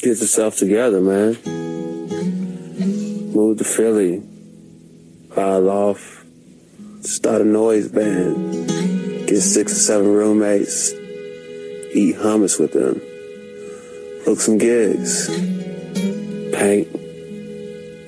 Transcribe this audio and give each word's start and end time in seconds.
Get 0.00 0.20
yourself 0.20 0.56
together, 0.56 1.00
man. 1.00 1.36
Move 3.34 3.58
to 3.58 3.64
Philly. 3.64 4.22
File 5.34 5.68
off. 5.68 6.24
Start 7.00 7.40
a 7.40 7.44
noise 7.44 7.88
band. 7.88 8.68
Get 9.26 9.40
six 9.40 9.72
or 9.72 9.74
seven 9.74 10.06
roommates. 10.06 10.92
Eat 10.92 12.14
hummus 12.14 12.60
with 12.60 12.74
them. 12.74 13.00
Book 14.24 14.38
some 14.38 14.58
gigs. 14.58 15.26
Paint. 16.54 16.86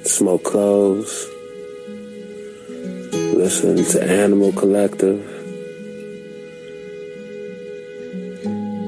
Smoke 0.06 0.44
clothes. 0.44 1.26
Listen 3.12 3.84
to 3.84 4.00
Animal 4.00 4.52
Collective. 4.52 5.26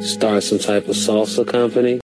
Start 0.05 0.45
some 0.45 0.61
type 0.61 0.87
of 0.87 0.95
salsa 0.95 1.45
company. 1.45 2.02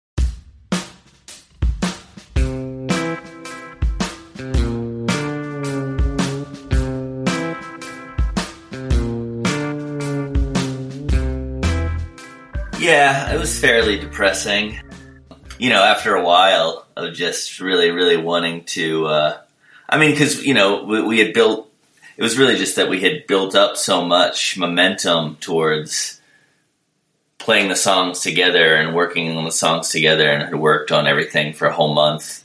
It 13.25 13.39
was 13.39 13.59
fairly 13.59 13.99
depressing. 13.99 14.79
You 15.57 15.71
know, 15.71 15.83
after 15.83 16.13
a 16.15 16.23
while 16.23 16.85
of 16.95 17.15
just 17.15 17.59
really, 17.59 17.89
really 17.89 18.17
wanting 18.17 18.63
to. 18.65 19.07
Uh, 19.07 19.41
I 19.89 19.97
mean, 19.97 20.11
because 20.11 20.45
you 20.45 20.53
know 20.53 20.83
we, 20.83 21.01
we 21.01 21.19
had 21.19 21.33
built. 21.33 21.71
It 22.15 22.23
was 22.23 22.37
really 22.37 22.55
just 22.55 22.75
that 22.75 22.89
we 22.89 23.01
had 23.01 23.27
built 23.27 23.55
up 23.55 23.77
so 23.77 24.03
much 24.05 24.57
momentum 24.57 25.35
towards 25.37 26.21
playing 27.37 27.69
the 27.69 27.75
songs 27.75 28.21
together 28.21 28.75
and 28.75 28.95
working 28.95 29.35
on 29.35 29.45
the 29.45 29.51
songs 29.51 29.89
together, 29.89 30.29
and 30.29 30.43
had 30.43 30.55
worked 30.55 30.91
on 30.91 31.07
everything 31.07 31.53
for 31.53 31.67
a 31.67 31.73
whole 31.73 31.93
month 31.93 32.43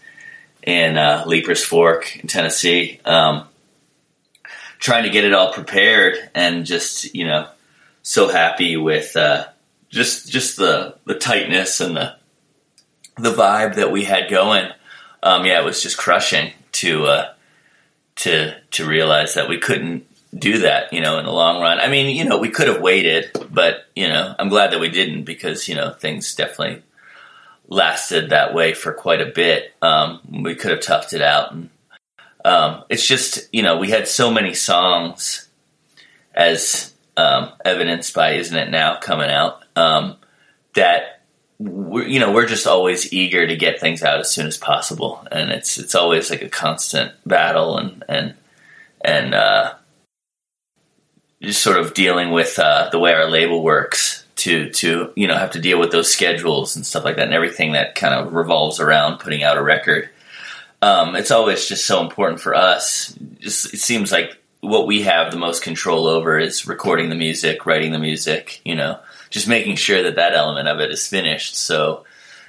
in 0.62 0.96
uh, 0.96 1.24
Leiper's 1.26 1.64
Fork 1.64 2.16
in 2.16 2.28
Tennessee, 2.28 3.00
um, 3.04 3.46
trying 4.78 5.04
to 5.04 5.10
get 5.10 5.24
it 5.24 5.34
all 5.34 5.52
prepared, 5.52 6.16
and 6.34 6.64
just 6.64 7.14
you 7.14 7.26
know, 7.26 7.48
so 8.02 8.28
happy 8.28 8.76
with. 8.76 9.16
Uh, 9.16 9.46
just 9.92 10.30
just 10.30 10.56
the 10.56 10.96
the 11.04 11.14
tightness 11.14 11.80
and 11.80 11.96
the 11.96 12.16
the 13.18 13.32
vibe 13.32 13.76
that 13.76 13.92
we 13.92 14.04
had 14.04 14.28
going. 14.28 14.68
Um, 15.22 15.44
yeah, 15.44 15.60
it 15.60 15.64
was 15.64 15.82
just 15.82 15.98
crushing 15.98 16.52
to 16.72 17.04
uh, 17.04 17.34
to 18.16 18.56
to 18.72 18.86
realize 18.86 19.34
that 19.34 19.48
we 19.48 19.58
couldn't 19.58 20.06
do 20.36 20.58
that. 20.58 20.92
You 20.92 21.02
know, 21.02 21.18
in 21.18 21.26
the 21.26 21.30
long 21.32 21.60
run. 21.60 21.78
I 21.78 21.88
mean, 21.88 22.16
you 22.16 22.24
know, 22.24 22.38
we 22.38 22.48
could 22.48 22.68
have 22.68 22.80
waited, 22.80 23.30
but 23.50 23.84
you 23.94 24.08
know, 24.08 24.34
I'm 24.38 24.48
glad 24.48 24.72
that 24.72 24.80
we 24.80 24.88
didn't 24.88 25.24
because 25.24 25.68
you 25.68 25.74
know 25.74 25.92
things 25.92 26.34
definitely 26.34 26.82
lasted 27.68 28.30
that 28.30 28.54
way 28.54 28.74
for 28.74 28.92
quite 28.92 29.20
a 29.20 29.26
bit. 29.26 29.74
Um, 29.82 30.20
we 30.42 30.54
could 30.54 30.70
have 30.70 30.80
toughed 30.80 31.12
it 31.12 31.22
out, 31.22 31.52
and 31.52 31.68
um, 32.46 32.84
it's 32.88 33.06
just 33.06 33.48
you 33.52 33.62
know 33.62 33.76
we 33.76 33.90
had 33.90 34.08
so 34.08 34.30
many 34.30 34.54
songs 34.54 35.48
as 36.34 36.91
um, 37.16 37.52
evidenced 37.64 38.14
by 38.14 38.32
"Isn't 38.32 38.56
It 38.56 38.70
Now" 38.70 38.96
coming 38.96 39.30
out 39.30 39.64
um, 39.76 40.16
that 40.74 41.22
we're, 41.58 42.06
you 42.06 42.20
know 42.20 42.32
we're 42.32 42.46
just 42.46 42.66
always 42.66 43.12
eager 43.12 43.46
to 43.46 43.56
get 43.56 43.80
things 43.80 44.02
out 44.02 44.20
as 44.20 44.30
soon 44.30 44.46
as 44.46 44.58
possible, 44.58 45.26
and 45.30 45.50
it's 45.50 45.78
it's 45.78 45.94
always 45.94 46.30
like 46.30 46.42
a 46.42 46.48
constant 46.48 47.12
battle 47.26 47.78
and 47.78 48.04
and 48.08 48.34
and 49.00 49.34
uh, 49.34 49.74
just 51.42 51.62
sort 51.62 51.78
of 51.78 51.94
dealing 51.94 52.30
with 52.30 52.58
uh, 52.58 52.88
the 52.90 52.98
way 52.98 53.12
our 53.12 53.28
label 53.28 53.62
works 53.62 54.24
to 54.36 54.70
to 54.70 55.12
you 55.14 55.26
know 55.26 55.36
have 55.36 55.52
to 55.52 55.60
deal 55.60 55.78
with 55.78 55.92
those 55.92 56.12
schedules 56.12 56.76
and 56.76 56.86
stuff 56.86 57.04
like 57.04 57.16
that 57.16 57.26
and 57.26 57.34
everything 57.34 57.72
that 57.72 57.94
kind 57.94 58.14
of 58.14 58.32
revolves 58.32 58.80
around 58.80 59.18
putting 59.18 59.42
out 59.42 59.58
a 59.58 59.62
record. 59.62 60.08
Um, 60.80 61.14
it's 61.14 61.30
always 61.30 61.68
just 61.68 61.86
so 61.86 62.02
important 62.02 62.40
for 62.40 62.54
us. 62.54 63.16
Just 63.38 63.72
it 63.72 63.78
seems 63.78 64.10
like 64.10 64.41
what 64.62 64.86
we 64.86 65.02
have 65.02 65.32
the 65.32 65.38
most 65.38 65.60
control 65.60 66.06
over 66.06 66.38
is 66.38 66.68
recording 66.68 67.08
the 67.08 67.16
music, 67.16 67.66
writing 67.66 67.90
the 67.90 67.98
music, 67.98 68.60
you 68.64 68.76
know, 68.76 68.98
just 69.28 69.48
making 69.48 69.74
sure 69.74 70.04
that 70.04 70.14
that 70.14 70.34
element 70.34 70.68
of 70.68 70.78
it 70.78 70.92
is 70.92 71.06
finished. 71.06 71.56
So 71.56 72.04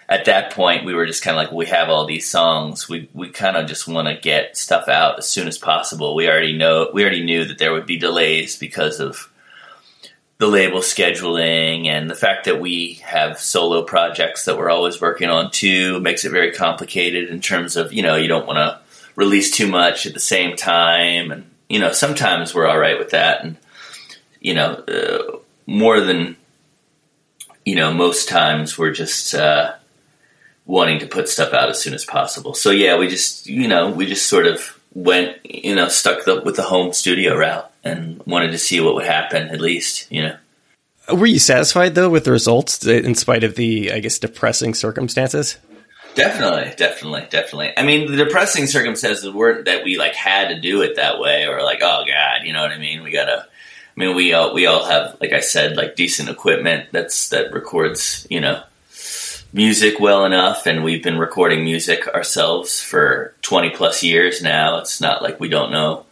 at 0.08 0.26
that 0.26 0.54
point, 0.54 0.86
we 0.86 0.94
were 0.94 1.08
just 1.08 1.24
kind 1.24 1.36
of 1.36 1.44
like, 1.44 1.52
we 1.52 1.66
have 1.66 1.90
all 1.90 2.06
these 2.06 2.30
songs. 2.30 2.88
We 2.88 3.10
we 3.16 3.30
kind 3.30 3.58
of 3.58 3.68
just 3.68 3.88
want 3.88 4.08
to 4.08 4.14
get 4.16 4.56
stuff 4.56 4.88
out 4.88 5.18
as 5.18 5.28
soon 5.28 5.48
as 5.48 5.58
possible. 5.58 6.14
We 6.14 6.30
already 6.30 6.56
know 6.56 6.92
we 6.94 7.02
already 7.02 7.24
knew 7.26 7.46
that 7.46 7.58
there 7.58 7.74
would 7.74 7.88
be 7.88 7.98
delays 7.98 8.58
because 8.58 9.00
of 9.00 9.28
the 10.38 10.46
label 10.48 10.80
scheduling 10.82 11.88
and 11.88 12.12
the 12.12 12.16
fact 12.16 12.46
that 12.46 12.62
we 12.62 13.02
have 13.06 13.40
solo 13.40 13.82
projects 13.82 14.46
that 14.46 14.58
we're 14.58 14.70
always 14.70 15.02
working 15.02 15.30
on 15.30 15.50
too 15.50 16.00
makes 16.02 16.26
it 16.26 16.32
very 16.32 16.52
complicated 16.52 17.30
in 17.30 17.42
terms 17.42 17.76
of 17.76 17.92
you 17.92 18.04
know 18.04 18.18
you 18.18 18.28
don't 18.28 18.46
want 18.46 18.58
to 18.58 18.80
release 19.16 19.50
too 19.56 19.68
much 19.68 20.06
at 20.06 20.14
the 20.14 20.20
same 20.20 20.56
time 20.56 21.32
and 21.32 21.50
you 21.70 21.80
know 21.80 21.92
sometimes 21.92 22.54
we're 22.54 22.68
all 22.68 22.80
right 22.80 23.00
with 23.00 23.12
that 23.12 23.44
and 23.44 23.58
you 24.40 24.54
know 24.54 24.74
uh, 24.88 25.38
more 25.66 26.00
than 26.00 26.36
you 27.66 27.76
know, 27.76 27.94
most 27.94 28.30
times 28.30 28.78
we're 28.78 28.92
just 28.92 29.34
uh, 29.34 29.74
wanting 30.66 31.00
to 31.00 31.08
put 31.08 31.30
stuff 31.30 31.54
out 31.54 31.70
as 31.70 31.82
soon 31.82 31.94
as 31.94 32.06
possible. 32.06 32.54
So 32.54 32.72
yeah, 32.72 32.98
we 32.98 33.08
just 33.08 33.48
you 33.48 33.68
know 33.68 33.90
we 33.90 34.06
just 34.06 34.28
sort 34.28 34.48
of 34.48 34.80
went 34.94 35.38
you 35.44 35.76
know 35.76 35.88
stuck 35.88 36.26
the, 36.26 36.42
with 36.42 36.56
the 36.56 36.64
home 36.64 36.94
studio 36.94 37.36
route 37.36 37.72
and 37.84 38.22
wanted 38.26 38.52
to 38.52 38.58
see 38.58 38.80
what 38.80 38.94
would 38.94 39.06
happen 39.06 39.50
at 39.50 39.60
least 39.60 40.12
you 40.12 40.22
know. 40.22 40.38
Were 41.12 41.26
you 41.26 41.40
satisfied 41.40 41.96
though 41.96 42.10
with 42.10 42.26
the 42.26 42.32
results 42.32 42.86
in 42.86 43.16
spite 43.16 43.44
of 43.44 43.56
the 43.56 43.92
I 43.92 44.00
guess 44.00 44.20
depressing 44.20 44.74
circumstances? 44.74 45.58
Definitely, 46.16 46.74
definitely, 46.76 47.28
definitely. 47.30 47.74
I 47.76 47.84
mean, 47.84 48.12
the 48.12 48.18
depressing 48.18 48.68
circumstances 48.68 49.32
weren't 49.32 49.66
that 49.66 49.84
we 49.84 49.98
like 49.98 50.14
had 50.14 50.50
to 50.50 50.60
do 50.60 50.82
it 50.82 50.98
that 50.98 51.20
way 51.20 51.48
or 51.48 51.64
like, 51.64 51.80
oh 51.82 52.04
god, 52.06 52.42
you 52.46 52.54
know 52.54 52.62
what 52.62 52.72
I 52.72 52.78
mean? 52.78 53.04
We 53.04 53.12
gotta 53.12 53.48
I 53.96 54.00
mean, 54.00 54.16
we 54.16 54.34
all 54.34 54.54
we 54.54 54.66
all 54.66 54.84
have, 54.86 55.18
like 55.22 55.34
I 55.34 55.40
said, 55.40 55.78
like 55.78 55.96
decent 55.96 56.30
equipment 56.30 56.90
that's 56.92 57.30
that 57.30 57.54
records, 57.54 58.26
you 58.30 58.42
know, 58.42 58.64
music 59.54 60.00
well 60.00 60.26
enough, 60.26 60.66
and 60.66 60.84
we've 60.84 61.04
been 61.04 61.20
recording 61.20 61.64
music 61.64 62.08
ourselves 62.08 62.82
for 62.82 63.36
twenty 63.44 63.70
plus 63.70 64.02
years 64.02 64.42
now. 64.42 64.80
It's 64.80 65.00
not 65.00 65.22
like 65.22 65.40
we 65.40 65.48
don't 65.48 65.72
know 65.72 66.06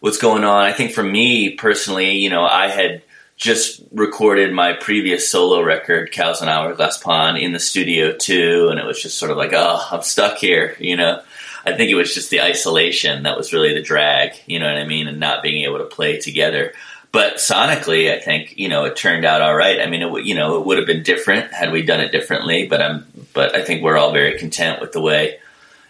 what's 0.00 0.18
going 0.18 0.42
on. 0.42 0.64
I 0.64 0.72
think 0.72 0.92
for 0.92 1.02
me 1.02 1.50
personally, 1.50 2.18
you 2.18 2.30
know, 2.30 2.44
I 2.44 2.68
had 2.68 3.02
just 3.38 3.80
recorded 3.92 4.52
my 4.52 4.72
previous 4.72 5.28
solo 5.28 5.62
record, 5.62 6.10
Cows 6.10 6.42
on 6.42 6.48
Hourglass 6.48 6.98
Pond, 6.98 7.38
in 7.38 7.52
the 7.52 7.60
studio 7.60 8.12
too, 8.12 8.68
and 8.68 8.80
it 8.80 8.84
was 8.84 9.00
just 9.00 9.16
sort 9.16 9.30
of 9.30 9.36
like, 9.36 9.52
oh, 9.54 9.88
I'm 9.90 10.02
stuck 10.02 10.38
here, 10.38 10.76
you 10.78 10.96
know. 10.96 11.22
I 11.64 11.76
think 11.76 11.90
it 11.90 11.94
was 11.94 12.14
just 12.14 12.30
the 12.30 12.42
isolation 12.42 13.22
that 13.22 13.36
was 13.36 13.52
really 13.52 13.74
the 13.74 13.82
drag, 13.82 14.32
you 14.46 14.58
know 14.58 14.66
what 14.66 14.76
I 14.76 14.84
mean, 14.84 15.06
and 15.06 15.20
not 15.20 15.42
being 15.42 15.64
able 15.64 15.78
to 15.78 15.84
play 15.84 16.18
together. 16.18 16.72
But 17.12 17.36
sonically, 17.36 18.12
I 18.12 18.20
think 18.20 18.58
you 18.58 18.68
know 18.68 18.84
it 18.84 18.96
turned 18.96 19.24
out 19.24 19.40
all 19.40 19.54
right. 19.54 19.80
I 19.80 19.86
mean, 19.86 20.02
it 20.02 20.24
you 20.24 20.34
know 20.34 20.58
it 20.58 20.66
would 20.66 20.78
have 20.78 20.86
been 20.86 21.02
different 21.02 21.52
had 21.52 21.72
we 21.72 21.82
done 21.82 22.00
it 22.00 22.12
differently. 22.12 22.66
But 22.66 22.82
I'm 22.82 23.06
but 23.32 23.54
I 23.54 23.62
think 23.64 23.82
we're 23.82 23.96
all 23.96 24.12
very 24.12 24.38
content 24.38 24.80
with 24.80 24.92
the 24.92 25.00
way. 25.00 25.38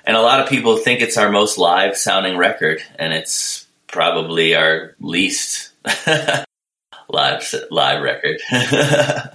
And 0.05 0.17
a 0.17 0.23
lot 0.23 0.41
of 0.41 0.49
people 0.49 0.77
think 0.77 1.01
it's 1.01 1.17
our 1.17 1.31
most 1.31 1.59
live 1.59 1.97
sounding 1.97 2.37
record, 2.37 2.83
and 2.99 3.13
it's 3.13 3.67
probably 3.89 4.55
our 4.55 4.95
least 5.01 5.73
live 7.09 7.55
live 7.71 8.03
record. 8.03 8.41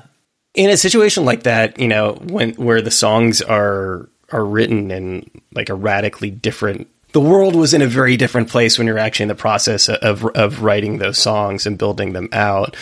in 0.54 0.70
a 0.70 0.78
situation 0.78 1.26
like 1.26 1.44
that, 1.44 1.80
you 1.80 1.88
know, 1.88 2.14
when 2.14 2.54
where 2.54 2.82
the 2.82 2.92
songs 2.92 3.42
are 3.42 4.10
are 4.32 4.46
written 4.46 4.92
in 4.92 5.30
like 5.54 5.70
a 5.70 5.76
radically 5.76 6.32
different 6.32 6.88
the 7.14 7.22
world 7.22 7.56
was 7.56 7.74
in 7.74 7.82
a 7.82 7.88
very 7.88 8.18
different 8.18 8.50
place 8.50 8.78
when 8.78 8.88
you're 8.88 8.98
actually 8.98 9.24
in 9.24 9.30
the 9.30 9.36
process 9.36 9.88
of 9.88 10.26
of 10.26 10.64
writing 10.64 10.98
those 10.98 11.18
songs 11.18 11.66
and 11.66 11.78
building 11.78 12.14
them 12.14 12.28
out. 12.32 12.76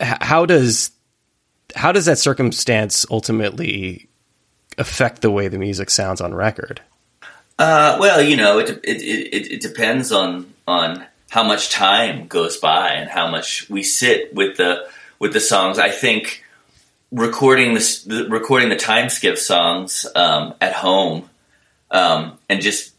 How 0.00 0.46
does 0.46 0.90
how 1.74 1.92
does 1.92 2.04
that 2.04 2.18
circumstance 2.18 3.06
ultimately 3.10 4.08
affect 4.78 5.22
the 5.22 5.30
way 5.30 5.48
the 5.48 5.58
music 5.58 5.90
sounds 5.90 6.20
on 6.20 6.34
record? 6.34 6.80
Uh, 7.58 7.96
well, 8.00 8.20
you 8.20 8.36
know, 8.36 8.58
it, 8.58 8.70
it, 8.84 9.02
it, 9.02 9.52
it 9.52 9.60
depends 9.60 10.12
on 10.12 10.52
on 10.66 11.04
how 11.32 11.42
much 11.42 11.70
time 11.70 12.26
goes 12.26 12.58
by 12.58 12.90
and 12.90 13.08
how 13.08 13.26
much 13.26 13.66
we 13.70 13.82
sit 13.82 14.34
with 14.34 14.58
the 14.58 14.86
with 15.18 15.32
the 15.32 15.40
songs. 15.40 15.78
I 15.78 15.88
think 15.88 16.44
recording 17.10 17.72
this, 17.72 18.02
the, 18.02 18.28
recording 18.28 18.68
the 18.68 18.76
Time 18.76 19.06
Skiffs 19.06 19.38
songs 19.38 20.04
um, 20.14 20.52
at 20.60 20.74
home 20.74 21.30
um, 21.90 22.38
and 22.50 22.60
just 22.60 22.92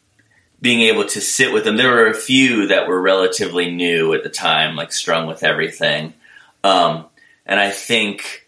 being 0.59 0.80
able 0.80 1.06
to 1.09 1.21
sit 1.21 1.53
with 1.53 1.63
them. 1.63 1.77
There 1.77 1.91
were 1.91 2.07
a 2.07 2.15
few 2.15 2.69
that 2.69 2.88
were 2.88 3.00
relatively 3.00 3.69
new 3.69 4.15
at 4.15 4.24
the 4.24 4.30
time, 4.30 4.75
like 4.75 4.94
Strung 4.94 5.27
with 5.27 5.44
Everything. 5.44 6.15
Um, 6.63 7.06
and 7.45 7.59
I 7.59 7.69
think 7.69 8.47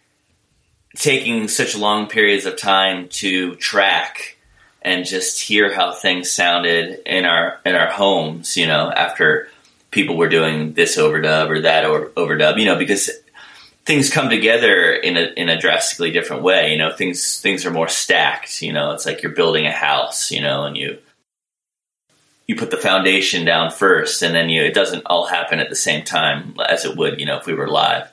taking 0.96 1.48
such 1.48 1.78
long 1.78 2.08
periods 2.08 2.48
of 2.48 2.58
time 2.58 3.08
to 3.10 3.56
track 3.58 4.40
and 4.82 5.06
just 5.06 5.40
hear 5.42 5.72
how 5.72 5.92
things 5.94 6.32
sounded 6.32 7.04
in 7.06 7.26
our 7.26 7.60
in 7.64 7.76
our 7.76 7.92
homes, 7.92 8.58
you 8.58 8.66
know, 8.66 8.90
after 8.90 9.50
people 9.96 10.18
were 10.18 10.30
doing 10.30 10.74
this 10.74 10.98
overdub 10.98 11.50
or 11.50 11.62
that 11.62 11.86
or 11.86 12.10
overdub, 12.10 12.60
you 12.60 12.66
know, 12.66 12.78
because 12.78 13.10
things 13.86 14.10
come 14.10 14.30
together 14.30 14.92
in 14.92 15.16
a 15.16 15.32
in 15.38 15.48
a 15.48 15.58
drastically 15.58 16.12
different 16.12 16.44
way. 16.44 16.72
You 16.72 16.78
know, 16.78 16.94
things 16.94 17.40
things 17.40 17.66
are 17.66 17.72
more 17.72 17.88
stacked. 17.88 18.62
You 18.62 18.74
know, 18.74 18.92
it's 18.92 19.06
like 19.06 19.24
you're 19.24 19.32
building 19.32 19.66
a 19.66 19.72
house. 19.72 20.30
You 20.30 20.42
know, 20.42 20.66
and 20.66 20.78
you 20.78 21.00
you 22.46 22.56
put 22.56 22.70
the 22.70 22.78
foundation 22.78 23.46
down 23.46 23.72
first, 23.72 24.22
and 24.22 24.36
then 24.36 24.50
you 24.50 24.62
it 24.64 24.76
doesn't 24.76 25.06
all 25.06 25.26
happen 25.26 25.60
at 25.60 25.70
the 25.70 25.76
same 25.76 26.04
time 26.04 26.56
as 26.68 26.84
it 26.86 26.98
would. 26.98 27.20
You 27.20 27.26
know, 27.26 27.38
if 27.38 27.48
we 27.48 27.56
were 27.56 27.70
live. 27.70 28.12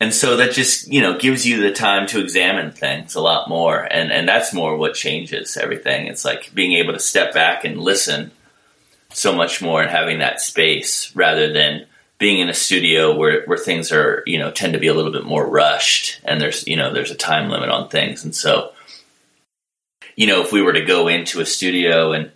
And 0.00 0.12
so 0.12 0.38
that 0.38 0.52
just 0.52 0.88
you 0.88 1.02
know 1.02 1.18
gives 1.18 1.46
you 1.46 1.60
the 1.60 1.72
time 1.72 2.06
to 2.08 2.20
examine 2.20 2.72
things 2.72 3.14
a 3.14 3.20
lot 3.20 3.50
more, 3.50 3.78
and 3.78 4.10
and 4.10 4.26
that's 4.26 4.54
more 4.54 4.76
what 4.78 4.94
changes 4.94 5.58
everything. 5.58 6.06
It's 6.06 6.24
like 6.24 6.52
being 6.54 6.72
able 6.72 6.94
to 6.94 6.98
step 6.98 7.34
back 7.34 7.64
and 7.66 7.78
listen 7.78 8.32
so 9.14 9.34
much 9.34 9.62
more, 9.62 9.80
and 9.80 9.90
having 9.90 10.18
that 10.18 10.40
space 10.40 11.14
rather 11.14 11.52
than 11.52 11.86
being 12.18 12.38
in 12.38 12.48
a 12.48 12.54
studio 12.54 13.14
where, 13.14 13.44
where 13.46 13.58
things 13.58 13.92
are, 13.92 14.22
you 14.26 14.38
know, 14.38 14.50
tend 14.50 14.72
to 14.72 14.78
be 14.78 14.86
a 14.86 14.94
little 14.94 15.12
bit 15.12 15.24
more 15.24 15.46
rushed 15.46 16.20
and 16.24 16.40
there's, 16.40 16.66
you 16.66 16.76
know, 16.76 16.92
there's 16.92 17.10
a 17.10 17.16
time 17.16 17.50
limit 17.50 17.68
on 17.68 17.88
things. 17.88 18.24
And 18.24 18.34
so, 18.34 18.72
you 20.16 20.26
know, 20.26 20.40
if 20.42 20.52
we 20.52 20.62
were 20.62 20.72
to 20.72 20.84
go 20.84 21.08
into 21.08 21.40
a 21.40 21.46
studio 21.46 22.12
and 22.12 22.30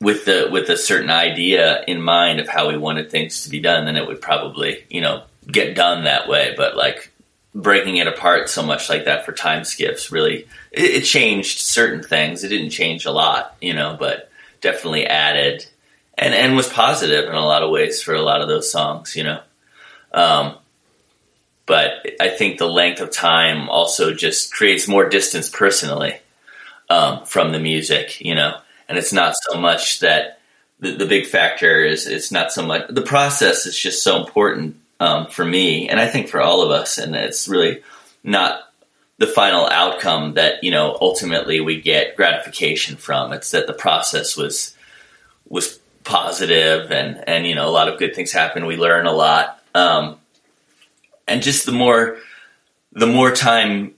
with 0.00 0.24
the, 0.24 0.48
with 0.50 0.68
a 0.68 0.76
certain 0.76 1.10
idea 1.10 1.84
in 1.86 2.02
mind 2.02 2.40
of 2.40 2.48
how 2.48 2.68
we 2.68 2.76
wanted 2.76 3.10
things 3.10 3.44
to 3.44 3.50
be 3.50 3.60
done, 3.60 3.84
then 3.84 3.96
it 3.96 4.06
would 4.06 4.20
probably, 4.20 4.84
you 4.90 5.00
know, 5.00 5.22
get 5.46 5.76
done 5.76 6.04
that 6.04 6.28
way. 6.28 6.54
But 6.56 6.76
like 6.76 7.12
breaking 7.54 7.98
it 7.98 8.08
apart 8.08 8.48
so 8.48 8.62
much 8.64 8.88
like 8.88 9.04
that 9.04 9.24
for 9.24 9.32
Time 9.32 9.62
Skiffs 9.62 10.10
really, 10.10 10.48
it, 10.72 10.84
it 10.84 11.04
changed 11.04 11.60
certain 11.60 12.02
things. 12.02 12.42
It 12.42 12.48
didn't 12.48 12.70
change 12.70 13.04
a 13.04 13.12
lot, 13.12 13.56
you 13.60 13.72
know, 13.72 13.96
but 13.98 14.30
definitely 14.60 15.06
added 15.06 15.64
and 16.22 16.34
and 16.34 16.56
was 16.56 16.68
positive 16.68 17.28
in 17.28 17.34
a 17.34 17.44
lot 17.44 17.62
of 17.62 17.70
ways 17.70 18.00
for 18.00 18.14
a 18.14 18.22
lot 18.22 18.40
of 18.40 18.48
those 18.48 18.70
songs, 18.70 19.16
you 19.16 19.24
know. 19.24 19.40
Um, 20.12 20.56
but 21.66 22.06
I 22.20 22.28
think 22.28 22.58
the 22.58 22.68
length 22.68 23.00
of 23.00 23.10
time 23.10 23.68
also 23.68 24.14
just 24.14 24.52
creates 24.52 24.86
more 24.86 25.08
distance 25.08 25.48
personally 25.48 26.14
um, 26.90 27.24
from 27.24 27.52
the 27.52 27.58
music, 27.58 28.20
you 28.20 28.34
know. 28.34 28.56
And 28.88 28.98
it's 28.98 29.12
not 29.12 29.34
so 29.48 29.58
much 29.58 30.00
that 30.00 30.40
the, 30.80 30.92
the, 30.92 31.06
big 31.06 31.26
factor 31.26 31.84
is 31.84 32.06
it's 32.06 32.32
not 32.32 32.52
so 32.52 32.66
much 32.66 32.88
the 32.88 33.02
process 33.02 33.66
is 33.66 33.78
just 33.78 34.02
so 34.02 34.22
important 34.22 34.76
um, 35.00 35.26
for 35.26 35.44
me, 35.44 35.88
and 35.88 35.98
I 35.98 36.06
think 36.06 36.28
for 36.28 36.40
all 36.40 36.62
of 36.62 36.70
us. 36.70 36.98
And 36.98 37.16
it's 37.16 37.48
really 37.48 37.82
not 38.22 38.60
the 39.18 39.26
final 39.26 39.66
outcome 39.66 40.34
that 40.34 40.62
you 40.62 40.70
know 40.70 40.96
ultimately 41.00 41.60
we 41.60 41.80
get 41.80 42.16
gratification 42.16 42.96
from. 42.96 43.32
It's 43.32 43.50
that 43.52 43.66
the 43.66 43.72
process 43.72 44.36
was 44.36 44.76
was 45.48 45.78
positive 46.04 46.90
and 46.90 47.22
and 47.28 47.46
you 47.46 47.54
know 47.54 47.68
a 47.68 47.70
lot 47.70 47.88
of 47.88 47.98
good 47.98 48.14
things 48.14 48.32
happen. 48.32 48.66
We 48.66 48.76
learn 48.76 49.06
a 49.06 49.12
lot, 49.12 49.62
um, 49.74 50.18
and 51.26 51.42
just 51.42 51.66
the 51.66 51.72
more 51.72 52.18
the 52.92 53.06
more 53.06 53.32
time 53.32 53.94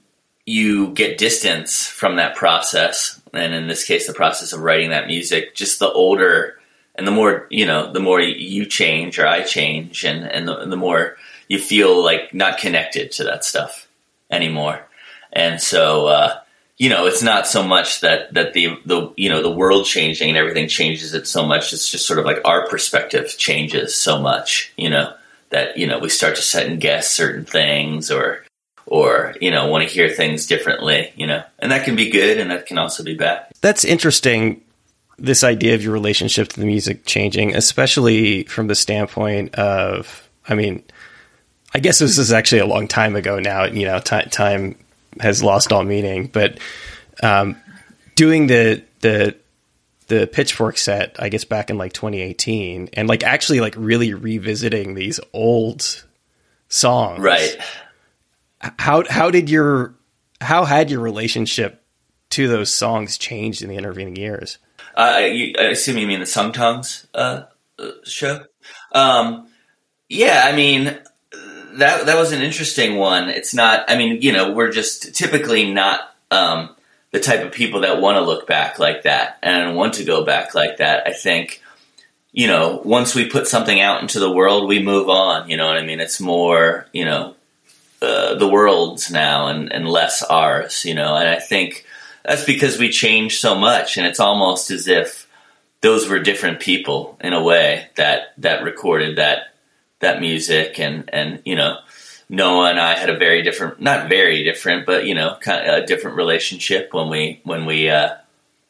you 0.46 0.92
get 0.92 1.18
distance 1.18 1.86
from 1.86 2.16
that 2.16 2.36
process, 2.36 3.20
and 3.32 3.54
in 3.54 3.66
this 3.66 3.84
case, 3.84 4.06
the 4.06 4.14
process 4.14 4.52
of 4.52 4.60
writing 4.60 4.90
that 4.90 5.06
music, 5.06 5.54
just 5.54 5.78
the 5.78 5.90
older 5.90 6.58
and 6.94 7.06
the 7.06 7.10
more 7.10 7.46
you 7.50 7.66
know, 7.66 7.92
the 7.92 8.00
more 8.00 8.20
you 8.20 8.66
change 8.66 9.18
or 9.18 9.26
I 9.26 9.42
change, 9.42 10.04
and 10.04 10.24
and 10.24 10.46
the, 10.46 10.66
the 10.66 10.76
more 10.76 11.16
you 11.48 11.58
feel 11.58 12.02
like 12.02 12.32
not 12.32 12.58
connected 12.58 13.12
to 13.12 13.24
that 13.24 13.44
stuff 13.44 13.88
anymore. 14.30 14.86
And 15.32 15.60
so, 15.60 16.06
uh, 16.06 16.40
you 16.76 16.88
know, 16.88 17.06
it's 17.06 17.22
not 17.22 17.46
so 17.46 17.62
much 17.62 18.00
that 18.00 18.34
that 18.34 18.52
the 18.52 18.76
the 18.84 19.12
you 19.16 19.28
know 19.28 19.42
the 19.42 19.50
world 19.50 19.86
changing 19.86 20.28
and 20.28 20.38
everything 20.38 20.68
changes 20.68 21.14
it 21.14 21.26
so 21.26 21.46
much. 21.46 21.72
It's 21.72 21.88
just 21.88 22.06
sort 22.06 22.18
of 22.18 22.24
like 22.24 22.40
our 22.44 22.66
perspective 22.68 23.34
changes 23.38 23.94
so 23.94 24.20
much. 24.20 24.72
You 24.76 24.90
know 24.90 25.14
that 25.50 25.76
you 25.76 25.86
know 25.86 25.98
we 26.00 26.08
start 26.08 26.36
to 26.36 26.42
set 26.42 26.66
and 26.66 26.80
guess 26.80 27.12
certain 27.12 27.44
things 27.44 28.10
or 28.10 28.44
or 28.86 29.34
you 29.40 29.52
know 29.52 29.68
want 29.68 29.86
to 29.86 29.92
hear 29.92 30.08
things 30.08 30.46
differently. 30.46 31.12
You 31.14 31.28
know, 31.28 31.44
and 31.60 31.70
that 31.70 31.84
can 31.84 31.94
be 31.94 32.10
good 32.10 32.38
and 32.38 32.50
that 32.50 32.66
can 32.66 32.78
also 32.78 33.04
be 33.04 33.14
bad. 33.14 33.46
That's 33.60 33.84
interesting. 33.84 34.60
This 35.16 35.44
idea 35.44 35.76
of 35.76 35.82
your 35.84 35.92
relationship 35.92 36.48
to 36.48 36.60
the 36.60 36.66
music 36.66 37.06
changing, 37.06 37.54
especially 37.54 38.42
from 38.44 38.66
the 38.66 38.74
standpoint 38.74 39.54
of, 39.54 40.28
I 40.48 40.56
mean, 40.56 40.82
I 41.72 41.78
guess 41.78 42.00
this 42.00 42.18
is 42.18 42.32
actually 42.32 42.62
a 42.62 42.66
long 42.66 42.88
time 42.88 43.14
ago 43.14 43.38
now. 43.38 43.62
You 43.62 43.86
know, 43.86 44.00
t- 44.00 44.24
time 44.30 44.74
has 45.20 45.42
lost 45.42 45.72
all 45.72 45.84
meaning. 45.84 46.26
But 46.26 46.58
um, 47.22 47.56
doing 48.14 48.46
the 48.46 48.82
the 49.00 49.36
the 50.08 50.26
pitchfork 50.26 50.76
set, 50.76 51.16
I 51.18 51.28
guess 51.28 51.44
back 51.44 51.70
in 51.70 51.78
like 51.78 51.92
2018, 51.92 52.90
and 52.92 53.08
like 53.08 53.22
actually 53.22 53.60
like 53.60 53.74
really 53.76 54.14
revisiting 54.14 54.94
these 54.94 55.20
old 55.32 56.04
songs. 56.68 57.20
Right. 57.20 57.56
How 58.78 59.04
how 59.08 59.30
did 59.30 59.50
your 59.50 59.94
how 60.40 60.64
had 60.64 60.90
your 60.90 61.00
relationship 61.00 61.82
to 62.30 62.48
those 62.48 62.72
songs 62.72 63.18
changed 63.18 63.62
in 63.62 63.68
the 63.68 63.76
intervening 63.76 64.16
years? 64.16 64.58
Uh, 64.96 65.22
you, 65.30 65.54
I 65.58 65.64
assume 65.64 65.98
you 65.98 66.06
mean 66.06 66.20
the 66.20 66.26
Sung 66.26 66.52
Tongs 66.52 67.06
uh, 67.14 67.44
uh, 67.78 67.90
show. 68.04 68.44
Um, 68.92 69.48
yeah, 70.08 70.42
I 70.44 70.54
mean, 70.54 70.98
that 71.78 72.06
that 72.06 72.16
was 72.16 72.32
an 72.32 72.42
interesting 72.42 72.96
one. 72.96 73.28
It's 73.28 73.54
not. 73.54 73.84
I 73.88 73.96
mean, 73.96 74.22
you 74.22 74.32
know, 74.32 74.52
we're 74.52 74.70
just 74.70 75.14
typically 75.14 75.72
not 75.72 76.00
um, 76.30 76.74
the 77.10 77.20
type 77.20 77.44
of 77.44 77.52
people 77.52 77.80
that 77.80 78.00
want 78.00 78.16
to 78.16 78.22
look 78.22 78.46
back 78.46 78.78
like 78.78 79.04
that 79.04 79.38
and 79.42 79.76
want 79.76 79.94
to 79.94 80.04
go 80.04 80.24
back 80.24 80.54
like 80.54 80.78
that. 80.78 81.06
I 81.06 81.12
think, 81.12 81.62
you 82.32 82.46
know, 82.46 82.80
once 82.84 83.14
we 83.14 83.28
put 83.28 83.46
something 83.46 83.80
out 83.80 84.02
into 84.02 84.20
the 84.20 84.30
world, 84.30 84.68
we 84.68 84.82
move 84.82 85.08
on. 85.08 85.48
You 85.48 85.56
know 85.56 85.66
what 85.66 85.76
I 85.76 85.84
mean? 85.84 86.00
It's 86.00 86.20
more, 86.20 86.86
you 86.92 87.04
know, 87.04 87.34
uh, 88.02 88.34
the 88.34 88.48
world's 88.48 89.10
now 89.10 89.48
and, 89.48 89.72
and 89.72 89.88
less 89.88 90.22
ours. 90.22 90.84
You 90.84 90.94
know, 90.94 91.16
and 91.16 91.28
I 91.28 91.38
think 91.38 91.86
that's 92.24 92.44
because 92.44 92.78
we 92.78 92.90
change 92.90 93.38
so 93.38 93.54
much, 93.54 93.96
and 93.96 94.06
it's 94.06 94.20
almost 94.20 94.70
as 94.70 94.88
if 94.88 95.28
those 95.82 96.08
were 96.08 96.18
different 96.18 96.60
people 96.60 97.18
in 97.20 97.32
a 97.32 97.42
way 97.42 97.88
that 97.96 98.32
that 98.38 98.62
recorded 98.62 99.18
that 99.18 99.53
that 100.00 100.20
music 100.20 100.78
and 100.78 101.08
and 101.12 101.40
you 101.44 101.56
know 101.56 101.78
Noah 102.28 102.70
and 102.70 102.80
I 102.80 102.94
had 102.94 103.10
a 103.10 103.16
very 103.16 103.42
different 103.42 103.80
not 103.80 104.08
very 104.08 104.44
different 104.44 104.86
but 104.86 105.06
you 105.06 105.14
know 105.14 105.36
kind 105.40 105.68
of 105.68 105.82
a 105.82 105.86
different 105.86 106.16
relationship 106.16 106.92
when 106.92 107.08
we 107.08 107.40
when 107.44 107.66
we 107.66 107.88
uh, 107.88 108.14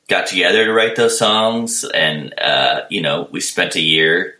got 0.08 0.26
together 0.26 0.64
to 0.64 0.72
write 0.72 0.96
those 0.96 1.18
songs. 1.18 1.84
And 1.84 2.38
uh, 2.38 2.82
you 2.90 3.00
know 3.00 3.28
we 3.30 3.40
spent 3.40 3.76
a 3.76 3.80
year 3.80 4.38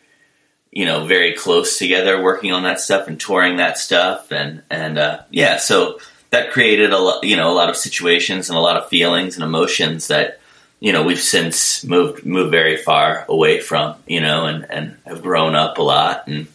you 0.70 0.84
know 0.84 1.06
very 1.06 1.34
close 1.34 1.78
together 1.78 2.20
working 2.20 2.52
on 2.52 2.64
that 2.64 2.80
stuff 2.80 3.08
and 3.08 3.20
touring 3.20 3.56
that 3.56 3.78
stuff. 3.78 4.30
And 4.30 4.62
and 4.70 4.98
uh, 4.98 5.22
yeah 5.30 5.58
so 5.58 5.98
that 6.30 6.50
created 6.50 6.92
a 6.92 6.98
lot 6.98 7.24
you 7.24 7.36
know 7.36 7.50
a 7.50 7.54
lot 7.54 7.70
of 7.70 7.76
situations 7.76 8.50
and 8.50 8.58
a 8.58 8.60
lot 8.60 8.76
of 8.76 8.88
feelings 8.88 9.36
and 9.36 9.44
emotions 9.44 10.08
that 10.08 10.40
you 10.80 10.92
know 10.92 11.02
we've 11.02 11.20
since 11.20 11.84
moved 11.84 12.26
moved 12.26 12.50
very 12.50 12.76
far 12.76 13.24
away 13.28 13.60
from 13.60 13.94
you 14.06 14.20
know 14.20 14.46
and 14.46 14.66
and 14.70 14.96
have 15.06 15.22
grown 15.22 15.54
up 15.54 15.78
a 15.78 15.82
lot. 15.82 16.26
And 16.26 16.48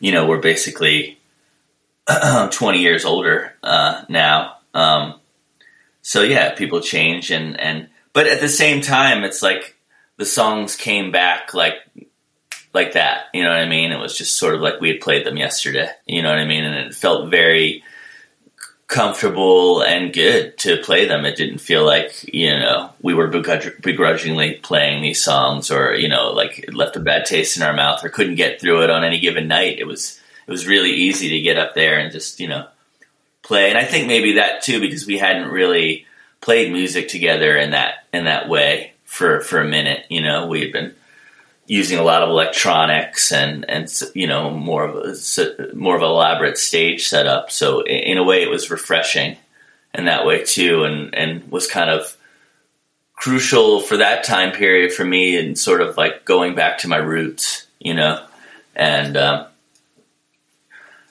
you 0.00 0.12
know, 0.12 0.26
we're 0.26 0.40
basically 0.40 1.18
20 2.50 2.78
years 2.78 3.04
older 3.04 3.54
uh, 3.62 4.04
now. 4.08 4.56
Um, 4.74 5.20
so 6.02 6.22
yeah, 6.22 6.54
people 6.54 6.80
change 6.80 7.30
and, 7.30 7.58
and, 7.58 7.88
but 8.12 8.26
at 8.26 8.40
the 8.40 8.48
same 8.48 8.80
time, 8.80 9.24
it's 9.24 9.42
like 9.42 9.76
the 10.16 10.24
songs 10.24 10.76
came 10.76 11.12
back 11.12 11.52
like, 11.52 11.74
like 12.72 12.92
that. 12.92 13.24
You 13.34 13.42
know 13.42 13.50
what 13.50 13.58
I 13.58 13.68
mean? 13.68 13.92
It 13.92 13.98
was 13.98 14.16
just 14.16 14.36
sort 14.36 14.54
of 14.54 14.60
like 14.60 14.80
we 14.80 14.88
had 14.88 15.00
played 15.00 15.26
them 15.26 15.36
yesterday. 15.36 15.88
You 16.06 16.22
know 16.22 16.30
what 16.30 16.38
I 16.38 16.46
mean? 16.46 16.64
And 16.64 16.74
it 16.74 16.94
felt 16.94 17.30
very 17.30 17.82
comfortable 18.88 19.82
and 19.82 20.12
good 20.12 20.56
to 20.58 20.76
play 20.78 21.06
them. 21.06 21.24
It 21.24 21.36
didn't 21.36 21.58
feel 21.58 21.84
like, 21.84 22.32
you 22.32 22.50
know, 22.50 22.90
we 23.02 23.14
were 23.14 23.26
begrudgingly 23.26 24.54
playing 24.62 25.02
these 25.02 25.22
songs 25.22 25.70
or, 25.70 25.94
you 25.94 26.08
know, 26.08 26.32
like 26.32 26.60
it 26.60 26.74
left 26.74 26.96
a 26.96 27.00
bad 27.00 27.24
taste 27.24 27.56
in 27.56 27.64
our 27.64 27.72
mouth 27.72 28.04
or 28.04 28.08
couldn't 28.08 28.36
get 28.36 28.60
through 28.60 28.82
it 28.84 28.90
on 28.90 29.02
any 29.02 29.18
given 29.18 29.48
night. 29.48 29.80
It 29.80 29.86
was, 29.86 30.20
it 30.46 30.50
was 30.50 30.68
really 30.68 30.92
easy 30.92 31.30
to 31.30 31.40
get 31.40 31.58
up 31.58 31.74
there 31.74 31.98
and 31.98 32.12
just, 32.12 32.38
you 32.38 32.46
know, 32.46 32.68
play. 33.42 33.70
And 33.70 33.78
I 33.78 33.84
think 33.84 34.06
maybe 34.06 34.34
that 34.34 34.62
too, 34.62 34.80
because 34.80 35.04
we 35.04 35.18
hadn't 35.18 35.50
really 35.50 36.06
played 36.40 36.72
music 36.72 37.08
together 37.08 37.56
in 37.56 37.72
that, 37.72 38.06
in 38.12 38.26
that 38.26 38.48
way 38.48 38.92
for, 39.04 39.40
for 39.40 39.60
a 39.60 39.68
minute, 39.68 40.04
you 40.10 40.22
know, 40.22 40.46
we 40.46 40.60
had 40.60 40.72
been, 40.72 40.94
using 41.66 41.98
a 41.98 42.02
lot 42.02 42.22
of 42.22 42.28
electronics 42.28 43.32
and 43.32 43.68
and 43.68 43.92
you 44.14 44.26
know 44.26 44.50
more 44.50 44.84
of 44.84 44.96
a 44.96 45.74
more 45.74 45.96
of 45.96 46.02
an 46.02 46.08
elaborate 46.08 46.58
stage 46.58 47.08
setup. 47.08 47.50
So 47.50 47.80
in 47.84 48.18
a 48.18 48.24
way, 48.24 48.42
it 48.42 48.50
was 48.50 48.70
refreshing 48.70 49.36
in 49.94 50.06
that 50.06 50.26
way 50.26 50.44
too, 50.44 50.84
and 50.84 51.14
and 51.14 51.50
was 51.50 51.66
kind 51.66 51.90
of 51.90 52.16
crucial 53.14 53.80
for 53.80 53.96
that 53.98 54.24
time 54.24 54.52
period 54.52 54.92
for 54.92 55.04
me, 55.04 55.36
and 55.38 55.58
sort 55.58 55.80
of 55.80 55.96
like 55.96 56.24
going 56.24 56.54
back 56.54 56.78
to 56.78 56.88
my 56.88 56.98
roots, 56.98 57.66
you 57.78 57.94
know, 57.94 58.24
and. 58.74 59.16
Um, 59.16 59.46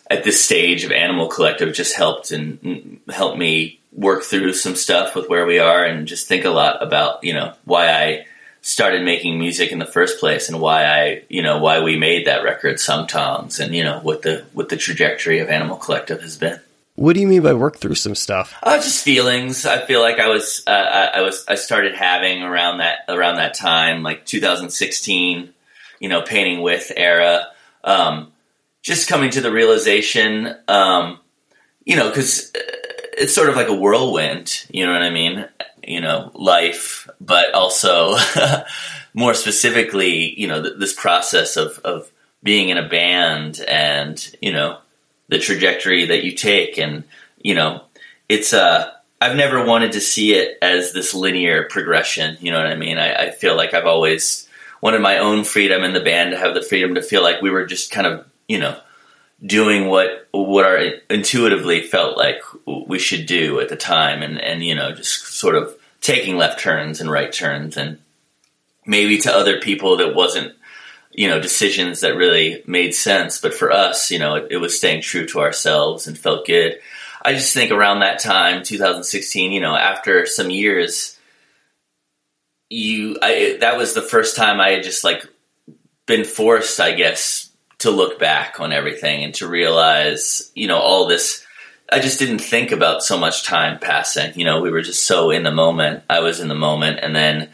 at 0.08 0.24
this 0.24 0.44
stage 0.44 0.84
of 0.84 0.92
Animal 0.92 1.28
Collective, 1.28 1.74
just 1.74 1.96
helped 1.96 2.32
and 2.32 3.00
helped 3.10 3.38
me 3.38 3.80
work 3.92 4.24
through 4.24 4.54
some 4.54 4.76
stuff 4.76 5.16
with 5.16 5.30
where 5.30 5.46
we 5.46 5.58
are, 5.60 5.84
and 5.84 6.08
just 6.08 6.28
think 6.28 6.46
a 6.46 6.52
lot 6.52 6.84
about 6.84 7.24
you 7.24 7.34
know 7.34 7.54
why 7.64 7.92
I 7.92 8.26
started 8.66 9.04
making 9.04 9.38
music 9.38 9.72
in 9.72 9.78
the 9.78 9.86
first 9.86 10.20
place 10.20 10.50
and 10.50 10.60
why 10.60 10.86
I, 10.86 11.22
you 11.30 11.44
know, 11.44 11.60
why 11.60 11.82
we 11.82 11.98
made 11.98 12.26
that 12.26 12.44
record 12.44 12.80
sometimes 12.80 13.60
and, 13.60 13.76
you 13.76 13.84
know, 13.84 14.00
what 14.00 14.24
the, 14.24 14.44
what 14.54 14.70
the 14.70 14.76
trajectory 14.76 15.38
of 15.38 15.50
Animal 15.50 15.78
Collective 15.78 16.20
has 16.22 16.36
been. 16.36 16.60
What 16.96 17.14
do 17.14 17.20
you 17.20 17.28
mean 17.28 17.44
by 17.44 17.54
work 17.54 17.78
through 17.78 17.94
some 17.94 18.16
stuff? 18.16 18.56
Uh, 18.64 18.78
just 18.78 19.04
feelings. 19.04 19.68
I 19.68 19.86
feel 19.86 20.02
like 20.02 20.20
I 20.20 20.30
was, 20.30 20.64
uh, 20.66 20.72
I, 20.72 21.20
I 21.20 21.22
was, 21.22 21.46
I 21.48 21.56
started 21.56 21.94
having 21.94 22.42
around 22.42 22.80
that, 22.80 23.06
around 23.08 23.36
that 23.36 23.54
time, 23.54 24.02
like 24.02 24.26
2016, 24.26 25.54
you 26.00 26.10
know, 26.10 26.24
painting 26.24 26.64
with 26.64 26.92
era, 26.98 27.46
um, 27.84 28.32
just 28.82 29.08
coming 29.08 29.30
to 29.30 29.42
the 29.42 29.52
realization, 29.52 30.56
um, 30.68 31.20
you 31.86 31.96
know, 31.96 32.12
cause 32.12 32.52
it's 32.56 33.36
sort 33.36 33.50
of 33.50 33.56
like 33.56 33.68
a 33.68 33.76
whirlwind, 33.76 34.66
you 34.72 34.88
know 34.88 34.92
what 34.92 35.04
I 35.04 35.12
mean? 35.12 35.48
You 35.88 36.02
know, 36.02 36.32
life, 36.34 37.10
but 37.22 37.54
also 37.54 38.16
more 39.14 39.34
specifically, 39.34 40.40
you 40.40 40.48
know, 40.48 40.62
th- 40.62 40.76
this 40.78 40.94
process 40.94 41.58
of, 41.58 41.80
of 41.80 42.12
being 42.44 42.70
in 42.70 42.78
a 42.78 42.88
band 42.88 43.60
and, 43.68 44.36
you 44.42 44.52
know, 44.52 44.78
the 45.30 45.40
trajectory 45.40 46.06
that 46.06 46.24
you 46.24 46.34
take. 46.34 46.78
And, 46.78 47.04
you 47.42 47.56
know, 47.56 47.84
it's, 48.30 48.54
uh, 48.54 48.92
I've 49.22 49.36
never 49.36 49.66
wanted 49.66 49.94
to 49.94 50.02
see 50.02 50.34
it 50.34 50.58
as 50.62 50.94
this 50.94 51.14
linear 51.14 51.64
progression. 51.64 52.38
You 52.42 52.52
know 52.52 52.58
what 52.58 52.68
I 52.68 52.76
mean? 52.76 52.98
I, 52.98 53.28
I 53.28 53.32
feel 53.32 53.56
like 53.56 53.74
I've 53.74 53.86
always 53.86 54.48
wanted 54.82 55.02
my 55.02 55.20
own 55.20 55.44
freedom 55.44 55.84
in 55.84 55.94
the 55.94 56.02
band 56.02 56.32
to 56.32 56.38
have 56.38 56.54
the 56.54 56.62
freedom 56.62 56.96
to 56.96 57.02
feel 57.02 57.24
like 57.24 57.42
we 57.42 57.50
were 57.50 57.66
just 57.66 57.92
kind 57.92 58.06
of, 58.06 58.26
you 58.48 58.60
know, 58.60 58.78
doing 59.44 59.88
what 59.88 60.28
what 60.32 60.66
our 60.66 60.78
intuitively 61.10 61.82
felt 61.82 62.18
like 62.18 62.42
we 62.66 63.00
should 63.00 63.26
do 63.26 63.60
at 63.60 63.70
the 63.70 63.76
time, 63.76 64.22
and 64.22 64.40
and 64.40 64.64
you 64.64 64.76
know 64.76 64.92
just 64.92 65.26
sort 65.28 65.56
of 65.56 65.76
taking 66.02 66.38
left 66.38 66.60
turns 66.60 67.02
and 67.02 67.10
right 67.10 67.32
turns, 67.32 67.78
and 67.78 68.00
maybe 68.86 69.18
to 69.20 69.34
other 69.34 69.60
people 69.60 69.98
that 69.98 70.16
wasn't 70.16 70.54
you 71.12 71.28
know 71.28 71.40
decisions 71.40 72.02
that 72.02 72.16
really 72.16 72.64
made 72.68 72.94
sense, 72.94 73.40
but 73.40 73.54
for 73.54 73.72
us, 73.72 74.12
you 74.12 74.20
know, 74.20 74.36
it, 74.36 74.48
it 74.52 74.58
was 74.58 74.78
staying 74.78 75.02
true 75.02 75.26
to 75.28 75.40
ourselves 75.40 76.08
and 76.08 76.18
felt 76.18 76.46
good. 76.46 76.80
I 77.24 77.34
just 77.34 77.54
think 77.54 77.72
around 77.72 78.02
that 78.02 78.20
time, 78.20 78.62
2016, 78.62 79.52
you 79.52 79.60
know, 79.60 79.76
after 79.76 80.28
some 80.28 80.52
years, 80.52 81.18
you 82.70 83.18
I 83.22 83.58
that 83.62 83.78
was 83.78 83.94
the 83.94 84.02
first 84.02 84.36
time 84.36 84.60
I 84.60 84.72
had 84.72 84.84
just 84.84 85.04
like 85.04 85.26
been 86.06 86.24
forced, 86.24 86.80
I 86.80 86.92
guess, 86.94 87.45
to 87.86 87.92
look 87.92 88.18
back 88.18 88.60
on 88.60 88.74
everything 88.74 89.24
and 89.24 89.34
to 89.36 89.48
realize, 89.48 90.52
you 90.56 90.68
know, 90.68 90.80
all 90.80 91.06
this. 91.06 91.46
I 91.88 92.00
just 92.00 92.18
didn't 92.18 92.40
think 92.40 92.72
about 92.72 93.04
so 93.04 93.16
much 93.16 93.46
time 93.46 93.78
passing. 93.78 94.38
You 94.38 94.44
know, 94.44 94.60
we 94.60 94.72
were 94.72 94.82
just 94.82 95.04
so 95.04 95.30
in 95.30 95.44
the 95.44 95.52
moment. 95.52 96.04
I 96.10 96.22
was 96.22 96.40
in 96.40 96.48
the 96.48 96.56
moment. 96.56 97.00
And 97.04 97.16
then, 97.16 97.50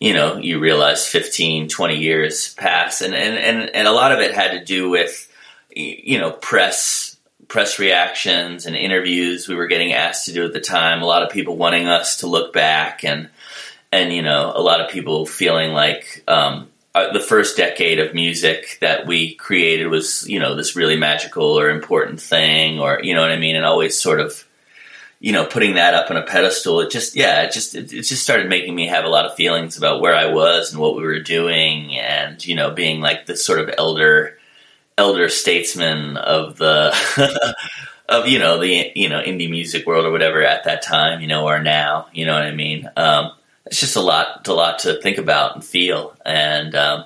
you 0.00 0.14
know, 0.14 0.38
you 0.38 0.58
realize 0.58 1.06
15, 1.06 1.68
20 1.68 1.96
years 1.98 2.54
pass. 2.54 3.02
And, 3.02 3.14
and, 3.14 3.36
and, 3.36 3.76
and 3.76 3.86
a 3.86 3.92
lot 3.92 4.12
of 4.12 4.20
it 4.20 4.34
had 4.34 4.52
to 4.52 4.64
do 4.64 4.88
with, 4.88 5.30
you 5.68 6.18
know, 6.18 6.30
press, 6.30 7.18
press 7.46 7.78
reactions 7.78 8.64
and 8.64 8.74
interviews 8.74 9.48
we 9.48 9.54
were 9.54 9.66
getting 9.66 9.92
asked 9.92 10.24
to 10.26 10.32
do 10.32 10.46
at 10.46 10.54
the 10.54 10.60
time. 10.60 11.02
A 11.02 11.06
lot 11.06 11.22
of 11.22 11.28
people 11.28 11.58
wanting 11.58 11.88
us 11.88 12.20
to 12.20 12.26
look 12.26 12.54
back 12.54 13.04
and, 13.04 13.28
and, 13.92 14.14
you 14.14 14.22
know, 14.22 14.50
a 14.56 14.62
lot 14.62 14.80
of 14.80 14.90
people 14.90 15.26
feeling 15.26 15.74
like, 15.74 16.24
um, 16.26 16.68
uh, 16.94 17.12
the 17.12 17.20
first 17.20 17.56
decade 17.56 17.98
of 17.98 18.14
music 18.14 18.78
that 18.80 19.06
we 19.06 19.34
created 19.34 19.88
was, 19.88 20.28
you 20.28 20.38
know, 20.38 20.54
this 20.54 20.76
really 20.76 20.96
magical 20.96 21.58
or 21.58 21.68
important 21.68 22.20
thing, 22.20 22.78
or 22.78 23.00
you 23.02 23.14
know 23.14 23.20
what 23.20 23.32
I 23.32 23.36
mean, 23.36 23.56
and 23.56 23.64
always 23.64 23.98
sort 23.98 24.20
of, 24.20 24.46
you 25.18 25.32
know, 25.32 25.44
putting 25.44 25.74
that 25.74 25.94
up 25.94 26.10
on 26.10 26.16
a 26.16 26.22
pedestal. 26.22 26.80
It 26.80 26.90
just, 26.90 27.16
yeah, 27.16 27.42
it 27.42 27.52
just, 27.52 27.74
it, 27.74 27.92
it 27.92 28.02
just 28.02 28.22
started 28.22 28.48
making 28.48 28.76
me 28.76 28.86
have 28.86 29.04
a 29.04 29.08
lot 29.08 29.26
of 29.26 29.34
feelings 29.34 29.76
about 29.76 30.00
where 30.00 30.14
I 30.14 30.26
was 30.26 30.72
and 30.72 30.80
what 30.80 30.96
we 30.96 31.02
were 31.02 31.18
doing, 31.18 31.96
and 31.96 32.44
you 32.46 32.54
know, 32.54 32.70
being 32.70 33.00
like 33.00 33.26
this 33.26 33.44
sort 33.44 33.58
of 33.58 33.74
elder, 33.76 34.38
elder 34.96 35.28
statesman 35.28 36.16
of 36.16 36.56
the. 36.56 36.94
of 38.06 38.28
you 38.28 38.38
know 38.38 38.58
the 38.58 38.92
you 38.94 39.08
know 39.08 39.22
indie 39.22 39.48
music 39.48 39.86
world 39.86 40.04
or 40.04 40.10
whatever 40.10 40.42
at 40.42 40.64
that 40.64 40.82
time 40.82 41.22
you 41.22 41.26
know 41.26 41.46
or 41.46 41.62
now 41.62 42.06
you 42.12 42.26
know 42.26 42.34
what 42.34 42.42
I 42.42 42.50
mean 42.50 42.86
um, 42.98 43.32
it's 43.66 43.80
just 43.80 43.96
a 43.96 44.00
lot, 44.00 44.46
a 44.46 44.52
lot 44.52 44.80
to 44.80 45.00
think 45.00 45.18
about 45.18 45.54
and 45.54 45.64
feel. 45.64 46.14
And 46.24 46.74
um, 46.74 47.04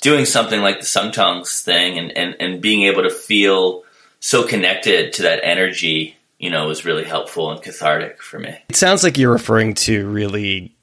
doing 0.00 0.24
something 0.24 0.60
like 0.60 0.80
the 0.80 0.86
Sung 0.86 1.12
Tongs 1.12 1.62
thing 1.62 1.98
and, 1.98 2.10
and, 2.16 2.36
and 2.40 2.60
being 2.60 2.82
able 2.82 3.02
to 3.02 3.10
feel 3.10 3.84
so 4.20 4.46
connected 4.46 5.12
to 5.14 5.22
that 5.22 5.40
energy, 5.42 6.16
you 6.38 6.50
know, 6.50 6.66
was 6.66 6.84
really 6.84 7.04
helpful 7.04 7.50
and 7.50 7.62
cathartic 7.62 8.22
for 8.22 8.38
me. 8.38 8.56
It 8.68 8.76
sounds 8.76 9.02
like 9.02 9.18
you're 9.18 9.32
referring 9.32 9.74
to 9.74 10.08
really 10.08 10.74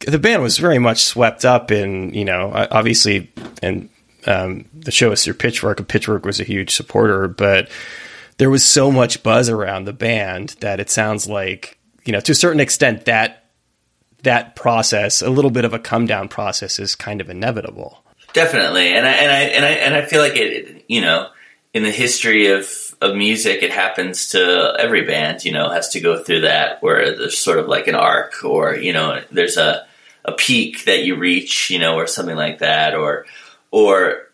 the 0.00 0.18
band 0.18 0.42
was 0.42 0.58
very 0.58 0.78
much 0.78 1.04
swept 1.04 1.44
up 1.44 1.70
in, 1.70 2.12
you 2.12 2.24
know, 2.24 2.52
obviously, 2.70 3.32
and 3.62 3.88
um, 4.26 4.66
the 4.74 4.90
show 4.90 5.10
is 5.12 5.24
through 5.24 5.34
Pitchfork, 5.34 5.78
and 5.78 5.88
Pitchfork 5.88 6.26
was 6.26 6.40
a 6.40 6.44
huge 6.44 6.74
supporter, 6.74 7.28
but 7.28 7.70
there 8.38 8.50
was 8.50 8.64
so 8.64 8.90
much 8.90 9.22
buzz 9.22 9.48
around 9.48 9.84
the 9.84 9.92
band 9.92 10.56
that 10.60 10.80
it 10.80 10.90
sounds 10.90 11.28
like, 11.28 11.78
you 12.04 12.12
know, 12.12 12.20
to 12.20 12.32
a 12.32 12.34
certain 12.34 12.60
extent, 12.60 13.06
that 13.06 13.45
that 14.26 14.54
process, 14.54 15.22
a 15.22 15.30
little 15.30 15.50
bit 15.50 15.64
of 15.64 15.72
a 15.72 15.78
come 15.78 16.06
down 16.06 16.28
process, 16.28 16.78
is 16.78 16.94
kind 16.94 17.20
of 17.20 17.30
inevitable. 17.30 18.04
Definitely, 18.32 18.88
and 18.88 19.06
I 19.06 19.12
and 19.12 19.32
I 19.32 19.40
and 19.40 19.64
I 19.64 19.70
and 19.70 19.94
I 19.94 20.02
feel 20.04 20.20
like 20.20 20.36
it. 20.36 20.84
You 20.88 21.00
know, 21.00 21.28
in 21.72 21.82
the 21.82 21.90
history 21.90 22.48
of 22.48 22.68
of 23.00 23.16
music, 23.16 23.62
it 23.62 23.70
happens 23.70 24.28
to 24.28 24.74
every 24.78 25.02
band. 25.02 25.44
You 25.44 25.52
know, 25.52 25.70
has 25.70 25.88
to 25.90 26.00
go 26.00 26.22
through 26.22 26.42
that 26.42 26.82
where 26.82 27.16
there's 27.16 27.38
sort 27.38 27.58
of 27.58 27.66
like 27.66 27.88
an 27.88 27.94
arc, 27.94 28.44
or 28.44 28.76
you 28.76 28.92
know, 28.92 29.22
there's 29.30 29.56
a 29.56 29.86
a 30.24 30.32
peak 30.32 30.84
that 30.84 31.04
you 31.04 31.16
reach, 31.16 31.70
you 31.70 31.78
know, 31.78 31.94
or 31.94 32.06
something 32.06 32.36
like 32.36 32.58
that, 32.58 32.94
or 32.94 33.26
or 33.70 34.28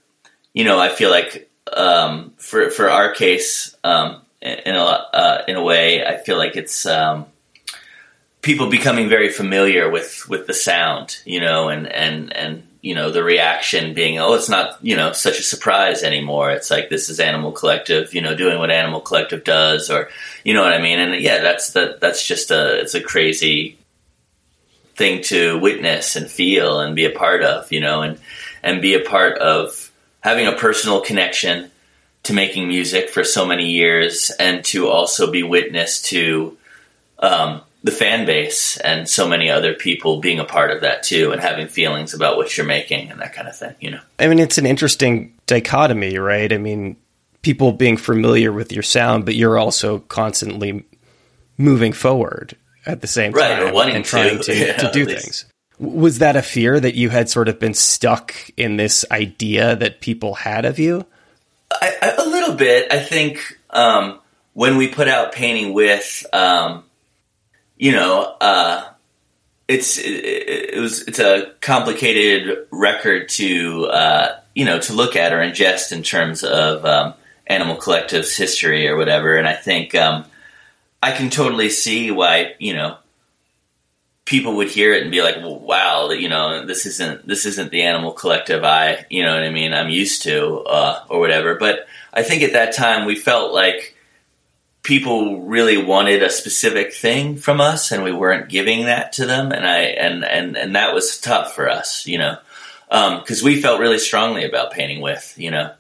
you 0.53 0.65
know, 0.65 0.79
I 0.79 0.89
feel 0.89 1.11
like 1.11 1.51
um, 1.73 2.35
for 2.39 2.71
for 2.71 2.91
our 2.91 3.13
case, 3.13 3.77
um, 3.85 4.23
in 4.41 4.75
a 4.75 4.81
uh, 4.81 5.45
in 5.47 5.57
a 5.57 5.63
way, 5.63 6.05
I 6.05 6.17
feel 6.17 6.39
like 6.39 6.57
it's 6.57 6.87
um, 6.87 7.27
people 8.43 8.69
becoming 8.69 9.09
very 9.09 9.31
familiar 9.31 9.89
with 9.89 10.29
with 10.29 10.47
the 10.47 10.55
sound, 10.55 11.19
you 11.25 11.41
know, 11.41 11.69
and 11.69 11.87
and 11.87 12.37
and 12.37 12.67
you 12.83 12.95
know 12.95 13.11
the 13.11 13.23
reaction 13.23 13.95
being, 13.95 14.19
oh, 14.19 14.35
it's 14.35 14.49
not 14.49 14.77
you 14.83 14.97
know 14.97 15.13
such 15.13 15.39
a 15.39 15.45
surprise 15.45 16.03
anymore. 16.03 16.51
It's 16.51 16.71
like 16.71 16.91
this 16.91 17.09
is 17.09 17.21
Animal 17.21 17.53
Collective, 17.53 18.13
you 18.13 18.21
know, 18.21 18.35
doing 18.35 18.59
what 18.59 18.71
Animal 18.71 19.01
Collective 19.01 19.45
does, 19.45 19.89
or 19.89 20.11
you 20.45 20.53
know 20.53 20.63
what 20.63 20.75
I 20.75 20.83
mean. 20.83 20.99
And 20.99 21.23
yeah, 21.23 21.41
that's 21.41 21.73
that 21.73 22.01
that's 22.01 22.27
just 22.27 22.51
a 22.51 22.81
it's 22.81 22.95
a 22.95 23.01
crazy 23.01 23.79
thing 24.95 25.23
to 25.23 25.59
witness 25.59 26.17
and 26.17 26.31
feel 26.31 26.81
and 26.81 26.95
be 26.95 27.07
a 27.07 27.11
part 27.11 27.43
of, 27.43 27.73
you 27.73 27.81
know, 27.81 28.03
and 28.03 28.19
and 28.63 28.83
be 28.83 28.95
a 28.95 29.01
part 29.01 29.39
of 29.39 29.91
having 30.21 30.47
a 30.47 30.53
personal 30.53 31.01
connection 31.01 31.71
to 32.25 32.33
making 32.33 32.69
music 32.69 33.11
for 33.11 33.25
so 33.25 33.45
many 33.47 33.71
years, 33.71 34.31
and 34.39 34.65
to 34.65 34.89
also 34.89 35.31
be 35.31 35.45
witness 35.45 36.03
to. 36.03 36.59
Um, 37.19 37.63
the 37.85 37.91
fan 37.91 38.27
base 38.27 38.77
and 38.79 39.09
so 39.09 39.27
many 39.29 39.51
other 39.51 39.75
people 39.75 40.21
being 40.21 40.39
a 40.39 40.45
part 40.45 40.71
of 40.71 40.83
that 40.83 41.03
too 41.03 41.33
and 41.33 41.41
having 41.41 41.67
feelings 41.67 42.15
about 42.15 42.37
what 42.37 42.57
you're 42.57 42.67
making 42.67 43.11
and 43.11 43.21
that 43.21 43.35
kind 43.35 43.49
of 43.49 43.57
thing, 43.57 43.75
you 43.81 43.91
know. 43.91 44.01
I 44.19 44.29
mean, 44.29 44.39
it's 44.39 44.59
an 44.59 44.67
interesting 44.67 45.35
dichotomy, 45.47 46.17
right? 46.19 46.53
I 46.53 46.59
mean, 46.59 46.97
people 47.43 47.73
being 47.73 47.97
familiar 47.97 48.53
with 48.53 48.73
your 48.73 48.85
sound, 48.85 49.25
but 49.25 49.35
you're 49.35 49.59
also 49.59 49.99
constantly 49.99 50.85
moving 51.59 51.93
forward 51.93 52.57
at 52.87 53.01
the 53.01 53.07
same 53.07 53.33
time 53.33 53.75
right, 53.75 53.95
and 53.95 54.05
trying 54.05 54.39
to, 54.39 54.45
to, 54.45 54.57
yeah, 54.67 54.77
to 54.77 54.91
do 54.93 55.05
things. 55.05 55.45
Was 55.79 56.19
that 56.19 56.37
a 56.37 56.43
fear 56.43 56.79
that 56.79 56.95
you 56.95 57.11
had 57.11 57.29
sort 57.29 57.49
of 57.49 57.59
been 57.59 57.75
stuck 57.75 58.35
in 58.57 58.77
this 58.77 59.05
idea 59.11 59.75
that 59.77 60.01
people 60.01 60.35
had 60.35 60.65
of 60.65 60.79
you? 60.79 61.05
I, 61.73 61.95
I, 62.01 62.23
a 62.23 62.29
little 62.29 62.55
bit. 62.55 62.93
I 62.93 63.01
think 63.01 63.59
um, 63.71 64.21
when 64.53 64.77
we 64.77 64.89
put 64.89 65.09
out 65.09 65.33
Painting 65.33 65.73
With, 65.73 66.25
um, 66.33 66.85
you 67.83 67.91
know, 67.91 68.37
uh, 68.41 68.85
it's 69.67 69.99
it, 69.99 70.05
it, 70.05 70.81
was 70.81 71.03
it's 71.09 71.19
a 71.19 71.53
complicated 71.61 72.69
record 72.71 73.29
to 73.31 73.87
uh, 73.87 74.39
you 74.55 74.65
know 74.65 74.79
to 74.79 74.93
look 74.93 75.17
at 75.17 75.33
or 75.33 75.39
ingest 75.39 75.91
in 75.91 76.05
terms 76.05 76.45
of 76.45 76.85
um, 76.85 77.15
Animal 77.49 77.75
Collective's 77.75 78.37
history 78.37 78.87
or 78.87 78.97
whatever. 78.97 79.35
And 79.35 79.49
I 79.49 79.55
think 79.55 79.97
um, 79.97 80.27
I 81.03 81.11
can 81.11 81.29
totally 81.29 81.71
see 81.71 82.13
why 82.13 82.55
you 82.61 82.75
know 82.75 82.99
people 84.27 84.55
would 84.59 84.69
hear 84.69 84.93
it 84.93 85.03
and 85.03 85.11
be 85.11 85.21
like, 85.21 85.39
well, 85.39 85.59
"Wow, 85.59 86.11
you 86.11 86.29
know, 86.29 86.65
this 86.65 86.87
isn't 86.87 87.27
this 87.27 87.47
isn't 87.47 87.73
the 87.73 87.83
Animal 87.83 88.13
Collective 88.13 88.63
I 88.63 89.07
you 89.11 89.25
know 89.25 89.35
what 89.35 89.43
I 89.43 89.51
mean 89.51 89.75
I'm 89.75 89.91
used 89.91 90.23
to 90.23 90.59
uh, 90.59 91.03
or 91.09 91.19
whatever." 91.19 91.57
But 91.57 91.89
I 92.15 92.23
think 92.23 92.45
at 92.45 92.53
that 92.53 92.77
time 92.77 93.07
we 93.07 93.17
felt 93.17 93.53
like 93.53 93.97
people 94.83 95.43
really 95.43 95.83
wanted 95.83 96.23
a 96.23 96.31
specific 96.31 96.93
thing 96.93 97.37
from 97.37 97.61
us 97.61 97.93
and 97.93 98.03
we 98.03 98.13
weren't 98.13 98.49
giving 98.49 98.87
that 98.87 99.13
to 99.13 99.27
them 99.27 99.53
and 99.53 99.67
i 99.67 99.79
and 99.79 100.25
and 100.25 100.57
and 100.57 100.75
that 100.75 100.95
was 100.95 101.21
tough 101.21 101.55
for 101.55 101.69
us 101.69 102.07
you 102.07 102.19
know 102.19 102.37
um, 102.91 103.25
we 103.43 103.63
felt 103.63 103.81
really 103.81 103.99
strongly 103.99 104.45
about 104.45 104.73
painting 104.73 105.01
with 105.01 105.35
you 105.37 105.51
know 105.51 105.73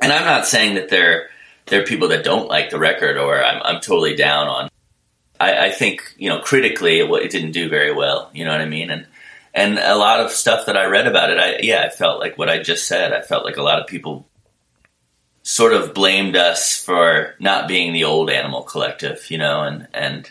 and 0.00 0.12
i'm 0.12 0.24
not 0.24 0.46
saying 0.46 0.76
that 0.76 0.88
there 0.88 1.28
there 1.66 1.82
are 1.82 1.86
people 1.86 2.08
that 2.08 2.24
don't 2.24 2.48
like 2.48 2.70
the 2.70 2.78
record 2.78 3.16
or 3.16 3.42
i'm, 3.42 3.60
I'm 3.62 3.80
totally 3.80 4.14
down 4.14 4.48
on 4.48 4.70
I, 5.38 5.66
I 5.66 5.70
think 5.70 6.14
you 6.16 6.28
know 6.28 6.40
critically 6.40 7.00
it, 7.00 7.10
it 7.10 7.30
didn't 7.30 7.52
do 7.52 7.68
very 7.68 7.92
well 7.92 8.30
you 8.32 8.44
know 8.44 8.52
what 8.52 8.60
i 8.60 8.66
mean 8.66 8.90
and 8.90 9.06
and 9.52 9.78
a 9.78 9.96
lot 9.96 10.20
of 10.20 10.30
stuff 10.30 10.66
that 10.66 10.76
I 10.76 10.84
read 10.84 11.06
about 11.06 11.30
it, 11.30 11.38
I 11.38 11.58
yeah, 11.62 11.82
I 11.82 11.88
felt 11.88 12.20
like 12.20 12.38
what 12.38 12.48
I 12.48 12.62
just 12.62 12.86
said. 12.86 13.12
I 13.12 13.20
felt 13.22 13.44
like 13.44 13.56
a 13.56 13.62
lot 13.62 13.80
of 13.80 13.86
people 13.86 14.28
sort 15.42 15.72
of 15.72 15.94
blamed 15.94 16.36
us 16.36 16.82
for 16.82 17.34
not 17.40 17.68
being 17.68 17.92
the 17.92 18.04
old 18.04 18.30
animal 18.30 18.62
collective, 18.62 19.30
you 19.30 19.38
know, 19.38 19.62
and 19.62 19.88
and 19.92 20.30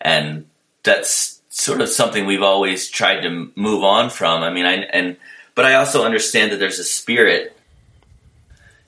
and 0.00 0.46
that's 0.82 1.40
sort 1.48 1.80
of 1.80 1.88
something 1.88 2.26
we've 2.26 2.42
always 2.42 2.88
tried 2.88 3.20
to 3.20 3.50
move 3.54 3.84
on 3.84 4.10
from. 4.10 4.42
I 4.42 4.50
mean, 4.50 4.66
I 4.66 4.74
and 4.74 5.16
but 5.54 5.64
I 5.64 5.74
also 5.74 6.04
understand 6.04 6.52
that 6.52 6.58
there's 6.58 6.78
a 6.78 6.84
spirit 6.84 7.54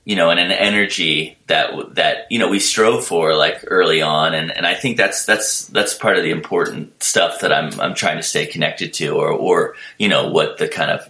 you 0.06 0.14
know, 0.14 0.30
and 0.30 0.38
an 0.38 0.52
energy 0.52 1.36
that 1.48 1.96
that 1.96 2.28
you 2.30 2.38
know 2.38 2.48
we 2.48 2.60
strove 2.60 3.04
for 3.04 3.34
like 3.34 3.64
early 3.66 4.00
on, 4.02 4.34
and, 4.34 4.56
and 4.56 4.64
I 4.64 4.74
think 4.74 4.96
that's 4.96 5.26
that's 5.26 5.66
that's 5.66 5.94
part 5.94 6.16
of 6.16 6.22
the 6.22 6.30
important 6.30 7.02
stuff 7.02 7.40
that 7.40 7.52
I'm 7.52 7.78
I'm 7.80 7.94
trying 7.94 8.16
to 8.16 8.22
stay 8.22 8.46
connected 8.46 8.94
to, 8.94 9.16
or 9.16 9.30
or 9.32 9.74
you 9.98 10.08
know 10.08 10.28
what 10.28 10.58
the 10.58 10.68
kind 10.68 10.92
of 10.92 11.08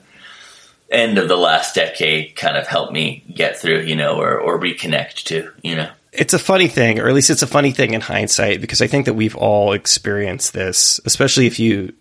end 0.91 1.19
of 1.19 1.29
the 1.29 1.37
last 1.37 1.75
decade 1.75 2.37
kind 2.37 2.57
of 2.57 2.67
helped 2.67 2.93
me 2.93 3.25
get 3.35 3.59
through, 3.59 3.81
you 3.83 3.97
know, 3.97 4.21
or 4.21 4.39
or 4.39 4.59
reconnect 4.59 5.25
to, 5.25 5.51
you 5.63 5.77
know. 5.77 5.91
It's 6.13 6.35
a 6.35 6.39
funny 6.39 6.69
thing, 6.69 6.99
or 6.99 7.09
at 7.09 7.15
least 7.15 7.29
it's 7.29 7.43
a 7.43 7.47
funny 7.47 7.73
thing 7.73 7.93
in 7.93 8.01
hindsight, 8.01 8.61
because 8.61 8.81
I 8.81 8.87
think 8.87 9.05
that 9.05 9.15
we've 9.15 9.37
all 9.37 9.73
experienced 9.73 10.55
this, 10.55 11.01
especially 11.05 11.47
if 11.47 11.59
you 11.59 11.93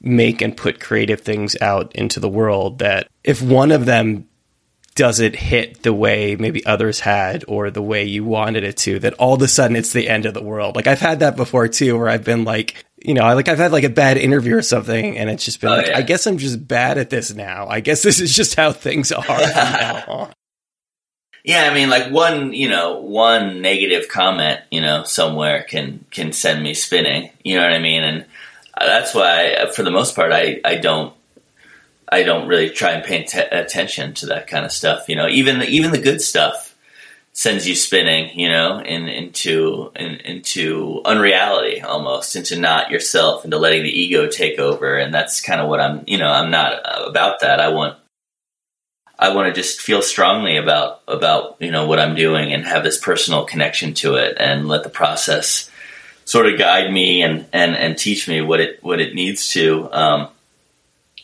make 0.00 0.40
and 0.40 0.56
put 0.56 0.80
creative 0.80 1.20
things 1.20 1.56
out 1.60 1.94
into 1.94 2.20
the 2.20 2.28
world 2.28 2.78
that 2.78 3.08
if 3.24 3.42
one 3.42 3.72
of 3.72 3.84
them 3.84 4.28
doesn't 4.94 5.36
hit 5.36 5.82
the 5.82 5.92
way 5.92 6.36
maybe 6.36 6.64
others 6.66 7.00
had 7.00 7.44
or 7.46 7.70
the 7.70 7.82
way 7.82 8.04
you 8.04 8.24
wanted 8.24 8.64
it 8.64 8.76
to, 8.76 8.98
that 8.98 9.14
all 9.14 9.34
of 9.34 9.42
a 9.42 9.48
sudden 9.48 9.76
it's 9.76 9.92
the 9.92 10.08
end 10.08 10.24
of 10.24 10.34
the 10.34 10.42
world. 10.42 10.74
Like 10.74 10.86
I've 10.86 11.00
had 11.00 11.20
that 11.20 11.36
before 11.36 11.68
too, 11.68 11.98
where 11.98 12.08
I've 12.08 12.24
been 12.24 12.44
like, 12.44 12.84
you 13.02 13.14
know, 13.14 13.22
like 13.34 13.48
I've 13.48 13.58
had 13.58 13.72
like 13.72 13.84
a 13.84 13.90
bad 13.90 14.16
interview 14.16 14.56
or 14.56 14.62
something, 14.62 15.16
and 15.16 15.30
it's 15.30 15.44
just 15.44 15.60
been 15.60 15.70
oh, 15.70 15.76
like, 15.76 15.86
yeah. 15.86 15.98
I 15.98 16.02
guess 16.02 16.26
I'm 16.26 16.38
just 16.38 16.66
bad 16.66 16.98
at 16.98 17.10
this 17.10 17.34
now. 17.34 17.68
I 17.68 17.80
guess 17.80 18.02
this 18.02 18.20
is 18.20 18.34
just 18.34 18.54
how 18.54 18.72
things 18.72 19.12
are 19.12 19.24
now. 19.26 20.30
Yeah, 21.44 21.62
I 21.62 21.72
mean, 21.72 21.88
like 21.88 22.12
one, 22.12 22.52
you 22.52 22.68
know, 22.68 22.98
one 22.98 23.62
negative 23.62 24.08
comment, 24.10 24.60
you 24.70 24.82
know, 24.82 25.04
somewhere 25.04 25.62
can 25.62 26.04
can 26.10 26.32
send 26.32 26.62
me 26.62 26.74
spinning. 26.74 27.30
You 27.42 27.56
know 27.56 27.62
what 27.62 27.72
I 27.72 27.78
mean? 27.78 28.02
And 28.02 28.26
uh, 28.76 28.84
that's 28.84 29.14
why, 29.14 29.52
uh, 29.54 29.72
for 29.72 29.82
the 29.82 29.90
most 29.90 30.14
part, 30.14 30.30
I 30.30 30.60
I 30.62 30.74
don't 30.74 31.14
I 32.06 32.22
don't 32.22 32.48
really 32.48 32.68
try 32.68 32.90
and 32.90 33.04
pay 33.04 33.22
t- 33.22 33.38
attention 33.38 34.12
to 34.14 34.26
that 34.26 34.46
kind 34.46 34.66
of 34.66 34.72
stuff. 34.72 35.08
You 35.08 35.16
know, 35.16 35.26
even 35.26 35.62
even 35.62 35.92
the 35.92 36.02
good 36.02 36.20
stuff 36.20 36.67
sends 37.38 37.68
you 37.68 37.76
spinning. 37.76 38.36
You 38.36 38.48
know, 38.48 38.80
in, 38.80 39.06
into 39.08 39.92
in, 39.94 40.16
into 40.16 41.00
unreality 41.04 41.80
almost, 41.80 42.34
into 42.34 42.58
not 42.58 42.90
yourself, 42.90 43.44
into 43.44 43.58
letting 43.58 43.84
the 43.84 44.00
ego 44.00 44.26
take 44.26 44.58
over. 44.58 44.96
And 44.96 45.14
that's 45.14 45.40
kind 45.40 45.60
of 45.60 45.68
what 45.68 45.80
I'm. 45.80 46.02
You 46.06 46.18
know, 46.18 46.28
I'm 46.28 46.50
not 46.50 46.80
about 47.08 47.40
that. 47.40 47.60
I 47.60 47.68
want 47.68 47.96
I 49.16 49.34
want 49.34 49.54
to 49.54 49.60
just 49.60 49.80
feel 49.80 50.02
strongly 50.02 50.56
about 50.56 51.02
about 51.06 51.56
you 51.60 51.70
know 51.70 51.86
what 51.86 52.00
I'm 52.00 52.16
doing 52.16 52.52
and 52.52 52.64
have 52.64 52.82
this 52.82 52.98
personal 52.98 53.44
connection 53.44 53.94
to 53.94 54.16
it, 54.16 54.36
and 54.38 54.66
let 54.66 54.82
the 54.82 54.90
process 54.90 55.70
sort 56.24 56.52
of 56.52 56.58
guide 56.58 56.92
me 56.92 57.22
and 57.22 57.46
and 57.52 57.76
and 57.76 57.96
teach 57.96 58.26
me 58.26 58.40
what 58.40 58.60
it 58.60 58.82
what 58.82 59.00
it 59.00 59.14
needs 59.14 59.48
to. 59.52 59.88
Um, 59.92 60.28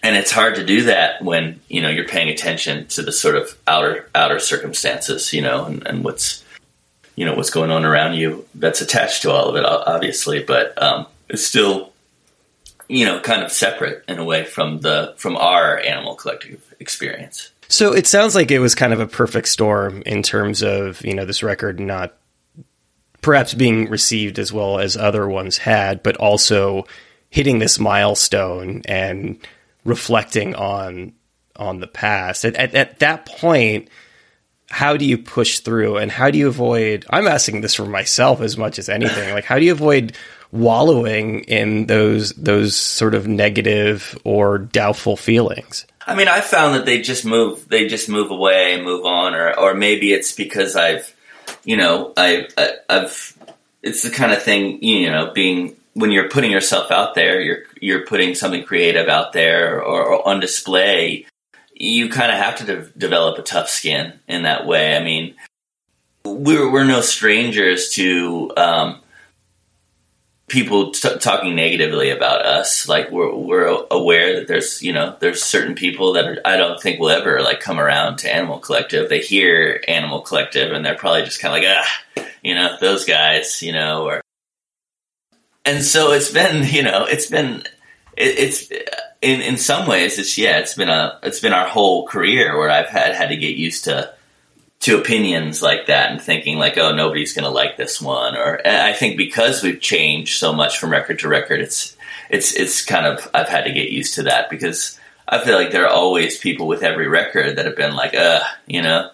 and 0.05 0.17
it's 0.17 0.31
hard 0.31 0.57
to 0.57 0.65
do 0.65 0.83
that 0.83 1.23
when 1.23 1.61
you 1.67 1.81
know 1.81 1.89
you're 1.89 2.07
paying 2.07 2.29
attention 2.29 2.87
to 2.89 3.03
the 3.03 3.11
sort 3.11 3.37
of 3.37 3.57
outer 3.67 4.09
outer 4.15 4.39
circumstances, 4.39 5.33
you 5.33 5.41
know, 5.41 5.65
and, 5.65 5.85
and 5.87 6.05
what's 6.05 6.45
you 7.17 7.25
know 7.25 7.35
what's 7.35 7.51
going 7.51 7.71
on 7.71 7.87
around 7.87 8.15
you 8.15 8.47
that's 8.55 8.83
attached 8.83 9.23
to 9.23 9.33
all 9.33 9.49
of 9.49 9.57
it, 9.57 9.65
obviously, 9.65 10.43
but 10.45 10.81
um, 10.81 11.07
it's 11.29 11.45
still 11.45 11.91
you 12.87 13.07
know 13.07 13.19
kind 13.19 13.43
of 13.43 13.51
separate 13.51 14.05
in 14.07 14.19
a 14.19 14.25
way 14.25 14.45
from 14.45 14.81
the 14.81 15.15
from 15.17 15.37
our 15.37 15.79
animal 15.79 16.15
collective 16.15 16.75
experience. 16.79 17.51
So 17.69 17.95
it 17.95 18.07
sounds 18.07 18.35
like 18.35 18.51
it 18.51 18.59
was 18.59 18.75
kind 18.75 18.93
of 18.93 19.01
a 19.01 19.07
perfect 19.07 19.49
storm 19.49 20.03
in 20.05 20.23
terms 20.23 20.63
of 20.63 21.03
you 21.03 21.15
know 21.15 21.25
this 21.25 21.43
record 21.43 21.81
not 21.81 22.15
perhaps 23.23 23.55
being 23.55 23.89
received 23.89 24.39
as 24.39 24.53
well 24.53 24.79
as 24.79 24.99
other 24.99 25.27
ones 25.27 25.57
had, 25.57 26.03
but 26.03 26.15
also 26.19 26.87
hitting 27.31 27.59
this 27.59 27.79
milestone 27.79 28.83
and 28.85 29.39
reflecting 29.85 30.55
on 30.55 31.13
on 31.57 31.79
the 31.79 31.87
past. 31.87 32.45
At, 32.45 32.57
at, 32.57 32.75
at 32.75 32.99
that 32.99 33.27
point, 33.27 33.89
how 34.71 34.97
do 34.97 35.05
you 35.05 35.19
push 35.19 35.61
through 35.61 35.99
and 35.99 36.11
how 36.11 36.31
do 36.31 36.39
you 36.39 36.49
avoid 36.49 37.05
i'm 37.11 37.29
asking 37.29 37.61
this 37.61 37.75
for 37.75 37.85
myself 37.85 38.41
as 38.41 38.57
much 38.57 38.79
as 38.79 38.89
anything 38.89 39.33
like 39.33 39.45
how 39.45 39.59
do 39.59 39.65
you 39.65 39.73
avoid 39.73 40.17
wallowing 40.53 41.41
in 41.43 41.87
those 41.87 42.31
those 42.33 42.75
sort 42.75 43.15
of 43.15 43.29
negative 43.29 44.19
or 44.25 44.59
doubtful 44.59 45.17
feelings 45.17 45.87
i 46.07 46.15
mean 46.15 46.29
i 46.29 46.41
found 46.41 46.75
that 46.75 46.87
they 46.87 47.01
just 47.01 47.25
move 47.25 47.69
they 47.69 47.87
just 47.87 48.09
move 48.09 48.31
away 48.31 48.81
move 48.83 49.05
on 49.05 49.35
or 49.35 49.57
or 49.59 49.75
maybe 49.75 50.13
it's 50.13 50.33
because 50.33 50.77
i've 50.77 51.15
you 51.65 51.77
know 51.77 52.13
i, 52.17 52.49
I 52.57 52.73
i've 52.89 53.37
it's 53.83 54.03
the 54.03 54.11
kind 54.11 54.33
of 54.33 54.43
thing 54.43 54.83
you 54.83 55.11
know 55.11 55.31
being 55.33 55.77
when 55.95 56.11
you're 56.11 56.29
putting 56.29 56.51
yourself 56.51 56.91
out 56.91 57.15
there, 57.15 57.41
you're 57.41 57.63
you're 57.81 58.07
putting 58.07 58.35
something 58.35 58.65
creative 58.65 59.09
out 59.09 59.33
there 59.33 59.83
or, 59.83 60.05
or 60.05 60.29
on 60.29 60.41
display. 60.41 61.27
You 61.73 62.09
kind 62.09 62.31
of 62.31 62.39
have 62.39 62.57
to 62.59 62.65
de- 62.65 62.91
develop 62.99 63.39
a 63.39 63.43
tough 63.43 63.69
skin 63.69 64.21
in 64.29 64.43
that 64.43 64.67
way. 64.67 64.97
I 64.97 65.03
mean, 65.03 65.35
we're 66.25 66.71
we're 66.71 66.85
no 66.85 67.01
strangers 67.01 67.91
to 67.91 68.53
um, 68.57 69.01
people 70.49 70.91
t- 70.91 71.19
talking 71.19 71.55
negatively 71.55 72.11
about 72.11 72.45
us. 72.45 72.89
Like 72.89 73.11
we're 73.11 73.35
we're 73.35 73.87
aware 73.91 74.41
that 74.41 74.49
there's 74.49 74.83
you 74.83 74.93
know 74.93 75.17
there's 75.21 75.43
certain 75.43 75.75
people 75.75 76.15
that 76.15 76.27
are, 76.27 76.39
I 76.45 76.57
don't 76.57 76.81
think 76.81 76.99
will 76.99 77.11
ever 77.11 77.41
like 77.41 77.61
come 77.61 77.79
around 77.79 78.19
to 78.19 78.35
Animal 78.35 78.59
Collective. 78.59 79.09
They 79.09 79.21
hear 79.21 79.83
Animal 79.87 80.23
Collective 80.23 80.73
and 80.73 80.85
they're 80.85 80.97
probably 80.97 81.23
just 81.23 81.41
kind 81.41 81.55
of 81.55 81.63
like 81.63 81.77
ah, 81.77 82.27
you 82.43 82.55
know 82.55 82.77
those 82.81 83.05
guys, 83.05 83.63
you 83.63 83.73
know, 83.73 84.07
or 84.07 84.24
and 85.65 85.83
so 85.83 86.13
it's 86.13 86.31
been 86.31 86.67
you 86.67 86.83
know 86.83 87.05
it's 87.05 87.27
been 87.27 87.63
it, 88.17 88.39
it's 88.39 88.71
in 89.23 89.41
in 89.41 89.57
some 89.57 89.89
ways 89.89 90.19
it's 90.19 90.37
yeah 90.37 90.59
it's 90.59 90.75
been 90.75 90.89
a 90.89 91.19
it's 91.23 91.41
been 91.41 91.53
our 91.53 91.67
whole 91.67 92.07
career 92.07 92.59
where 92.59 92.71
I've 92.71 92.89
had 92.89 93.15
had 93.15 93.29
to 93.29 93.37
get 93.37 93.57
used 93.57 93.85
to 93.85 94.13
to 94.81 94.99
opinions 94.99 95.63
like 95.63 95.87
that 95.87 96.11
and 96.11 96.21
thinking 96.21 96.59
like 96.59 96.77
oh 96.77 96.95
nobody's 96.95 97.33
going 97.33 97.45
to 97.45 97.51
like 97.51 97.77
this 97.77 98.03
one 98.03 98.37
or 98.37 98.61
I 98.67 98.93
think 98.93 99.17
because 99.17 99.63
we've 99.63 99.81
changed 99.81 100.39
so 100.39 100.53
much 100.53 100.79
from 100.79 100.91
record 100.91 101.21
to 101.21 101.29
record 101.29 101.61
it's 101.61 101.97
it's 102.29 102.55
it's 102.55 102.85
kind 102.85 103.07
of 103.07 103.31
I've 103.33 103.49
had 103.49 103.65
to 103.65 103.73
get 103.73 103.91
used 103.91 104.15
to 104.15 104.25
that 104.25 104.51
because 104.51 104.99
I 105.27 105.43
feel 105.43 105.55
like 105.55 105.71
there 105.71 105.85
are 105.85 105.93
always 105.93 106.37
people 106.37 106.67
with 106.67 106.83
every 106.83 107.09
record 107.09 107.57
that 107.57 107.65
have 107.65 107.77
been 107.77 107.95
like 107.95 108.15
uh 108.15 108.41
you 108.67 108.83
know? 108.83 109.11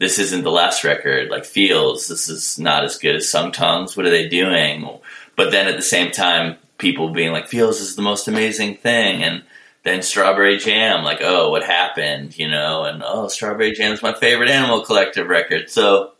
This 0.00 0.20
isn't 0.20 0.44
the 0.44 0.52
last 0.52 0.84
record 0.84 1.28
like 1.28 1.44
feels 1.44 2.06
this 2.06 2.28
is 2.28 2.56
not 2.56 2.84
as 2.84 2.98
good 2.98 3.16
as 3.16 3.28
Sung 3.28 3.50
Tongs 3.50 3.96
what 3.96 4.06
are 4.06 4.10
they 4.10 4.28
doing 4.28 5.00
but 5.38 5.52
then 5.52 5.68
at 5.68 5.76
the 5.76 5.82
same 5.82 6.10
time, 6.10 6.56
people 6.78 7.10
being 7.10 7.32
like, 7.32 7.46
"Feels 7.46 7.80
is 7.80 7.94
the 7.94 8.02
most 8.02 8.26
amazing 8.26 8.74
thing," 8.74 9.22
and 9.22 9.44
then 9.84 10.02
Strawberry 10.02 10.58
Jam, 10.58 11.04
like, 11.04 11.20
"Oh, 11.22 11.50
what 11.50 11.62
happened?" 11.62 12.36
You 12.36 12.48
know, 12.48 12.84
and 12.84 13.02
oh, 13.06 13.28
Strawberry 13.28 13.72
Jam 13.72 13.92
is 13.92 14.02
my 14.02 14.12
favorite 14.12 14.50
Animal 14.50 14.82
Collective 14.84 15.28
record. 15.28 15.70
So, 15.70 16.10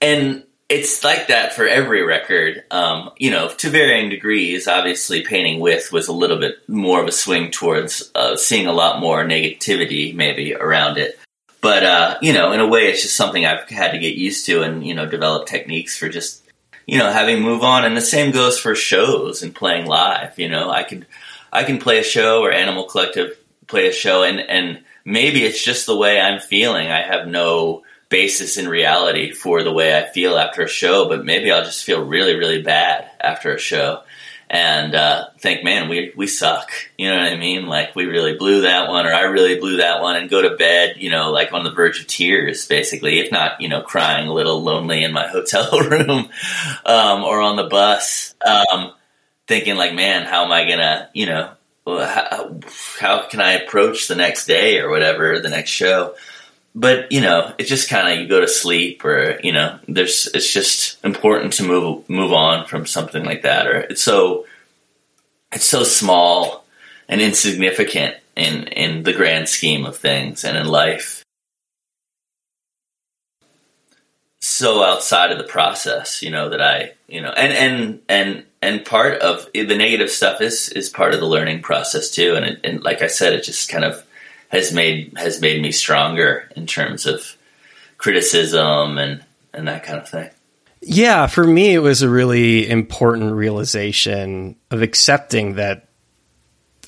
and 0.00 0.44
it's 0.68 1.02
like 1.02 1.26
that 1.26 1.52
for 1.52 1.66
every 1.66 2.02
record, 2.02 2.62
um, 2.70 3.10
you 3.18 3.32
know, 3.32 3.48
to 3.48 3.70
varying 3.70 4.08
degrees. 4.08 4.68
Obviously, 4.68 5.22
Painting 5.22 5.58
With 5.58 5.90
was 5.92 6.06
a 6.06 6.12
little 6.12 6.38
bit 6.38 6.68
more 6.68 7.02
of 7.02 7.08
a 7.08 7.12
swing 7.12 7.50
towards 7.50 8.10
uh, 8.14 8.36
seeing 8.36 8.66
a 8.66 8.72
lot 8.72 9.00
more 9.00 9.24
negativity 9.24 10.14
maybe 10.14 10.54
around 10.54 10.96
it. 10.96 11.18
But, 11.60 11.82
uh, 11.82 12.18
you 12.22 12.32
know, 12.32 12.52
in 12.52 12.60
a 12.60 12.68
way, 12.68 12.88
it's 12.88 13.02
just 13.02 13.16
something 13.16 13.44
I've 13.44 13.68
had 13.68 13.92
to 13.92 13.98
get 13.98 14.14
used 14.14 14.46
to 14.46 14.62
and, 14.62 14.86
you 14.86 14.94
know, 14.94 15.06
develop 15.06 15.46
techniques 15.46 15.98
for 15.98 16.08
just 16.08 16.43
you 16.86 16.98
know, 16.98 17.10
having 17.10 17.42
move 17.42 17.62
on. 17.62 17.84
And 17.84 17.96
the 17.96 18.00
same 18.00 18.32
goes 18.32 18.58
for 18.58 18.74
shows 18.74 19.42
and 19.42 19.54
playing 19.54 19.86
live. 19.86 20.38
You 20.38 20.48
know, 20.48 20.70
I 20.70 20.82
can 20.82 21.06
I 21.52 21.64
can 21.64 21.78
play 21.78 21.98
a 21.98 22.04
show 22.04 22.42
or 22.42 22.52
Animal 22.52 22.84
Collective 22.84 23.38
play 23.66 23.88
a 23.88 23.92
show 23.92 24.22
and, 24.22 24.40
and 24.40 24.84
maybe 25.04 25.44
it's 25.44 25.62
just 25.62 25.86
the 25.86 25.96
way 25.96 26.20
I'm 26.20 26.40
feeling. 26.40 26.88
I 26.88 27.02
have 27.02 27.26
no 27.26 27.82
basis 28.08 28.58
in 28.58 28.68
reality 28.68 29.32
for 29.32 29.62
the 29.62 29.72
way 29.72 29.96
I 29.96 30.08
feel 30.08 30.36
after 30.36 30.62
a 30.62 30.68
show, 30.68 31.08
but 31.08 31.24
maybe 31.24 31.50
I'll 31.50 31.64
just 31.64 31.84
feel 31.84 32.04
really, 32.04 32.36
really 32.36 32.62
bad 32.62 33.10
after 33.20 33.54
a 33.54 33.58
show 33.58 34.02
and 34.50 34.94
uh, 34.94 35.28
think, 35.38 35.64
man, 35.64 35.88
we 35.88 36.12
we 36.16 36.26
suck. 36.26 36.70
You 36.98 37.08
know 37.08 37.16
what 37.16 37.32
I 37.32 37.36
mean? 37.36 37.66
Like 37.66 37.96
we 37.96 38.04
really 38.06 38.36
blew 38.36 38.62
that 38.62 38.88
one, 38.88 39.06
or 39.06 39.12
I 39.12 39.22
really 39.22 39.58
blew 39.58 39.78
that 39.78 40.00
one, 40.00 40.16
and 40.16 40.30
go 40.30 40.42
to 40.42 40.56
bed, 40.56 40.96
you 40.98 41.10
know, 41.10 41.30
like 41.30 41.52
on 41.52 41.64
the 41.64 41.70
verge 41.70 42.00
of 42.00 42.06
tears, 42.06 42.66
basically, 42.66 43.20
if 43.20 43.32
not, 43.32 43.60
you 43.60 43.68
know, 43.68 43.82
crying 43.82 44.28
a 44.28 44.32
little 44.32 44.62
lonely 44.62 45.02
in 45.04 45.12
my 45.12 45.26
hotel 45.28 45.80
room 45.80 46.28
um, 46.84 47.24
or 47.24 47.40
on 47.40 47.56
the 47.56 47.64
bus, 47.64 48.34
um, 48.44 48.92
thinking 49.46 49.76
like, 49.76 49.94
man, 49.94 50.24
how 50.24 50.44
am 50.44 50.52
I 50.52 50.68
gonna, 50.68 51.10
you 51.14 51.26
know, 51.26 51.50
how, 51.86 52.60
how 52.98 53.26
can 53.28 53.40
I 53.40 53.52
approach 53.52 54.08
the 54.08 54.14
next 54.14 54.46
day 54.46 54.80
or 54.80 54.90
whatever 54.90 55.40
the 55.40 55.50
next 55.50 55.70
show? 55.70 56.14
But 56.74 57.12
you 57.12 57.20
know, 57.20 57.54
it 57.58 57.64
just 57.64 57.88
kind 57.88 58.08
of 58.08 58.18
you 58.20 58.28
go 58.28 58.40
to 58.40 58.48
sleep, 58.48 59.04
or 59.04 59.38
you 59.42 59.52
know, 59.52 59.78
there's 59.86 60.26
it's 60.34 60.52
just 60.52 61.02
important 61.04 61.52
to 61.54 61.62
move 61.62 62.08
move 62.08 62.32
on 62.32 62.66
from 62.66 62.86
something 62.86 63.24
like 63.24 63.42
that, 63.42 63.66
or 63.66 63.80
it's 63.80 64.02
so 64.02 64.46
it's 65.52 65.66
so 65.66 65.84
small 65.84 66.64
and 67.08 67.20
insignificant 67.20 68.16
in 68.36 68.64
in 68.68 69.04
the 69.04 69.12
grand 69.12 69.48
scheme 69.48 69.86
of 69.86 69.96
things 69.96 70.44
and 70.44 70.56
in 70.56 70.66
life. 70.66 71.22
So 74.40 74.82
outside 74.82 75.30
of 75.30 75.38
the 75.38 75.44
process, 75.44 76.22
you 76.22 76.30
know 76.30 76.50
that 76.50 76.60
I, 76.60 76.92
you 77.08 77.20
know, 77.20 77.30
and 77.30 77.52
and 77.52 78.00
and 78.08 78.44
and 78.60 78.84
part 78.84 79.20
of 79.20 79.48
the 79.54 79.64
negative 79.76 80.10
stuff 80.10 80.40
is 80.40 80.70
is 80.70 80.90
part 80.90 81.14
of 81.14 81.20
the 81.20 81.26
learning 81.26 81.62
process 81.62 82.10
too. 82.10 82.34
And 82.34 82.44
it, 82.44 82.60
and 82.64 82.82
like 82.82 83.00
I 83.00 83.06
said, 83.06 83.32
it 83.32 83.44
just 83.44 83.70
kind 83.70 83.84
of 83.84 84.03
has 84.54 84.72
made 84.72 85.12
has 85.16 85.40
made 85.40 85.60
me 85.60 85.72
stronger 85.72 86.48
in 86.56 86.66
terms 86.66 87.06
of 87.06 87.36
criticism 87.98 88.98
and 88.98 89.24
and 89.52 89.68
that 89.68 89.84
kind 89.84 89.98
of 89.98 90.08
thing. 90.08 90.30
Yeah, 90.86 91.26
for 91.28 91.44
me, 91.44 91.72
it 91.72 91.78
was 91.78 92.02
a 92.02 92.08
really 92.08 92.68
important 92.68 93.32
realization 93.32 94.56
of 94.70 94.82
accepting 94.82 95.54
that. 95.54 95.88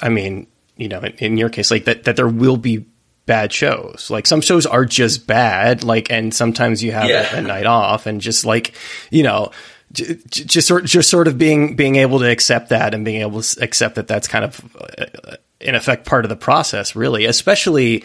I 0.03 0.11
mean, 0.11 0.47
you 0.77 0.89
know, 0.89 1.01
in, 1.01 1.13
in, 1.13 1.37
your 1.39 1.49
case, 1.49 1.71
like 1.71 1.87
that, 1.87 2.05
that 2.05 2.17
there 2.17 2.29
will 2.29 2.59
be 2.59 2.85
bad 3.25 3.53
shows. 3.53 4.11
Like 4.11 4.27
some 4.27 4.43
shows 4.43 4.67
are 4.67 4.85
just 4.85 5.27
bad. 5.27 5.83
Like, 5.83 6.11
and 6.11 6.35
sometimes 6.35 6.83
you 6.83 6.93
have 6.93 7.09
yeah. 7.09 7.35
a, 7.35 7.39
a, 7.39 7.41
night 7.41 7.65
off, 7.65 8.07
and 8.07 8.21
just 8.21 8.45
like, 8.45 8.75
you 9.11 9.23
know, 9.23 9.51
j- 9.93 10.19
just 10.29 10.69
sort, 10.69 10.85
just 10.85 11.09
sort 11.09 11.27
of 11.27 11.39
being 11.39 11.75
being 11.75 11.97
able 11.97 12.19
to 12.19 12.31
accept 12.31 12.69
that 12.69 12.93
and 12.93 13.05
being 13.05 13.23
able 13.23 13.41
to 13.41 13.63
accept 13.63 13.95
that 13.95 14.09
that's 14.09 14.29
kind 14.29 14.45
of, 14.45 14.77
uh, 14.99 15.37
in 15.67 15.75
effect, 15.75 16.07
part 16.07 16.25
of 16.25 16.29
the 16.29 16.37
process. 16.37 16.97
Really, 16.97 17.27
especially 17.27 18.05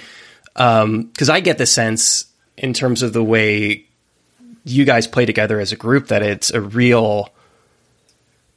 because 0.53 0.83
um, 0.83 1.11
I 1.29 1.39
get 1.39 1.57
the 1.57 1.65
sense 1.65 2.25
in 2.57 2.73
terms 2.73 3.03
of 3.03 3.13
the 3.13 3.23
way 3.23 3.85
you 4.63 4.85
guys 4.85 5.07
play 5.07 5.25
together 5.25 5.59
as 5.59 5.71
a 5.71 5.75
group 5.75 6.07
that 6.07 6.21
it's 6.21 6.51
a 6.51 6.61
real 6.61 7.29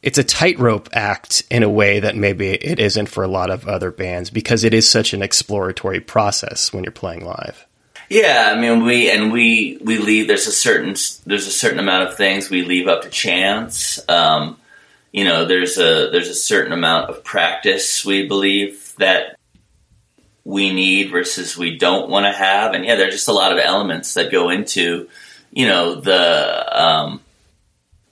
it's 0.02 0.18
a 0.18 0.24
tightrope 0.24 0.90
act 0.92 1.44
in 1.50 1.62
a 1.62 1.68
way 1.68 2.00
that 2.00 2.14
maybe 2.14 2.50
it 2.50 2.78
isn't 2.78 3.08
for 3.08 3.24
a 3.24 3.28
lot 3.28 3.48
of 3.48 3.66
other 3.66 3.90
bands 3.90 4.28
because 4.28 4.62
it 4.62 4.74
is 4.74 4.88
such 4.88 5.14
an 5.14 5.22
exploratory 5.22 6.00
process 6.00 6.74
when 6.74 6.84
you're 6.84 6.92
playing 6.92 7.24
live. 7.24 7.66
Yeah, 8.10 8.52
I 8.54 8.60
mean 8.60 8.84
we 8.84 9.10
and 9.10 9.32
we 9.32 9.78
we 9.82 9.98
leave. 9.98 10.28
There's 10.28 10.46
a 10.46 10.52
certain 10.52 10.94
there's 11.24 11.46
a 11.46 11.52
certain 11.52 11.78
amount 11.78 12.08
of 12.08 12.16
things 12.16 12.50
we 12.50 12.62
leave 12.62 12.86
up 12.86 13.02
to 13.02 13.08
chance. 13.08 13.98
Um, 14.08 14.58
you 15.10 15.24
know, 15.24 15.46
there's 15.46 15.78
a 15.78 16.10
there's 16.10 16.28
a 16.28 16.34
certain 16.34 16.72
amount 16.72 17.08
of 17.08 17.24
practice 17.24 18.04
we 18.04 18.28
believe 18.28 18.83
that 18.98 19.38
we 20.44 20.72
need 20.72 21.10
versus 21.10 21.56
we 21.56 21.78
don't 21.78 22.10
want 22.10 22.26
to 22.26 22.32
have, 22.32 22.74
and 22.74 22.84
yeah, 22.84 22.96
there's 22.96 23.14
just 23.14 23.28
a 23.28 23.32
lot 23.32 23.52
of 23.52 23.58
elements 23.58 24.14
that 24.14 24.30
go 24.30 24.50
into 24.50 25.08
you 25.50 25.66
know 25.66 25.94
the 26.00 26.82
um, 26.82 27.20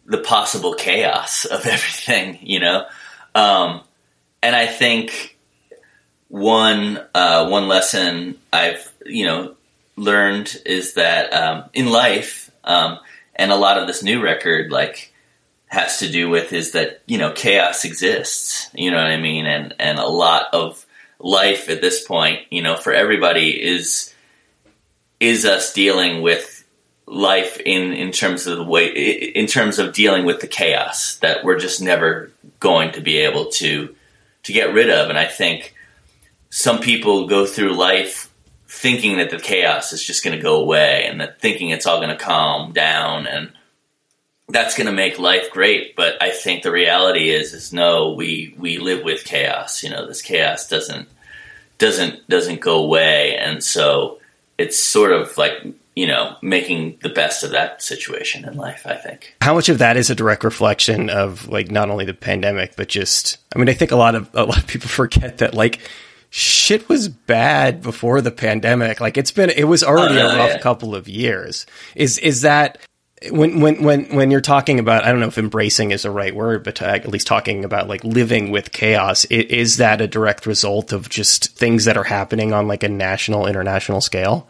the 0.07 0.18
possible 0.18 0.75
chaos 0.75 1.45
of 1.45 1.66
everything, 1.66 2.38
you 2.42 2.61
know. 2.61 2.87
Um, 3.35 3.83
and 4.42 4.57
I 4.57 4.66
think 4.66 5.38
one 6.29 7.01
uh, 7.14 7.49
one 7.49 7.68
lesson 7.68 8.38
I've 8.53 8.90
you 9.05 9.27
know 9.27 9.55
learned 9.97 10.57
is 10.64 10.95
that 10.95 11.33
um, 11.33 11.64
in 11.75 11.90
life, 11.90 12.51
um, 12.64 12.99
and 13.37 13.53
a 13.53 13.57
lot 13.57 13.79
of 13.79 13.87
this 13.87 14.03
new 14.03 14.23
record 14.23 14.71
like 14.71 15.12
has 15.73 16.01
to 16.01 16.09
do 16.11 16.29
with 16.29 16.53
is 16.53 16.73
that 16.73 17.01
you 17.07 17.17
know 17.17 17.33
chaos 17.33 17.87
exists. 17.87 18.69
You 18.75 18.91
know 18.91 18.99
what 18.99 19.07
I 19.07 19.17
mean? 19.17 19.47
And 19.47 19.75
and 19.79 19.99
a 19.99 20.07
lot 20.07 20.49
of 20.53 20.85
life 21.19 21.71
at 21.71 21.81
this 21.81 22.07
point, 22.07 22.41
you 22.51 22.63
know, 22.63 22.77
for 22.77 22.93
everybody 22.93 23.51
is 23.51 24.15
is 25.19 25.47
us 25.47 25.73
dealing 25.73 26.21
with 26.21 26.63
life 27.07 27.59
in 27.65 27.95
in 27.95 28.13
terms 28.13 28.47
of 28.47 28.59
the 28.59 28.65
way 28.65 28.89
in 28.89 29.47
terms 29.47 29.79
of 29.79 29.95
dealing 29.95 30.27
with 30.27 30.41
the 30.41 30.47
chaos 30.47 31.17
that 31.17 31.43
we're 31.43 31.59
just 31.59 31.81
never 31.81 32.31
going 32.61 32.93
to 32.93 33.01
be 33.01 33.17
able 33.19 33.47
to 33.47 33.95
to 34.45 34.53
get 34.53 34.73
rid 34.73 34.89
of 34.89 35.11
and 35.11 35.19
i 35.19 35.27
think 35.27 35.75
some 36.49 36.79
people 36.79 37.27
go 37.27 37.45
through 37.45 37.75
life 37.75 38.33
thinking 38.69 39.19
that 39.19 39.31
the 39.31 39.39
chaos 39.39 39.93
is 39.93 40.03
just 40.03 40.25
going 40.25 40.35
to 40.35 40.43
go 40.43 40.63
away 40.63 41.05
and 41.07 41.21
that 41.21 41.41
thinking 41.41 41.71
it's 41.71 41.87
all 41.87 41.99
going 41.99 42.09
to 42.09 42.25
calm 42.25 42.73
down 42.73 43.27
and 43.27 43.53
that's 44.53 44.77
going 44.77 44.87
to 44.87 44.93
make 44.93 45.19
life 45.19 45.51
great 45.51 45.97
but 45.97 46.21
i 46.23 46.31
think 46.31 46.62
the 46.62 46.71
reality 46.71 47.31
is 47.31 47.53
is 47.53 47.73
no 47.73 48.12
we 48.12 48.55
we 48.59 48.79
live 48.79 49.05
with 49.05 49.25
chaos 49.25 49.83
you 49.83 49.91
know 49.91 50.07
this 50.07 50.23
chaos 50.23 50.69
doesn't 50.69 51.09
doesn't 51.79 52.29
doesn't 52.29 52.61
go 52.61 52.83
away 52.83 53.37
and 53.37 53.62
so 53.65 54.19
it's 54.59 54.79
sort 54.79 55.12
of 55.12 55.37
like 55.37 55.65
you 55.95 56.07
know, 56.07 56.37
making 56.41 56.99
the 57.03 57.11
best 57.11 57.45
of 57.45 57.51
that 57.51 57.83
situation 57.83 58.47
in 58.47 58.57
life, 58.57 58.87
I 58.87 58.95
think. 58.95 59.37
How 59.43 59.55
much 59.55 59.69
of 59.69 59.79
that 59.79 59.97
is 59.97 60.09
a 60.09 60.15
direct 60.15 60.43
reflection 60.43 61.11
of 61.11 61.49
like 61.49 61.71
not 61.71 61.91
only 61.91 62.07
the 62.07 62.15
pandemic, 62.15 62.77
but 62.77 62.88
just 62.88 63.38
I 63.55 63.59
mean, 63.59 63.69
I 63.69 63.75
think 63.75 63.91
a 63.91 63.97
lot 63.97 64.15
of 64.15 64.31
a 64.35 64.45
lot 64.45 64.59
of 64.59 64.67
people 64.67 64.88
forget 64.88 65.38
that 65.38 65.55
like 65.55 65.81
shit 66.31 66.88
was 66.88 67.09
bad 67.09 67.83
before 67.83 68.23
the 68.23 68.31
pandemic. 68.31 69.01
Like 69.01 69.19
it's 69.19 69.31
been 69.31 69.51
it 69.51 69.65
was 69.65 69.85
already 69.85 70.15
oh, 70.19 70.29
no, 70.29 70.35
a 70.35 70.37
rough 70.37 70.51
yeah. 70.51 70.59
couple 70.61 70.95
of 70.95 71.09
years. 71.09 71.67
Is 71.95 72.19
is 72.19 72.41
that 72.41 72.79
when 73.31 73.61
when 73.61 73.83
when 73.83 74.05
when 74.15 74.31
you're 74.31 74.41
talking 74.41 74.79
about 74.79 75.05
I 75.05 75.11
don't 75.11 75.21
know 75.21 75.27
if 75.27 75.39
embracing 75.39 75.91
is 75.91 76.03
the 76.03 76.11
right 76.11 76.35
word, 76.35 76.65
but 76.65 76.81
at 76.83 77.09
least 77.09 77.27
talking 77.27 77.65
about 77.65 77.89
like 77.89 78.05
living 78.05 78.51
with 78.51 78.73
chaos, 78.73 79.25
is 79.27 79.77
that 79.77 80.01
a 80.01 80.07
direct 80.07 80.47
result 80.47 80.93
of 80.93 81.09
just 81.09 81.57
things 81.57 81.85
that 81.85 81.97
are 81.97 82.05
happening 82.05 82.53
on 82.53 82.69
like 82.69 82.83
a 82.83 82.89
national 82.89 83.47
international 83.47 84.01
scale? 84.01 84.49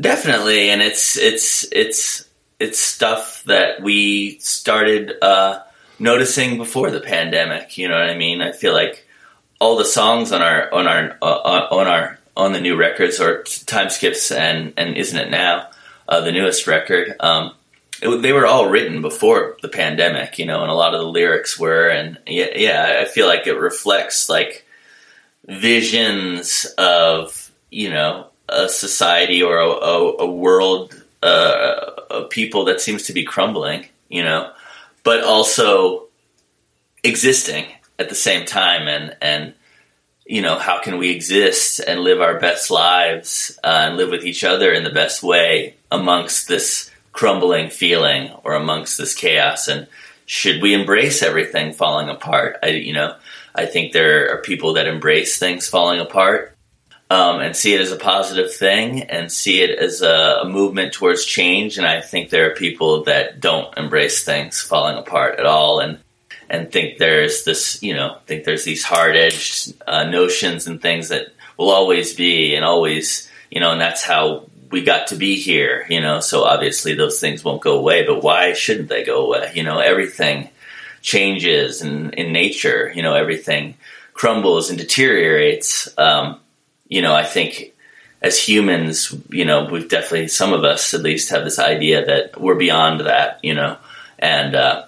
Definitely, 0.00 0.70
and 0.70 0.82
it's 0.82 1.16
it's 1.16 1.66
it's 1.72 2.24
it's 2.58 2.78
stuff 2.78 3.42
that 3.44 3.82
we 3.82 4.38
started 4.38 5.14
uh, 5.22 5.60
noticing 5.98 6.56
before 6.56 6.90
the 6.90 7.00
pandemic. 7.00 7.76
You 7.78 7.88
know 7.88 7.98
what 7.98 8.08
I 8.08 8.16
mean? 8.16 8.40
I 8.40 8.52
feel 8.52 8.72
like 8.72 9.06
all 9.60 9.76
the 9.76 9.84
songs 9.84 10.32
on 10.32 10.42
our 10.42 10.72
on 10.72 10.86
our 10.86 11.16
uh, 11.22 11.66
on 11.70 11.86
our 11.86 12.18
on 12.36 12.52
the 12.52 12.60
new 12.60 12.76
records 12.76 13.20
or 13.20 13.42
Time 13.66 13.88
Skiffs 13.88 14.36
and 14.36 14.72
and 14.76 14.96
isn't 14.96 15.18
it 15.18 15.30
now 15.30 15.68
uh, 16.08 16.20
the 16.20 16.32
newest 16.32 16.66
record. 16.66 17.14
Um, 17.20 17.52
it, 18.02 18.22
they 18.22 18.32
were 18.32 18.46
all 18.46 18.68
written 18.68 19.00
before 19.00 19.56
the 19.62 19.68
pandemic, 19.68 20.38
you 20.38 20.46
know, 20.46 20.62
and 20.62 20.70
a 20.70 20.74
lot 20.74 20.94
of 20.94 21.00
the 21.00 21.06
lyrics 21.06 21.58
were, 21.58 21.88
and 21.88 22.18
yeah, 22.26 22.48
yeah, 22.56 22.98
I 23.00 23.04
feel 23.04 23.26
like 23.26 23.46
it 23.46 23.54
reflects 23.54 24.28
like 24.28 24.66
visions 25.46 26.66
of 26.78 27.50
you 27.70 27.90
know 27.90 28.26
a 28.48 28.68
society 28.68 29.42
or 29.42 29.58
a, 29.58 29.68
a, 29.68 30.16
a 30.18 30.30
world 30.30 31.00
uh, 31.22 31.90
of 32.10 32.30
people 32.30 32.66
that 32.66 32.80
seems 32.80 33.04
to 33.04 33.12
be 33.12 33.24
crumbling, 33.24 33.86
you 34.08 34.22
know, 34.22 34.52
but 35.04 35.22
also 35.22 36.08
existing 37.04 37.66
at 37.98 38.08
the 38.08 38.14
same 38.14 38.46
time 38.46 38.88
and 38.88 39.16
and 39.20 39.54
you 40.24 40.40
know 40.40 40.56
how 40.58 40.80
can 40.80 40.98
we 40.98 41.10
exist 41.10 41.80
and 41.80 42.00
live 42.00 42.20
our 42.20 42.38
best 42.38 42.70
lives 42.70 43.58
uh, 43.64 43.86
and 43.86 43.96
live 43.96 44.10
with 44.10 44.24
each 44.24 44.44
other 44.44 44.72
in 44.72 44.84
the 44.84 44.90
best 44.90 45.22
way 45.22 45.74
amongst 45.90 46.48
this 46.48 46.91
crumbling 47.12 47.70
feeling 47.70 48.30
or 48.44 48.54
amongst 48.54 48.98
this 48.98 49.14
chaos 49.14 49.68
and 49.68 49.86
should 50.26 50.62
we 50.62 50.74
embrace 50.74 51.22
everything 51.22 51.72
falling 51.72 52.08
apart 52.08 52.56
i 52.62 52.68
you 52.68 52.92
know 52.92 53.14
i 53.54 53.66
think 53.66 53.92
there 53.92 54.32
are 54.32 54.42
people 54.42 54.74
that 54.74 54.86
embrace 54.86 55.38
things 55.38 55.68
falling 55.68 56.00
apart 56.00 56.52
um, 57.12 57.40
and 57.40 57.54
see 57.54 57.74
it 57.74 57.80
as 57.82 57.92
a 57.92 57.96
positive 57.96 58.54
thing 58.54 59.02
and 59.02 59.30
see 59.30 59.60
it 59.60 59.78
as 59.78 60.00
a, 60.00 60.40
a, 60.42 60.48
movement 60.48 60.94
towards 60.94 61.26
change. 61.26 61.76
And 61.76 61.86
I 61.86 62.00
think 62.00 62.30
there 62.30 62.50
are 62.50 62.54
people 62.54 63.04
that 63.04 63.38
don't 63.38 63.76
embrace 63.76 64.24
things 64.24 64.62
falling 64.62 64.96
apart 64.96 65.38
at 65.38 65.44
all 65.44 65.80
and 65.80 65.98
and 66.48 66.70
think 66.70 66.98
there's 66.98 67.44
this, 67.44 67.82
you 67.82 67.94
know, 67.94 68.18
think 68.26 68.44
there's 68.44 68.64
these 68.64 68.84
hard 68.84 69.16
edged 69.16 69.74
uh, 69.86 70.04
notions 70.04 70.66
and 70.66 70.80
things 70.80 71.08
that 71.08 71.28
will 71.58 71.70
always 71.70 72.14
be 72.14 72.54
and 72.54 72.64
always, 72.64 73.30
you 73.50 73.60
know, 73.60 73.72
and 73.72 73.80
that's 73.80 74.02
how 74.02 74.48
we 74.72 74.82
got 74.82 75.08
to 75.08 75.16
be 75.16 75.36
here, 75.36 75.86
you 75.88 76.00
know. 76.00 76.20
So 76.20 76.44
obviously 76.44 76.94
those 76.94 77.20
things 77.20 77.44
won't 77.44 77.60
go 77.60 77.78
away, 77.78 78.04
but 78.04 78.22
why 78.22 78.54
shouldn't 78.54 78.88
they 78.88 79.04
go 79.04 79.26
away? 79.26 79.52
You 79.54 79.62
know, 79.62 79.78
everything 79.78 80.48
changes 81.02 81.82
in, 81.82 82.10
in 82.10 82.32
nature, 82.32 82.90
you 82.94 83.02
know, 83.02 83.14
everything 83.14 83.74
crumbles 84.14 84.70
and 84.70 84.78
deteriorates. 84.78 85.88
Um, 85.98 86.40
you 86.88 87.02
know, 87.02 87.14
I 87.14 87.24
think 87.24 87.74
as 88.22 88.38
humans, 88.38 89.14
you 89.28 89.44
know, 89.44 89.66
we've 89.66 89.88
definitely 89.88 90.28
some 90.28 90.52
of 90.52 90.64
us 90.64 90.94
at 90.94 91.02
least 91.02 91.30
have 91.30 91.44
this 91.44 91.58
idea 91.58 92.06
that 92.06 92.40
we're 92.40 92.54
beyond 92.54 93.00
that, 93.00 93.40
you 93.42 93.54
know, 93.54 93.76
and 94.18 94.54
uh, 94.54 94.84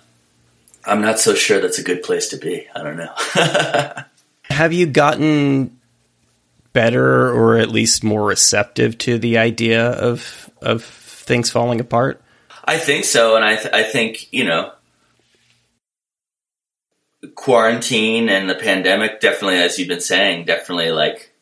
I'm 0.85 1.03
not 1.03 1.19
so 1.19 1.35
sure 1.35 1.61
that's 1.61 1.79
a 1.79 1.85
good 1.85 2.03
place 2.03 2.29
to 2.29 2.37
be. 2.37 2.67
I 2.75 2.83
don't 2.83 2.97
know. 2.97 4.05
have 4.55 4.73
you 4.73 4.87
gotten 4.87 5.79
better 6.75 7.33
or 7.33 7.57
at 7.57 7.71
least 7.71 8.05
more 8.05 8.27
receptive 8.27 8.99
to 8.99 9.19
the 9.19 9.39
idea 9.39 9.87
of 9.87 10.51
of 10.61 10.85
things 10.85 11.51
falling 11.51 11.81
apart? 11.81 12.21
I 12.63 12.77
think 12.77 13.07
so, 13.07 13.37
and 13.37 13.45
I 13.45 13.57
th- 13.57 13.73
I 13.73 13.83
think 13.83 14.31
you 14.31 14.45
know 14.45 14.73
quarantine 17.35 18.29
and 18.29 18.51
the 18.51 18.55
pandemic 18.55 19.21
definitely, 19.21 19.57
as 19.57 19.79
you've 19.79 19.89
been 19.89 20.01
saying, 20.01 20.45
definitely 20.45 20.91
like 20.91 21.33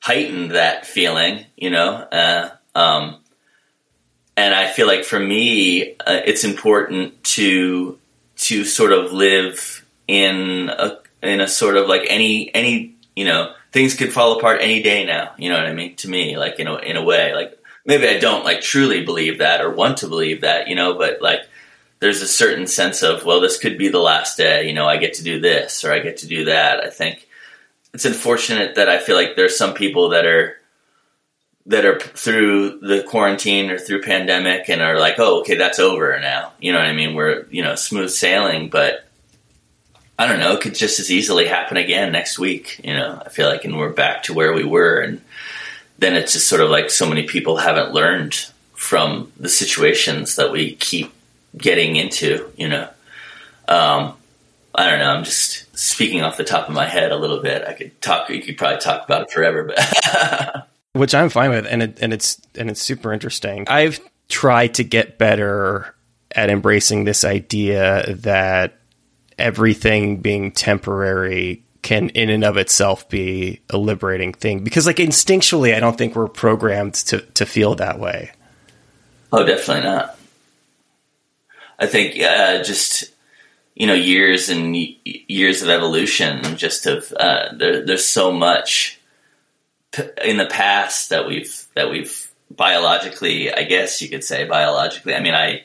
heightened 0.00 0.52
that 0.52 0.86
feeling, 0.86 1.44
you 1.56 1.68
know. 1.68 1.94
Uh, 1.94 2.48
um, 2.74 3.18
and 4.38 4.54
I 4.54 4.68
feel 4.68 4.86
like 4.86 5.04
for 5.04 5.20
me, 5.20 5.92
uh, 5.96 6.20
it's 6.24 6.44
important 6.44 7.22
to 7.24 7.98
to 8.36 8.64
sort 8.64 8.92
of 8.92 9.12
live 9.12 9.84
in 10.08 10.70
a 10.70 10.98
in 11.22 11.42
a 11.42 11.48
sort 11.48 11.76
of 11.76 11.86
like 11.86 12.06
any 12.08 12.52
any 12.54 12.92
you 13.14 13.24
know, 13.24 13.52
things 13.72 13.94
could 13.94 14.12
fall 14.12 14.38
apart 14.38 14.60
any 14.60 14.82
day 14.82 15.04
now. 15.04 15.32
You 15.38 15.50
know 15.50 15.56
what 15.56 15.66
I 15.66 15.72
mean? 15.72 15.96
To 15.96 16.08
me, 16.08 16.36
like 16.36 16.58
you 16.58 16.64
know, 16.64 16.76
in 16.76 16.96
a 16.96 17.02
way, 17.02 17.34
like 17.34 17.58
maybe 17.84 18.06
I 18.06 18.18
don't 18.18 18.44
like 18.44 18.60
truly 18.60 19.04
believe 19.04 19.38
that 19.38 19.60
or 19.60 19.70
want 19.70 19.98
to 19.98 20.08
believe 20.08 20.42
that, 20.42 20.68
you 20.68 20.74
know, 20.74 20.94
but 20.94 21.20
like 21.20 21.40
there's 21.98 22.22
a 22.22 22.28
certain 22.28 22.66
sense 22.66 23.02
of 23.02 23.24
well, 23.24 23.40
this 23.40 23.58
could 23.58 23.78
be 23.78 23.88
the 23.88 23.98
last 23.98 24.36
day. 24.36 24.68
You 24.68 24.74
know, 24.74 24.86
I 24.86 24.98
get 24.98 25.14
to 25.14 25.24
do 25.24 25.40
this 25.40 25.84
or 25.84 25.92
I 25.92 26.00
get 26.00 26.18
to 26.18 26.26
do 26.26 26.44
that. 26.46 26.80
I 26.80 26.90
think 26.90 27.26
it's 27.94 28.04
unfortunate 28.04 28.76
that 28.76 28.88
I 28.88 28.98
feel 28.98 29.16
like 29.16 29.36
there's 29.36 29.56
some 29.56 29.74
people 29.74 30.10
that 30.10 30.26
are 30.26 30.56
that 31.66 31.84
are 31.84 32.00
through 32.00 32.80
the 32.80 33.04
quarantine 33.04 33.70
or 33.70 33.78
through 33.78 34.02
pandemic 34.02 34.68
and 34.68 34.82
are 34.82 34.98
like, 34.98 35.14
oh, 35.18 35.40
okay, 35.40 35.56
that's 35.56 35.78
over 35.78 36.18
now. 36.18 36.52
You 36.60 36.72
know 36.72 36.78
what 36.78 36.88
I 36.88 36.92
mean? 36.92 37.14
We're 37.14 37.46
you 37.50 37.62
know 37.62 37.74
smooth 37.74 38.10
sailing, 38.10 38.68
but 38.68 39.06
I 40.18 40.26
don't 40.26 40.38
know. 40.38 40.52
It 40.52 40.60
could 40.60 40.74
just 40.74 41.00
as 41.00 41.10
easily 41.10 41.46
happen 41.46 41.76
again 41.76 42.12
next 42.12 42.38
week. 42.38 42.80
You 42.84 42.94
know, 42.94 43.22
I 43.24 43.28
feel 43.28 43.48
like, 43.48 43.64
and 43.64 43.78
we're 43.78 43.90
back 43.90 44.24
to 44.24 44.34
where 44.34 44.52
we 44.52 44.64
were, 44.64 45.00
and 45.00 45.20
then 45.98 46.14
it's 46.14 46.32
just 46.32 46.48
sort 46.48 46.60
of 46.60 46.70
like 46.70 46.90
so 46.90 47.08
many 47.08 47.24
people 47.24 47.56
haven't 47.56 47.92
learned 47.92 48.34
from 48.74 49.32
the 49.38 49.48
situations 49.48 50.36
that 50.36 50.52
we 50.52 50.74
keep 50.74 51.12
getting 51.56 51.96
into. 51.96 52.52
You 52.56 52.68
know, 52.68 52.88
um, 53.68 54.14
I 54.74 54.90
don't 54.90 54.98
know. 54.98 55.10
I'm 55.10 55.24
just 55.24 55.76
speaking 55.76 56.22
off 56.22 56.36
the 56.36 56.44
top 56.44 56.68
of 56.68 56.74
my 56.74 56.86
head 56.86 57.10
a 57.10 57.16
little 57.16 57.40
bit. 57.40 57.66
I 57.66 57.72
could 57.72 58.00
talk. 58.00 58.28
You 58.28 58.42
could 58.42 58.58
probably 58.58 58.80
talk 58.80 59.04
about 59.04 59.22
it 59.22 59.30
forever, 59.30 59.64
but 59.64 60.68
which 60.92 61.14
I'm 61.14 61.30
fine 61.30 61.50
with, 61.50 61.66
and 61.66 61.82
it, 61.82 61.98
and 62.00 62.12
it's 62.12 62.40
and 62.56 62.70
it's 62.70 62.82
super 62.82 63.12
interesting. 63.12 63.66
I've 63.68 63.98
tried 64.28 64.74
to 64.74 64.84
get 64.84 65.18
better 65.18 65.94
at 66.34 66.50
embracing 66.50 67.04
this 67.04 67.24
idea 67.24 68.14
that 68.20 68.78
everything 69.42 70.18
being 70.18 70.52
temporary 70.52 71.64
can 71.82 72.10
in 72.10 72.30
and 72.30 72.44
of 72.44 72.56
itself 72.56 73.08
be 73.08 73.60
a 73.68 73.76
liberating 73.76 74.32
thing 74.32 74.62
because 74.62 74.86
like 74.86 74.96
instinctually 74.96 75.74
I 75.74 75.80
don't 75.80 75.98
think 75.98 76.14
we're 76.14 76.28
programmed 76.28 76.94
to 76.94 77.20
to 77.20 77.44
feel 77.44 77.74
that 77.74 77.98
way. 77.98 78.30
Oh, 79.32 79.44
definitely 79.44 79.84
not. 79.84 80.18
I 81.78 81.86
think 81.86 82.22
uh, 82.22 82.62
just 82.62 83.12
you 83.74 83.86
know 83.86 83.94
years 83.94 84.48
and 84.48 84.76
years 85.04 85.62
of 85.62 85.68
evolution 85.68 86.56
just 86.56 86.86
of 86.86 87.12
uh, 87.18 87.52
there, 87.56 87.84
there's 87.84 88.06
so 88.06 88.30
much 88.30 89.00
in 90.24 90.36
the 90.36 90.46
past 90.46 91.10
that 91.10 91.26
we've 91.26 91.66
that 91.74 91.90
we've 91.90 92.30
biologically 92.50 93.52
I 93.52 93.64
guess 93.64 94.00
you 94.00 94.08
could 94.08 94.22
say 94.22 94.44
biologically 94.44 95.14
I 95.14 95.20
mean 95.20 95.34
I 95.34 95.62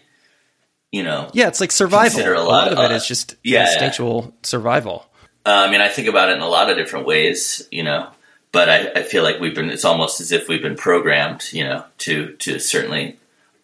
you 0.91 1.03
know 1.03 1.29
yeah 1.33 1.47
it's 1.47 1.59
like 1.59 1.71
survival. 1.71 2.21
a 2.21 2.23
lot, 2.23 2.37
a 2.37 2.43
lot 2.43 2.71
of 2.71 2.79
uh, 2.79 2.81
it 2.83 2.91
is 2.91 3.05
just 3.05 3.35
yeah, 3.43 3.63
instinctual 3.63 4.23
yeah. 4.25 4.31
survival. 4.43 5.05
Uh, 5.45 5.65
I 5.67 5.71
mean 5.71 5.81
I 5.81 5.89
think 5.89 6.07
about 6.07 6.29
it 6.29 6.37
in 6.37 6.41
a 6.41 6.47
lot 6.47 6.69
of 6.69 6.77
different 6.77 7.05
ways 7.05 7.67
you 7.71 7.83
know 7.83 8.09
but 8.51 8.69
I, 8.69 8.99
I 8.99 9.03
feel 9.03 9.23
like 9.23 9.39
we've 9.39 9.55
been 9.55 9.69
it's 9.69 9.85
almost 9.85 10.21
as 10.21 10.31
if 10.31 10.47
we've 10.47 10.61
been 10.61 10.77
programmed 10.77 11.45
you 11.51 11.63
know 11.63 11.83
to 11.99 12.33
to 12.37 12.59
certainly 12.59 13.17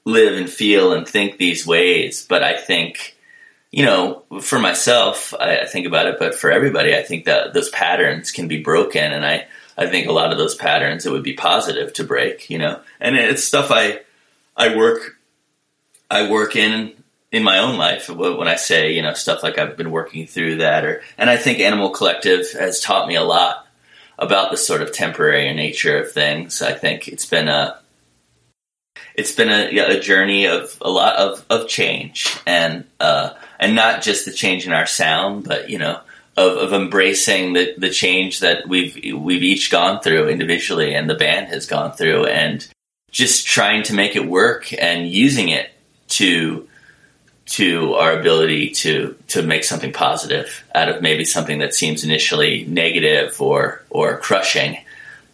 live 0.05 0.37
and 0.37 0.49
feel 0.49 0.93
and 0.93 1.07
think 1.07 1.37
these 1.37 1.65
ways. 1.65 2.25
But 2.27 2.43
I 2.43 2.57
think 2.57 3.15
you 3.71 3.85
know 3.85 4.23
for 4.41 4.59
myself 4.59 5.33
I, 5.39 5.59
I 5.59 5.65
think 5.65 5.87
about 5.87 6.07
it 6.07 6.19
but 6.19 6.35
for 6.35 6.51
everybody 6.51 6.95
I 6.95 7.01
think 7.01 7.25
that 7.25 7.53
those 7.53 7.69
patterns 7.69 8.31
can 8.31 8.47
be 8.47 8.61
broken. 8.61 9.11
And 9.11 9.25
I 9.25 9.47
I 9.77 9.87
think 9.87 10.07
a 10.07 10.11
lot 10.11 10.31
of 10.31 10.37
those 10.37 10.55
patterns 10.55 11.05
it 11.05 11.11
would 11.11 11.23
be 11.23 11.33
positive 11.33 11.93
to 11.93 12.03
break 12.03 12.49
you 12.49 12.59
know. 12.59 12.79
And 12.99 13.15
it's 13.15 13.43
stuff 13.43 13.71
I 13.71 14.01
I 14.55 14.75
work 14.75 15.17
I 16.11 16.29
work 16.29 16.55
in 16.55 16.93
in 17.33 17.43
my 17.43 17.57
own 17.57 17.77
life 17.77 18.07
when 18.09 18.47
I 18.47 18.55
say 18.55 18.93
you 18.93 19.01
know 19.01 19.13
stuff 19.13 19.43
like 19.43 19.57
I've 19.57 19.75
been 19.75 19.91
working 19.91 20.27
through 20.27 20.57
that 20.57 20.85
or 20.85 21.01
and 21.17 21.29
I 21.29 21.35
think 21.35 21.59
Animal 21.59 21.89
Collective 21.89 22.49
has 22.53 22.79
taught 22.79 23.07
me 23.07 23.15
a 23.15 23.23
lot 23.23 23.67
about 24.17 24.51
the 24.51 24.57
sort 24.57 24.81
of 24.81 24.93
temporary 24.93 25.51
nature 25.53 25.97
of 25.97 26.11
things. 26.11 26.61
I 26.61 26.73
think 26.73 27.07
it's 27.07 27.25
been 27.25 27.49
a 27.49 27.79
it's 29.15 29.31
been 29.31 29.49
a, 29.49 29.97
a 29.97 29.99
journey 29.99 30.45
of 30.45 30.77
a 30.81 30.89
lot 30.89 31.15
of, 31.15 31.45
of 31.49 31.67
change 31.67 32.37
and 32.45 32.85
uh, 32.99 33.31
and 33.59 33.75
not 33.75 34.03
just 34.03 34.25
the 34.25 34.31
change 34.31 34.65
in 34.67 34.73
our 34.73 34.85
sound, 34.85 35.43
but 35.43 35.69
you 35.69 35.79
know 35.79 35.99
of, 36.37 36.57
of 36.57 36.73
embracing 36.73 37.53
the, 37.53 37.73
the 37.77 37.89
change 37.89 38.41
that 38.41 38.67
we've 38.67 38.95
we've 39.15 39.43
each 39.43 39.71
gone 39.71 40.01
through 40.01 40.29
individually 40.29 40.93
and 40.93 41.09
the 41.09 41.15
band 41.15 41.47
has 41.47 41.65
gone 41.65 41.91
through 41.91 42.25
and 42.25 42.67
just 43.11 43.45
trying 43.45 43.83
to 43.83 43.93
make 43.93 44.15
it 44.15 44.27
work 44.27 44.71
and 44.73 45.07
using 45.07 45.49
it 45.49 45.71
to 46.07 46.67
to 47.45 47.93
our 47.95 48.17
ability 48.17 48.69
to 48.69 49.15
to 49.27 49.41
make 49.41 49.63
something 49.63 49.91
positive 49.91 50.63
out 50.73 50.89
of 50.89 51.01
maybe 51.01 51.25
something 51.25 51.59
that 51.59 51.73
seems 51.73 52.03
initially 52.03 52.65
negative 52.65 53.41
or 53.41 53.83
or 53.89 54.17
crushing. 54.17 54.77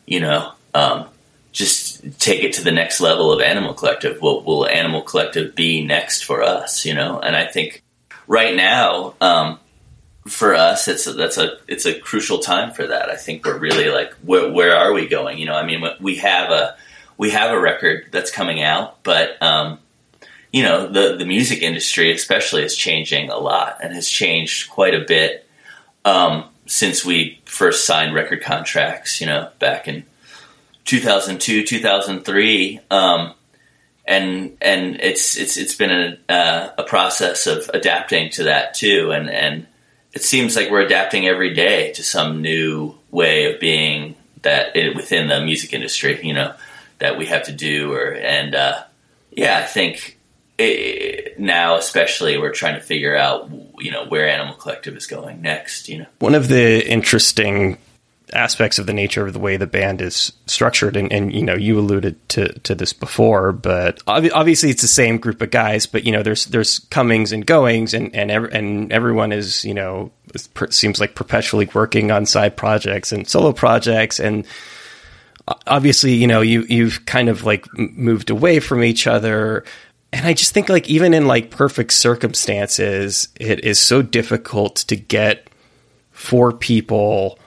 You 0.05 0.21
know, 0.21 0.51
um, 0.73 1.07
just 1.51 2.19
take 2.19 2.43
it 2.43 2.53
to 2.53 2.63
the 2.63 2.71
next 2.71 2.99
level 2.99 3.31
of 3.31 3.41
Animal 3.41 3.73
Collective. 3.73 4.21
What 4.21 4.45
will 4.45 4.67
Animal 4.67 5.03
Collective 5.03 5.55
be 5.55 5.85
next 5.85 6.23
for 6.23 6.41
us? 6.41 6.85
You 6.85 6.95
know, 6.95 7.19
and 7.19 7.35
I 7.35 7.45
think 7.45 7.83
right 8.27 8.55
now. 8.55 9.15
Um, 9.21 9.59
for 10.27 10.53
us, 10.53 10.87
it's 10.87 11.07
a, 11.07 11.13
that's 11.13 11.37
a 11.37 11.57
it's 11.67 11.87
a 11.87 11.99
crucial 11.99 12.37
time 12.39 12.71
for 12.71 12.85
that. 12.85 13.09
I 13.09 13.15
think 13.15 13.45
we're 13.45 13.57
really 13.57 13.89
like 13.89 14.13
where, 14.21 14.51
where 14.51 14.75
are 14.75 14.93
we 14.93 15.07
going? 15.07 15.39
You 15.39 15.47
know, 15.47 15.55
I 15.55 15.65
mean, 15.65 15.83
we 15.99 16.17
have 16.17 16.51
a 16.51 16.75
we 17.17 17.31
have 17.31 17.51
a 17.51 17.59
record 17.59 18.07
that's 18.11 18.29
coming 18.29 18.61
out, 18.61 19.01
but 19.03 19.41
um, 19.41 19.79
you 20.51 20.63
know, 20.63 20.87
the 20.87 21.15
the 21.17 21.25
music 21.25 21.61
industry 21.61 22.11
especially 22.11 22.63
is 22.63 22.75
changing 22.75 23.29
a 23.29 23.37
lot 23.37 23.77
and 23.83 23.93
has 23.93 24.07
changed 24.07 24.69
quite 24.69 24.95
a 24.95 25.05
bit 25.05 25.47
um, 26.05 26.45
since 26.65 27.05
we 27.05 27.39
first 27.45 27.85
signed 27.85 28.13
record 28.13 28.41
contracts. 28.41 29.21
You 29.21 29.27
know, 29.27 29.49
back 29.59 29.87
in 29.87 30.05
2002, 30.85 31.63
2003. 31.65 32.79
Um, 32.89 33.33
and 34.09 34.57
and 34.59 34.99
it's 35.01 35.37
it's 35.37 35.55
it's 35.55 35.75
been 35.75 35.91
a, 35.91 36.33
uh, 36.33 36.73
a 36.79 36.83
process 36.83 37.45
of 37.45 37.69
adapting 37.75 38.31
to 38.31 38.45
that 38.45 38.73
too, 38.73 39.11
and 39.11 39.29
and 39.29 39.67
it 40.13 40.23
seems 40.23 40.55
like 40.55 40.71
we're 40.71 40.81
adapting 40.81 41.27
every 41.27 41.53
day 41.53 41.93
to 41.93 42.03
some 42.03 42.41
new 42.41 42.95
way 43.11 43.53
of 43.53 43.59
being 43.59 44.15
that 44.41 44.75
it, 44.75 44.95
within 44.95 45.27
the 45.27 45.39
music 45.41 45.73
industry, 45.73 46.19
you 46.25 46.33
know, 46.33 46.55
that 46.97 47.19
we 47.19 47.27
have 47.27 47.43
to 47.43 47.51
do, 47.51 47.93
or 47.93 48.13
and 48.13 48.55
uh, 48.55 48.83
yeah, 49.31 49.59
I 49.59 49.63
think 49.63 50.17
it, 50.59 51.39
now 51.39 51.77
especially 51.77 52.37
we're 52.37 52.51
trying 52.51 52.75
to 52.75 52.81
figure 52.81 53.15
out 53.15 53.49
you 53.79 53.91
know 53.91 54.05
where 54.05 54.27
animal 54.27 54.55
collective 54.55 54.95
is 54.95 55.07
going 55.07 55.41
next 55.41 55.87
you 55.87 55.99
know. 55.99 56.05
One 56.19 56.35
of 56.35 56.47
the 56.47 56.87
interesting 56.87 57.77
aspects 58.33 58.77
of 58.77 58.85
the 58.85 58.93
nature 58.93 59.25
of 59.25 59.33
the 59.33 59.39
way 59.39 59.57
the 59.57 59.65
band 59.65 60.01
is 60.01 60.33
structured 60.45 60.95
and, 60.95 61.11
and 61.11 61.33
you 61.33 61.41
know 61.41 61.55
you 61.55 61.79
alluded 61.79 62.29
to, 62.29 62.47
to 62.59 62.75
this 62.75 62.93
before 62.93 63.51
but 63.51 63.99
ob- 64.07 64.31
obviously 64.33 64.69
it's 64.69 64.83
the 64.83 64.87
same 64.87 65.17
group 65.17 65.41
of 65.41 65.49
guys 65.49 65.87
but 65.87 66.03
you 66.03 66.11
know 66.11 66.21
there's 66.21 66.45
there's 66.45 66.77
comings 66.77 67.31
and 67.31 67.45
goings 67.45 67.93
and 67.93 68.13
and, 68.15 68.29
ev- 68.29 68.51
and 68.51 68.91
everyone 68.91 69.31
is 69.31 69.65
you 69.65 69.73
know 69.73 70.11
seems 70.69 70.99
like 70.99 71.15
perpetually 71.15 71.67
working 71.73 72.11
on 72.11 72.25
side 72.25 72.55
projects 72.55 73.11
and 73.11 73.27
solo 73.27 73.51
projects 73.51 74.19
and 74.19 74.45
obviously 75.65 76.13
you 76.13 76.27
know 76.27 76.41
you 76.41 76.63
you've 76.69 77.05
kind 77.05 77.29
of 77.29 77.43
like 77.43 77.65
moved 77.77 78.29
away 78.29 78.59
from 78.59 78.83
each 78.83 79.07
other 79.07 79.63
and 80.11 80.25
I 80.25 80.33
just 80.33 80.53
think 80.53 80.69
like 80.69 80.89
even 80.89 81.13
in 81.13 81.27
like 81.27 81.51
perfect 81.51 81.93
circumstances, 81.93 83.29
it 83.39 83.63
is 83.63 83.79
so 83.79 84.01
difficult 84.01 84.77
to 84.77 84.95
get 84.95 85.49
four 86.11 86.51
people 86.51 87.39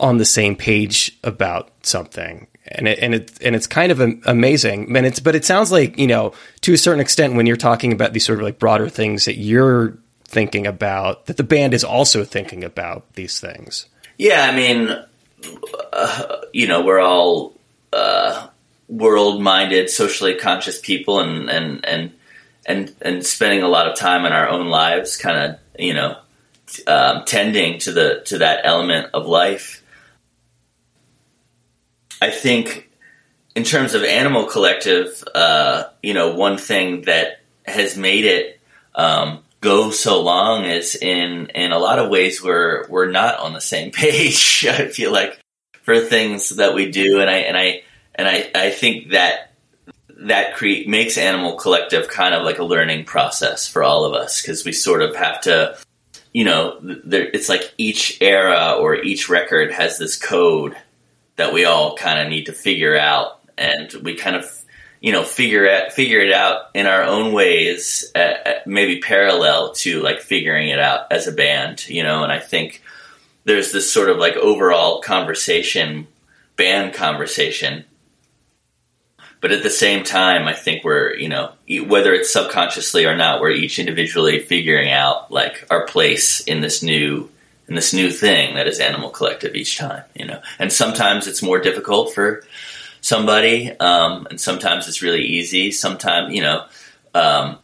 on 0.00 0.18
the 0.18 0.24
same 0.24 0.54
page 0.54 1.18
about 1.24 1.70
something. 1.82 2.46
And 2.70 2.86
it, 2.86 2.98
and 3.00 3.14
it 3.14 3.32
and 3.42 3.56
it's 3.56 3.66
kind 3.66 3.90
of 3.90 4.00
amazing. 4.26 4.94
And 4.94 5.06
it's 5.06 5.20
but 5.20 5.34
it 5.34 5.44
sounds 5.44 5.72
like 5.72 5.98
you 5.98 6.06
know 6.06 6.34
to 6.60 6.74
a 6.74 6.78
certain 6.78 7.00
extent 7.00 7.34
when 7.34 7.46
you're 7.46 7.56
talking 7.56 7.92
about 7.92 8.12
these 8.12 8.24
sort 8.24 8.38
of 8.38 8.44
like 8.44 8.58
broader 8.58 8.88
things 8.88 9.24
that 9.24 9.38
you're 9.38 9.98
thinking 10.24 10.66
about 10.66 11.26
that 11.26 11.38
the 11.38 11.42
band 11.42 11.72
is 11.72 11.82
also 11.82 12.24
thinking 12.24 12.62
about 12.62 13.14
these 13.14 13.40
things. 13.40 13.86
Yeah, 14.18 14.48
I 14.50 14.54
mean, 14.54 14.90
uh, 15.92 16.36
you 16.52 16.66
know, 16.66 16.82
we're 16.84 17.00
all 17.00 17.54
uh, 17.92 18.48
world 18.88 19.42
minded, 19.42 19.90
socially 19.90 20.34
conscious 20.34 20.80
people 20.80 21.20
and, 21.20 21.50
and, 21.50 21.84
and, 21.84 22.12
and, 22.66 22.94
and 23.02 23.24
spending 23.24 23.62
a 23.62 23.68
lot 23.68 23.86
of 23.86 23.96
time 23.96 24.24
in 24.24 24.32
our 24.32 24.48
own 24.48 24.68
lives, 24.68 25.16
kind 25.16 25.38
of, 25.38 25.60
you 25.78 25.94
know, 25.94 26.16
um, 26.86 27.24
tending 27.24 27.78
to 27.80 27.92
the, 27.92 28.22
to 28.26 28.38
that 28.38 28.60
element 28.64 29.10
of 29.14 29.26
life. 29.26 29.82
I 32.20 32.30
think 32.30 32.90
in 33.54 33.64
terms 33.64 33.94
of 33.94 34.02
animal 34.04 34.46
collective, 34.46 35.22
uh, 35.34 35.84
you 36.02 36.14
know, 36.14 36.34
one 36.34 36.58
thing 36.58 37.02
that 37.02 37.40
has 37.64 37.96
made 37.96 38.24
it, 38.24 38.60
um, 38.94 39.40
go 39.60 39.90
so 39.90 40.22
long 40.22 40.64
is 40.64 40.94
in, 40.94 41.48
in 41.48 41.72
a 41.72 41.78
lot 41.78 41.98
of 41.98 42.10
ways 42.10 42.42
we're, 42.42 42.86
we're 42.88 43.10
not 43.10 43.38
on 43.38 43.52
the 43.52 43.60
same 43.60 43.90
page. 43.92 44.66
I 44.68 44.88
feel 44.88 45.12
like 45.12 45.38
for 45.82 46.00
things 46.00 46.50
that 46.50 46.74
we 46.74 46.90
do. 46.90 47.20
And 47.20 47.30
I, 47.30 47.38
and 47.38 47.56
I, 47.56 47.82
and 48.18 48.28
I, 48.28 48.50
I 48.54 48.70
think 48.70 49.12
that 49.12 49.52
that 50.20 50.56
create 50.56 50.88
makes 50.88 51.16
Animal 51.16 51.56
Collective 51.56 52.08
kind 52.08 52.34
of 52.34 52.44
like 52.44 52.58
a 52.58 52.64
learning 52.64 53.04
process 53.04 53.66
for 53.68 53.82
all 53.82 54.04
of 54.04 54.12
us 54.12 54.42
because 54.42 54.64
we 54.64 54.72
sort 54.72 55.00
of 55.00 55.16
have 55.16 55.40
to 55.42 55.78
you 56.32 56.44
know, 56.44 56.78
there, 56.82 57.28
it's 57.32 57.48
like 57.48 57.72
each 57.78 58.20
era 58.20 58.76
or 58.78 58.96
each 58.96 59.28
record 59.28 59.72
has 59.72 59.98
this 59.98 60.16
code 60.16 60.76
that 61.36 61.52
we 61.52 61.64
all 61.64 61.96
kind 61.96 62.20
of 62.20 62.28
need 62.28 62.46
to 62.46 62.52
figure 62.52 62.96
out, 62.96 63.40
and 63.56 63.92
we 64.02 64.14
kind 64.14 64.36
of 64.36 64.44
you 65.00 65.12
know 65.12 65.22
figure 65.22 65.64
it 65.64 65.92
figure 65.92 66.20
it 66.20 66.32
out 66.32 66.70
in 66.74 66.86
our 66.86 67.02
own 67.02 67.32
ways, 67.32 68.12
maybe 68.66 69.00
parallel 69.00 69.72
to 69.72 70.02
like 70.02 70.20
figuring 70.20 70.68
it 70.68 70.78
out 70.78 71.10
as 71.10 71.26
a 71.26 71.32
band, 71.32 71.88
you 71.88 72.02
know. 72.02 72.22
And 72.22 72.32
I 72.32 72.40
think 72.40 72.82
there's 73.44 73.72
this 73.72 73.90
sort 73.90 74.10
of 74.10 74.18
like 74.18 74.36
overall 74.36 75.00
conversation, 75.00 76.06
band 76.56 76.94
conversation. 76.94 77.84
But 79.40 79.52
at 79.52 79.62
the 79.62 79.70
same 79.70 80.02
time, 80.02 80.48
I 80.48 80.52
think 80.52 80.82
we're, 80.82 81.14
you 81.14 81.28
know, 81.28 81.52
whether 81.86 82.12
it's 82.12 82.32
subconsciously 82.32 83.06
or 83.06 83.16
not, 83.16 83.40
we're 83.40 83.50
each 83.50 83.78
individually 83.78 84.40
figuring 84.40 84.90
out 84.90 85.30
like 85.30 85.64
our 85.70 85.86
place 85.86 86.40
in 86.40 86.60
this 86.60 86.82
new 86.82 87.30
in 87.68 87.74
this 87.74 87.92
new 87.92 88.10
thing 88.10 88.54
that 88.54 88.66
is 88.66 88.80
Animal 88.80 89.10
Collective 89.10 89.54
each 89.54 89.76
time, 89.76 90.02
you 90.14 90.24
know. 90.24 90.40
And 90.58 90.72
sometimes 90.72 91.26
it's 91.26 91.42
more 91.42 91.60
difficult 91.60 92.14
for 92.14 92.42
somebody, 93.00 93.70
um, 93.78 94.26
and 94.30 94.40
sometimes 94.40 94.88
it's 94.88 95.02
really 95.02 95.22
easy. 95.22 95.70
Sometimes, 95.70 96.34
you 96.34 96.42
know, 96.42 96.64
um, 97.14 97.58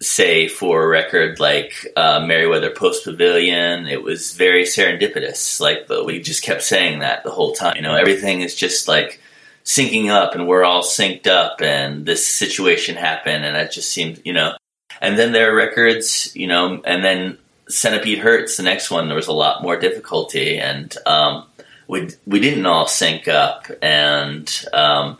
say 0.00 0.48
for 0.48 0.82
a 0.82 0.86
record 0.86 1.40
like 1.40 1.86
uh, 1.96 2.24
Merriweather 2.26 2.70
Post 2.70 3.04
Pavilion, 3.04 3.86
it 3.86 4.02
was 4.02 4.32
very 4.32 4.64
serendipitous. 4.64 5.60
Like, 5.60 5.88
but 5.88 6.06
we 6.06 6.20
just 6.20 6.42
kept 6.42 6.62
saying 6.62 7.00
that 7.00 7.24
the 7.24 7.30
whole 7.30 7.52
time. 7.52 7.76
You 7.76 7.82
know, 7.82 7.96
everything 7.96 8.40
is 8.40 8.54
just 8.54 8.88
like 8.88 9.20
syncing 9.64 10.08
up, 10.08 10.34
and 10.34 10.46
we're 10.46 10.64
all 10.64 10.82
synced 10.82 11.26
up, 11.26 11.60
and 11.60 12.06
this 12.06 12.26
situation 12.26 12.96
happened, 12.96 13.44
and 13.44 13.56
it 13.56 13.72
just 13.72 13.90
seemed, 13.90 14.20
you 14.24 14.32
know. 14.32 14.54
And 15.00 15.18
then 15.18 15.32
there 15.32 15.52
are 15.52 15.56
records, 15.56 16.34
you 16.36 16.46
know, 16.46 16.80
and 16.84 17.04
then 17.04 17.38
Centipede 17.68 18.20
Hz, 18.20 18.56
the 18.56 18.62
next 18.62 18.90
one, 18.90 19.08
there 19.08 19.16
was 19.16 19.28
a 19.28 19.32
lot 19.32 19.62
more 19.62 19.78
difficulty, 19.78 20.58
and 20.58 20.94
um, 21.06 21.46
we 21.88 22.10
we 22.26 22.40
didn't 22.40 22.66
all 22.66 22.86
sync 22.86 23.28
up, 23.28 23.66
and 23.80 24.64
um, 24.72 25.18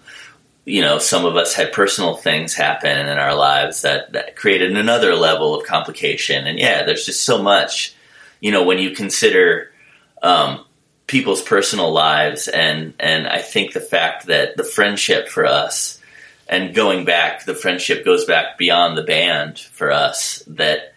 you 0.65 0.81
know, 0.81 0.99
some 0.99 1.25
of 1.25 1.37
us 1.37 1.55
had 1.55 1.73
personal 1.73 2.17
things 2.17 2.55
happen 2.55 3.09
in 3.09 3.19
our 3.19 3.35
lives 3.35 3.83
that 3.83 4.13
that 4.13 4.37
created 4.37 4.77
another 4.77 5.15
level 5.15 5.55
of 5.55 5.67
complication. 5.67 6.47
And 6.47 6.59
yeah, 6.59 6.85
there's 6.85 7.07
just 7.07 7.23
so 7.23 7.43
much, 7.43 7.95
you 8.41 8.53
know, 8.53 8.65
when 8.65 8.79
you 8.79 8.91
consider 8.91 9.71
um, 10.23 10.65
people's 11.07 11.43
personal 11.43 11.93
lives, 11.93 12.49
and 12.49 12.95
and 12.99 13.27
I 13.27 13.39
think 13.39 13.73
the 13.73 13.81
fact 13.81 14.27
that 14.27 14.57
the 14.57 14.65
friendship 14.65 15.29
for 15.29 15.47
us 15.47 16.01
and 16.49 16.75
going 16.75 17.05
back, 17.05 17.45
the 17.45 17.55
friendship 17.55 18.05
goes 18.05 18.25
back 18.25 18.59
beyond 18.59 18.97
the 18.99 19.03
band 19.03 19.59
for 19.59 19.91
us. 19.91 20.43
That 20.47 20.93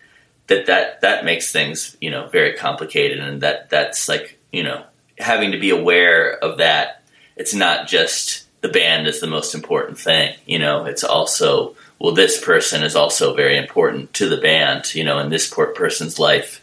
that 0.47 0.67
that 0.67 1.01
that 1.01 1.25
makes 1.25 1.51
things 1.51 1.95
you 1.99 2.11
know 2.11 2.27
very 2.27 2.53
complicated 2.53 3.19
and 3.19 3.41
that 3.41 3.69
that's 3.69 4.07
like 4.07 4.39
you 4.51 4.63
know 4.63 4.83
having 5.17 5.51
to 5.51 5.59
be 5.59 5.69
aware 5.69 6.37
of 6.37 6.57
that 6.57 7.01
it's 7.35 7.53
not 7.53 7.87
just 7.87 8.45
the 8.61 8.69
band 8.69 9.07
is 9.07 9.19
the 9.19 9.27
most 9.27 9.55
important 9.55 9.97
thing 9.97 10.35
you 10.45 10.59
know 10.59 10.85
it's 10.85 11.03
also 11.03 11.75
well 11.99 12.13
this 12.13 12.43
person 12.43 12.83
is 12.83 12.95
also 12.95 13.33
very 13.33 13.57
important 13.57 14.13
to 14.13 14.29
the 14.29 14.37
band 14.37 14.93
you 14.93 15.03
know 15.03 15.19
in 15.19 15.29
this 15.29 15.49
person's 15.49 16.19
life 16.19 16.61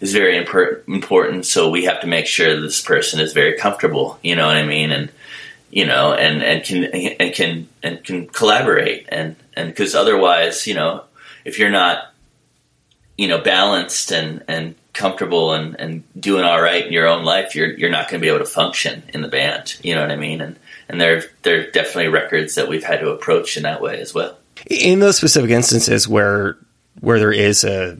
is 0.00 0.12
very 0.12 0.42
impor- 0.42 0.86
important 0.88 1.46
so 1.46 1.70
we 1.70 1.84
have 1.84 2.00
to 2.00 2.06
make 2.06 2.26
sure 2.26 2.60
this 2.60 2.80
person 2.80 3.20
is 3.20 3.32
very 3.32 3.56
comfortable 3.56 4.18
you 4.22 4.34
know 4.34 4.46
what 4.46 4.56
i 4.56 4.64
mean 4.64 4.90
and 4.90 5.10
you 5.70 5.86
know 5.86 6.12
and 6.12 6.42
and 6.42 6.64
can 6.64 6.84
and 6.84 7.34
can 7.34 7.68
and 7.82 8.04
can 8.04 8.26
collaborate 8.26 9.06
and 9.10 9.36
and 9.54 9.68
because 9.68 9.94
otherwise 9.94 10.66
you 10.66 10.74
know 10.74 11.04
if 11.44 11.58
you're 11.58 11.70
not 11.70 12.10
you 13.20 13.28
know, 13.28 13.36
balanced 13.38 14.12
and, 14.12 14.42
and 14.48 14.74
comfortable 14.94 15.52
and, 15.52 15.78
and 15.78 16.02
doing 16.18 16.42
all 16.42 16.58
right 16.58 16.86
in 16.86 16.90
your 16.90 17.06
own 17.06 17.22
life, 17.22 17.54
you're 17.54 17.70
you're 17.76 17.90
not 17.90 18.08
going 18.08 18.18
to 18.18 18.24
be 18.24 18.28
able 18.28 18.38
to 18.38 18.50
function 18.50 19.02
in 19.12 19.20
the 19.20 19.28
band. 19.28 19.76
You 19.82 19.94
know 19.94 20.00
what 20.00 20.10
I 20.10 20.16
mean? 20.16 20.40
And 20.40 20.58
and 20.88 20.98
there 20.98 21.24
there 21.42 21.60
are 21.60 21.70
definitely 21.70 22.08
records 22.08 22.54
that 22.54 22.66
we've 22.66 22.82
had 22.82 23.00
to 23.00 23.10
approach 23.10 23.58
in 23.58 23.64
that 23.64 23.82
way 23.82 24.00
as 24.00 24.14
well. 24.14 24.38
In 24.70 25.00
those 25.00 25.18
specific 25.18 25.50
instances 25.50 26.08
where 26.08 26.56
where 27.00 27.18
there 27.18 27.30
is 27.30 27.62
a 27.62 27.98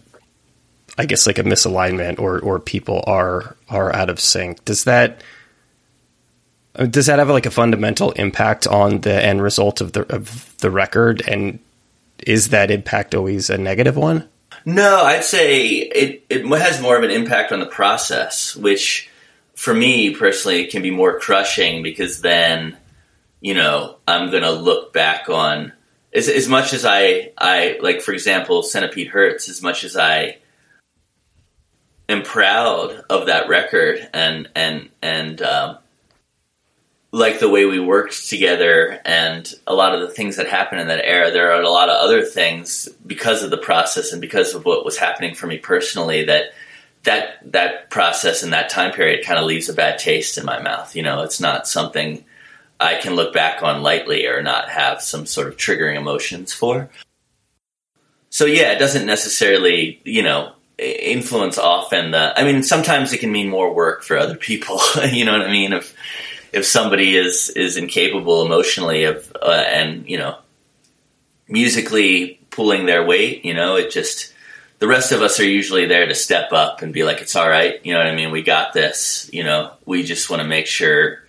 I 0.99 1.07
guess 1.07 1.27
like 1.27 1.39
a 1.39 1.45
misalignment 1.45 2.19
or 2.19 2.41
or 2.41 2.59
people 2.59 3.03
are 3.07 3.57
are 3.69 3.95
out 3.95 4.11
of 4.11 4.21
sync, 4.21 4.65
does 4.65 4.85
that 4.85 5.23
does 6.75 7.07
that 7.07 7.19
have 7.19 7.29
like 7.29 7.47
a 7.47 7.51
fundamental 7.51 8.13
impact 8.13 8.67
on 8.67 9.01
the 9.01 9.25
end 9.25 9.43
result 9.43 9.81
of 9.81 9.93
the 9.93 10.13
of 10.15 10.57
the 10.59 10.71
record 10.71 11.23
and 11.27 11.59
is 12.27 12.51
that 12.51 12.71
impact 12.71 13.15
always 13.15 13.51
a 13.51 13.59
negative 13.59 13.97
one? 13.97 14.29
No, 14.65 15.03
I'd 15.05 15.25
say 15.25 15.67
it, 15.67 16.25
it 16.29 16.47
has 16.47 16.81
more 16.81 16.97
of 16.97 17.03
an 17.03 17.11
impact 17.11 17.53
on 17.53 17.61
the 17.61 17.67
process, 17.67 18.55
which 18.55 19.09
for 19.55 19.73
me 19.75 20.15
personally 20.15 20.63
it 20.63 20.71
can 20.71 20.83
be 20.83 20.91
more 20.91 21.19
crushing 21.19 21.83
because 21.83 22.21
then, 22.21 22.77
you 23.41 23.55
know, 23.55 23.97
I'm 24.07 24.31
going 24.31 24.43
to 24.43 24.51
look 24.51 24.93
back 24.93 25.29
on 25.29 25.73
as, 26.13 26.29
as 26.29 26.49
much 26.49 26.73
as 26.73 26.85
I, 26.85 27.33
I, 27.39 27.79
like, 27.81 28.03
for 28.03 28.13
example, 28.13 28.63
Centipede 28.63 29.11
Hz, 29.11 29.49
as 29.49 29.63
much 29.63 29.85
as 29.85 29.97
I 29.97 30.39
am 32.11 32.23
proud 32.23 33.05
of 33.09 33.27
that 33.27 33.49
record 33.49 34.09
and, 34.13 34.49
and, 34.55 34.89
and, 35.03 35.41
um, 35.43 35.79
like 37.13 37.41
the 37.41 37.49
way 37.49 37.65
we 37.65 37.81
worked 37.81 38.29
together 38.29 39.01
and 39.05 39.53
a 39.67 39.75
lot 39.75 39.95
of 39.95 40.01
the 40.01 40.15
things 40.15 40.37
that 40.37 40.47
happened 40.47 40.81
in 40.81 40.89
that 40.89 41.05
era. 41.05 41.31
There 41.31 41.53
are 41.53 41.61
a 41.61 41.69
lot 41.69 41.89
of 41.89 41.97
other 41.97 42.23
things 42.23 42.89
because 43.05 43.43
of 43.43 43.51
the 43.51 43.59
process 43.59 44.13
and 44.13 44.21
because 44.21 44.55
of 44.55 44.65
what 44.65 44.85
was 44.85 44.97
happening 44.97 45.35
for 45.35 45.47
me 45.47 45.59
personally 45.59 46.25
that 46.27 46.53
that 47.03 47.39
that 47.53 47.91
process 47.91 48.43
and 48.43 48.53
that 48.53 48.69
time 48.69 48.93
period 48.93 49.25
kind 49.25 49.39
of 49.39 49.47
leaves 49.47 49.69
a 49.69 49.75
bad 49.75 49.99
taste 49.99 50.39
in 50.39 50.45
my 50.45 50.61
mouth. 50.61 50.95
You 50.95 51.03
know, 51.03 51.23
it's 51.23 51.41
not 51.41 51.67
something 51.67 52.25
I 52.79 52.97
can 52.97 53.15
look 53.15 53.33
back 53.33 53.63
on 53.63 53.83
lightly 53.83 54.27
or 54.27 54.43
not 54.43 54.69
have 54.69 55.03
some 55.03 55.27
sort 55.27 55.49
of 55.49 55.57
triggering 55.57 55.97
emotions 55.97 56.53
for. 56.53 56.91
So 58.29 58.45
yeah, 58.45 58.73
it 58.73 58.79
doesn't 58.79 59.07
necessarily, 59.07 60.01
you 60.05 60.23
know, 60.23 60.53
influence 60.81 61.59
often 61.59 62.13
the 62.13 62.33
I 62.39 62.45
mean, 62.45 62.63
sometimes 62.63 63.13
it 63.13 63.19
can 63.19 63.33
mean 63.33 63.49
more 63.49 63.73
work 63.73 64.03
for 64.03 64.17
other 64.17 64.37
people. 64.37 64.81
you 65.11 65.25
know 65.25 65.33
what 65.33 65.43
I 65.47 65.51
mean? 65.51 65.73
If 65.73 65.95
if 66.53 66.67
somebody 66.67 67.17
is 67.17 67.51
is 67.51 67.77
incapable 67.77 68.45
emotionally 68.45 69.05
of 69.05 69.31
uh, 69.41 69.51
and 69.51 70.09
you 70.09 70.19
know 70.19 70.39
musically 71.49 72.41
pulling 72.51 72.87
their 72.87 73.05
weight, 73.05 73.45
you 73.45 73.55
know, 73.55 73.77
it 73.77 73.91
just 73.91 74.33
the 74.79 74.89
rest 74.89 75.13
of 75.13 75.21
us 75.21 75.39
are 75.39 75.45
usually 75.45 75.87
there 75.87 76.07
to 76.07 76.15
step 76.15 76.53
up 76.53 76.81
and 76.83 76.93
be 76.93 77.05
like, 77.05 77.21
it's 77.21 77.37
all 77.37 77.49
right, 77.49 77.85
you 77.85 77.93
know 77.93 77.99
what 77.99 78.07
I 78.07 78.15
mean? 78.15 78.31
We 78.31 78.43
got 78.43 78.73
this, 78.73 79.29
you 79.33 79.45
know. 79.45 79.73
We 79.85 80.03
just 80.03 80.31
want 80.31 80.41
to 80.43 80.49
make 80.49 80.67
sure, 80.67 81.23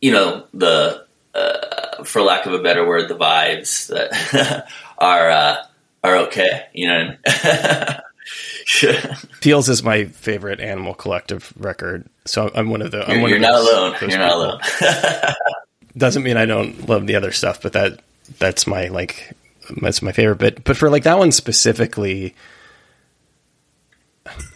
you 0.00 0.10
know, 0.10 0.46
the 0.52 1.06
uh, 1.34 2.04
for 2.04 2.22
lack 2.22 2.46
of 2.46 2.54
a 2.54 2.62
better 2.62 2.86
word, 2.86 3.08
the 3.08 3.14
vibes 3.14 3.86
that 3.88 4.66
are 4.98 5.30
uh, 5.30 5.56
are 6.02 6.16
okay, 6.26 6.66
you 6.72 6.88
know. 6.88 7.16
Feels 9.40 9.68
is 9.68 9.82
my 9.82 10.04
favorite 10.04 10.60
Animal 10.60 10.94
Collective 10.94 11.52
record, 11.56 12.06
so 12.24 12.50
I'm 12.54 12.70
one 12.70 12.82
of 12.82 12.90
the. 12.90 13.04
I'm 13.04 13.14
you're, 13.14 13.20
one 13.22 13.30
you're 13.30 13.36
of 13.38 13.42
not 13.42 13.52
those, 13.52 13.68
alone. 13.68 13.92
those 13.92 14.00
You're 14.00 14.10
people. 14.10 14.26
not 14.26 14.82
alone. 14.82 15.34
Doesn't 15.96 16.22
mean 16.22 16.36
I 16.36 16.46
don't 16.46 16.88
love 16.88 17.06
the 17.06 17.16
other 17.16 17.32
stuff, 17.32 17.60
but 17.60 17.72
that 17.72 18.00
that's 18.38 18.66
my 18.66 18.88
like 18.88 19.32
that's 19.80 20.02
my 20.02 20.12
favorite. 20.12 20.38
But 20.38 20.64
but 20.64 20.76
for 20.76 20.88
like 20.88 21.02
that 21.02 21.18
one 21.18 21.32
specifically, 21.32 22.34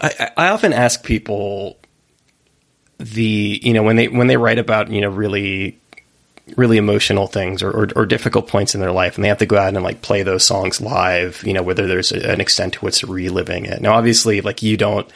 I 0.00 0.30
I 0.36 0.48
often 0.48 0.72
ask 0.72 1.02
people 1.02 1.76
the 2.98 3.60
you 3.62 3.72
know 3.72 3.82
when 3.82 3.96
they 3.96 4.08
when 4.08 4.28
they 4.28 4.36
write 4.36 4.58
about 4.58 4.90
you 4.90 5.00
know 5.00 5.10
really 5.10 5.78
really 6.54 6.76
emotional 6.76 7.26
things 7.26 7.62
or, 7.62 7.70
or, 7.70 7.88
or, 7.96 8.06
difficult 8.06 8.46
points 8.46 8.74
in 8.74 8.80
their 8.80 8.92
life 8.92 9.16
and 9.16 9.24
they 9.24 9.28
have 9.28 9.38
to 9.38 9.46
go 9.46 9.56
out 9.56 9.74
and 9.74 9.82
like 9.82 10.00
play 10.00 10.22
those 10.22 10.44
songs 10.44 10.80
live 10.80 11.42
you 11.44 11.52
know 11.52 11.62
whether 11.62 11.88
there's 11.88 12.12
a, 12.12 12.30
an 12.30 12.40
extent 12.40 12.74
to 12.74 12.80
what's 12.80 13.02
reliving 13.02 13.66
it 13.66 13.82
now 13.82 13.94
obviously 13.94 14.40
like 14.40 14.62
you 14.62 14.76
don't 14.76 15.10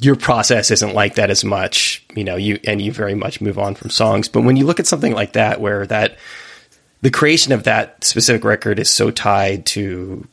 your 0.00 0.14
process 0.14 0.70
isn't 0.70 0.94
like 0.94 1.16
that 1.16 1.30
as 1.30 1.44
much 1.44 2.04
you 2.14 2.22
know 2.22 2.36
you 2.36 2.60
and 2.64 2.80
you 2.80 2.92
very 2.92 3.16
much 3.16 3.40
move 3.40 3.58
on 3.58 3.74
from 3.74 3.90
songs 3.90 4.28
but 4.28 4.42
when 4.42 4.56
you 4.56 4.64
look 4.64 4.78
at 4.78 4.86
something 4.86 5.12
like 5.12 5.32
that 5.32 5.60
where 5.60 5.86
that 5.86 6.16
the 7.02 7.10
creation 7.10 7.52
of 7.52 7.64
that 7.64 8.04
specific 8.04 8.44
record 8.44 8.78
is 8.78 8.88
so 8.88 9.10
tied 9.10 9.66
to 9.66 10.26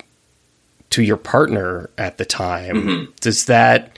to 0.91 1.01
your 1.01 1.17
partner 1.17 1.89
at 1.97 2.17
the 2.19 2.25
time 2.25 2.75
mm-hmm. 2.75 3.11
does 3.21 3.45
that 3.45 3.97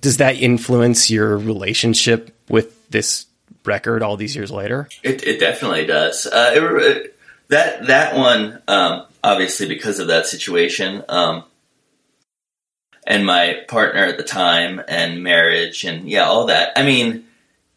does 0.00 0.16
that 0.16 0.36
influence 0.36 1.08
your 1.08 1.38
relationship 1.38 2.36
with 2.48 2.88
this 2.90 3.26
record 3.66 4.02
all 4.02 4.16
these 4.16 4.36
years 4.36 4.50
later? 4.50 4.88
It, 5.02 5.24
it 5.26 5.40
definitely 5.40 5.86
does. 5.86 6.26
Uh, 6.26 6.52
it, 6.54 6.62
it, 6.62 7.18
that 7.48 7.86
that 7.86 8.16
one, 8.16 8.62
um, 8.68 9.06
obviously, 9.22 9.68
because 9.68 9.98
of 9.98 10.08
that 10.08 10.26
situation, 10.26 11.04
um, 11.08 11.44
and 13.06 13.26
my 13.26 13.64
partner 13.68 14.04
at 14.04 14.16
the 14.16 14.24
time, 14.24 14.80
and 14.88 15.22
marriage, 15.22 15.84
and 15.84 16.08
yeah, 16.08 16.24
all 16.24 16.46
that. 16.46 16.72
I 16.76 16.84
mean, 16.84 17.26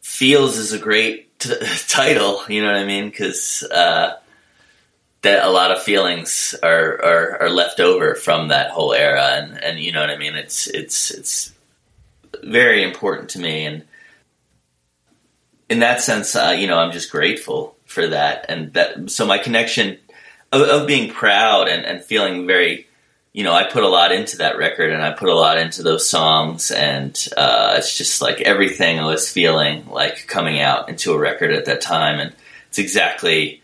feels 0.00 0.56
is 0.56 0.72
a 0.72 0.78
great 0.78 1.38
t- 1.38 1.54
title. 1.88 2.42
You 2.48 2.62
know 2.62 2.72
what 2.72 2.80
I 2.80 2.84
mean? 2.84 3.10
Because 3.10 3.62
uh, 3.62 4.16
that 5.22 5.44
a 5.44 5.50
lot 5.50 5.70
of 5.70 5.82
feelings 5.82 6.54
are, 6.62 7.04
are, 7.04 7.42
are 7.42 7.50
left 7.50 7.80
over 7.80 8.14
from 8.14 8.48
that 8.48 8.70
whole 8.70 8.94
era, 8.94 9.32
and 9.32 9.62
and 9.62 9.78
you 9.78 9.92
know 9.92 10.00
what 10.00 10.10
I 10.10 10.16
mean. 10.16 10.34
It's 10.34 10.66
it's 10.66 11.10
it's 11.10 11.52
very 12.42 12.82
important 12.82 13.30
to 13.30 13.38
me, 13.38 13.66
and 13.66 13.84
in 15.68 15.80
that 15.80 16.00
sense, 16.00 16.34
uh, 16.34 16.54
you 16.58 16.66
know, 16.66 16.78
I'm 16.78 16.92
just 16.92 17.10
grateful 17.10 17.76
for 17.84 18.06
that, 18.08 18.46
and 18.48 18.72
that 18.74 19.10
so 19.10 19.26
my 19.26 19.38
connection 19.38 19.98
of, 20.52 20.62
of 20.62 20.86
being 20.86 21.10
proud 21.10 21.68
and, 21.68 21.84
and 21.84 22.02
feeling 22.02 22.46
very 22.46 22.88
you 23.38 23.44
know, 23.44 23.52
I 23.52 23.70
put 23.70 23.84
a 23.84 23.88
lot 23.88 24.10
into 24.10 24.38
that 24.38 24.58
record 24.58 24.90
and 24.90 25.00
I 25.00 25.12
put 25.12 25.28
a 25.28 25.34
lot 25.34 25.58
into 25.58 25.82
those 25.82 26.08
songs, 26.08 26.72
and 26.72 27.16
uh, 27.36 27.74
it's 27.76 27.96
just 27.96 28.20
like 28.20 28.40
everything 28.40 28.98
I 28.98 29.06
was 29.06 29.30
feeling 29.30 29.88
like 29.88 30.26
coming 30.26 30.60
out 30.60 30.88
into 30.88 31.12
a 31.12 31.18
record 31.18 31.52
at 31.52 31.66
that 31.66 31.80
time, 31.80 32.18
and 32.18 32.34
it's 32.68 32.78
exactly 32.78 33.62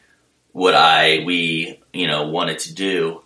what 0.52 0.76
I 0.76 1.24
we 1.24 1.80
you 1.92 2.06
know 2.06 2.28
wanted 2.28 2.60
to 2.60 2.74
do. 2.74 3.22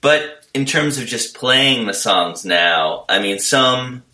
But 0.00 0.46
in 0.54 0.64
terms 0.64 0.98
of 0.98 1.06
just 1.06 1.36
playing 1.36 1.86
the 1.86 1.94
songs 1.94 2.44
now, 2.44 3.04
I 3.08 3.18
mean, 3.18 3.38
some 3.38 4.04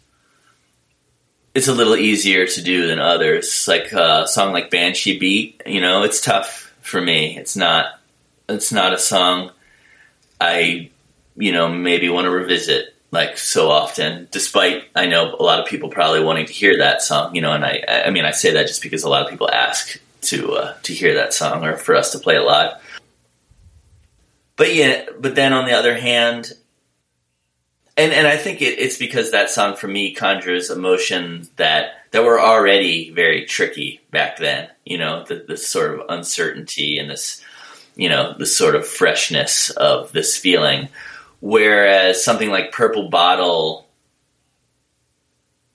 it's 1.54 1.68
a 1.68 1.72
little 1.72 1.96
easier 1.96 2.46
to 2.46 2.62
do 2.62 2.86
than 2.86 2.98
others. 2.98 3.66
Like 3.68 3.92
uh, 3.92 4.22
a 4.24 4.28
song 4.28 4.52
like 4.52 4.70
Banshee 4.70 5.18
Beat, 5.18 5.62
you 5.66 5.80
know, 5.80 6.02
it's 6.02 6.20
tough 6.20 6.74
for 6.80 7.00
me. 7.00 7.38
It's 7.38 7.56
not 7.56 7.86
it's 8.48 8.72
not 8.72 8.92
a 8.92 8.98
song 8.98 9.50
I 10.40 10.90
you 11.36 11.52
know, 11.52 11.68
maybe 11.68 12.08
want 12.08 12.26
to 12.26 12.30
revisit 12.30 12.94
like 13.10 13.38
so 13.38 13.70
often, 13.70 14.28
despite 14.30 14.84
I 14.94 15.06
know 15.06 15.34
a 15.38 15.42
lot 15.42 15.60
of 15.60 15.66
people 15.66 15.88
probably 15.88 16.22
wanting 16.22 16.46
to 16.46 16.52
hear 16.52 16.78
that 16.78 17.02
song, 17.02 17.34
you 17.34 17.42
know, 17.42 17.52
and 17.52 17.64
I, 17.64 17.82
I 18.06 18.10
mean, 18.10 18.24
I 18.24 18.32
say 18.32 18.52
that 18.52 18.66
just 18.66 18.82
because 18.82 19.04
a 19.04 19.08
lot 19.08 19.24
of 19.24 19.30
people 19.30 19.50
ask 19.50 20.00
to, 20.22 20.52
uh, 20.52 20.76
to 20.82 20.92
hear 20.92 21.14
that 21.14 21.32
song 21.32 21.64
or 21.64 21.76
for 21.76 21.94
us 21.94 22.10
to 22.12 22.18
play 22.18 22.36
it 22.36 22.40
live. 22.40 22.72
But 24.56 24.74
yeah, 24.74 25.06
but 25.18 25.34
then 25.34 25.52
on 25.52 25.64
the 25.64 25.72
other 25.72 25.96
hand, 25.96 26.52
and, 27.96 28.12
and 28.12 28.26
I 28.26 28.36
think 28.36 28.60
it, 28.60 28.78
it's 28.78 28.98
because 28.98 29.30
that 29.30 29.50
song 29.50 29.76
for 29.76 29.86
me 29.86 30.12
conjures 30.14 30.70
emotions 30.70 31.48
that, 31.56 31.92
that 32.10 32.24
were 32.24 32.40
already 32.40 33.10
very 33.10 33.44
tricky 33.44 34.00
back 34.10 34.38
then, 34.38 34.68
you 34.84 34.98
know, 34.98 35.24
the, 35.24 35.56
sort 35.56 35.94
of 35.94 36.06
uncertainty 36.08 36.98
and 36.98 37.10
this, 37.10 37.42
you 37.94 38.08
know, 38.08 38.34
the 38.36 38.46
sort 38.46 38.74
of 38.74 38.86
freshness 38.86 39.70
of 39.70 40.10
this 40.12 40.36
feeling. 40.36 40.88
Whereas 41.40 42.24
something 42.24 42.50
like 42.50 42.72
Purple 42.72 43.10
Bottle, 43.10 43.86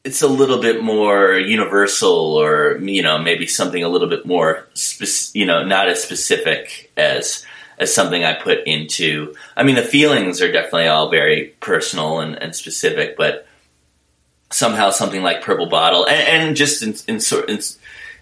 it's 0.04 0.22
a 0.22 0.28
little 0.28 0.62
bit 0.62 0.84
more 0.84 1.34
universal, 1.34 2.36
or 2.38 2.78
you 2.80 3.04
know, 3.04 3.20
maybe 3.20 3.46
something 3.46 3.84
a 3.84 3.90
little 3.90 4.10
bit 4.10 4.26
more, 4.26 4.68
you 5.34 5.46
know, 5.46 5.64
not 5.64 5.88
as 5.88 6.02
specific 6.02 6.92
as 6.98 7.46
as 7.80 7.94
something 7.94 8.24
I 8.24 8.34
put 8.34 8.68
into. 8.68 9.36
I 9.56 9.64
mean, 9.64 9.76
the 9.76 9.82
feelings 9.82 10.42
are 10.42 10.52
definitely 10.52 10.88
all 10.88 11.10
very 11.10 11.56
personal 11.62 12.20
and, 12.20 12.36
and 12.42 12.56
specific, 12.56 13.16
but 13.18 13.48
somehow 14.52 14.90
something 14.90 15.24
like 15.24 15.42
Purple 15.42 15.68
Bottle, 15.68 16.06
and, 16.06 16.48
and 16.48 16.56
just 16.56 16.84
in 16.84 16.96
in, 17.08 17.20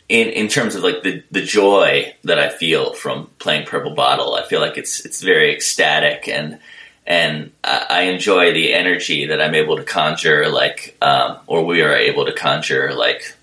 in 0.09 0.29
in 0.29 0.47
terms 0.47 0.75
of 0.75 0.83
like 0.83 1.03
the 1.03 1.23
the 1.31 1.41
joy 1.41 2.13
that 2.23 2.39
I 2.39 2.49
feel 2.49 2.93
from 2.93 3.29
playing 3.39 3.65
Purple 3.65 3.95
Bottle, 3.95 4.35
I 4.35 4.43
feel 4.43 4.61
like 4.61 4.77
it's 4.77 5.05
it's 5.05 5.21
very 5.21 5.53
ecstatic 5.53 6.27
and 6.27 6.59
and 7.07 7.51
I, 7.63 8.01
enjoy 8.01 8.51
the 8.51 8.73
energy 8.73 9.27
that 9.27 9.41
I'm 9.41 9.55
able 9.55 9.77
to 9.77 9.83
conjure, 9.83 10.49
like, 10.49 10.97
um, 11.01 11.37
or 11.47 11.63
we 11.63 11.81
are 11.81 11.95
able 11.95 12.25
to 12.25 12.33
conjure, 12.33 12.93
like, 12.93 13.33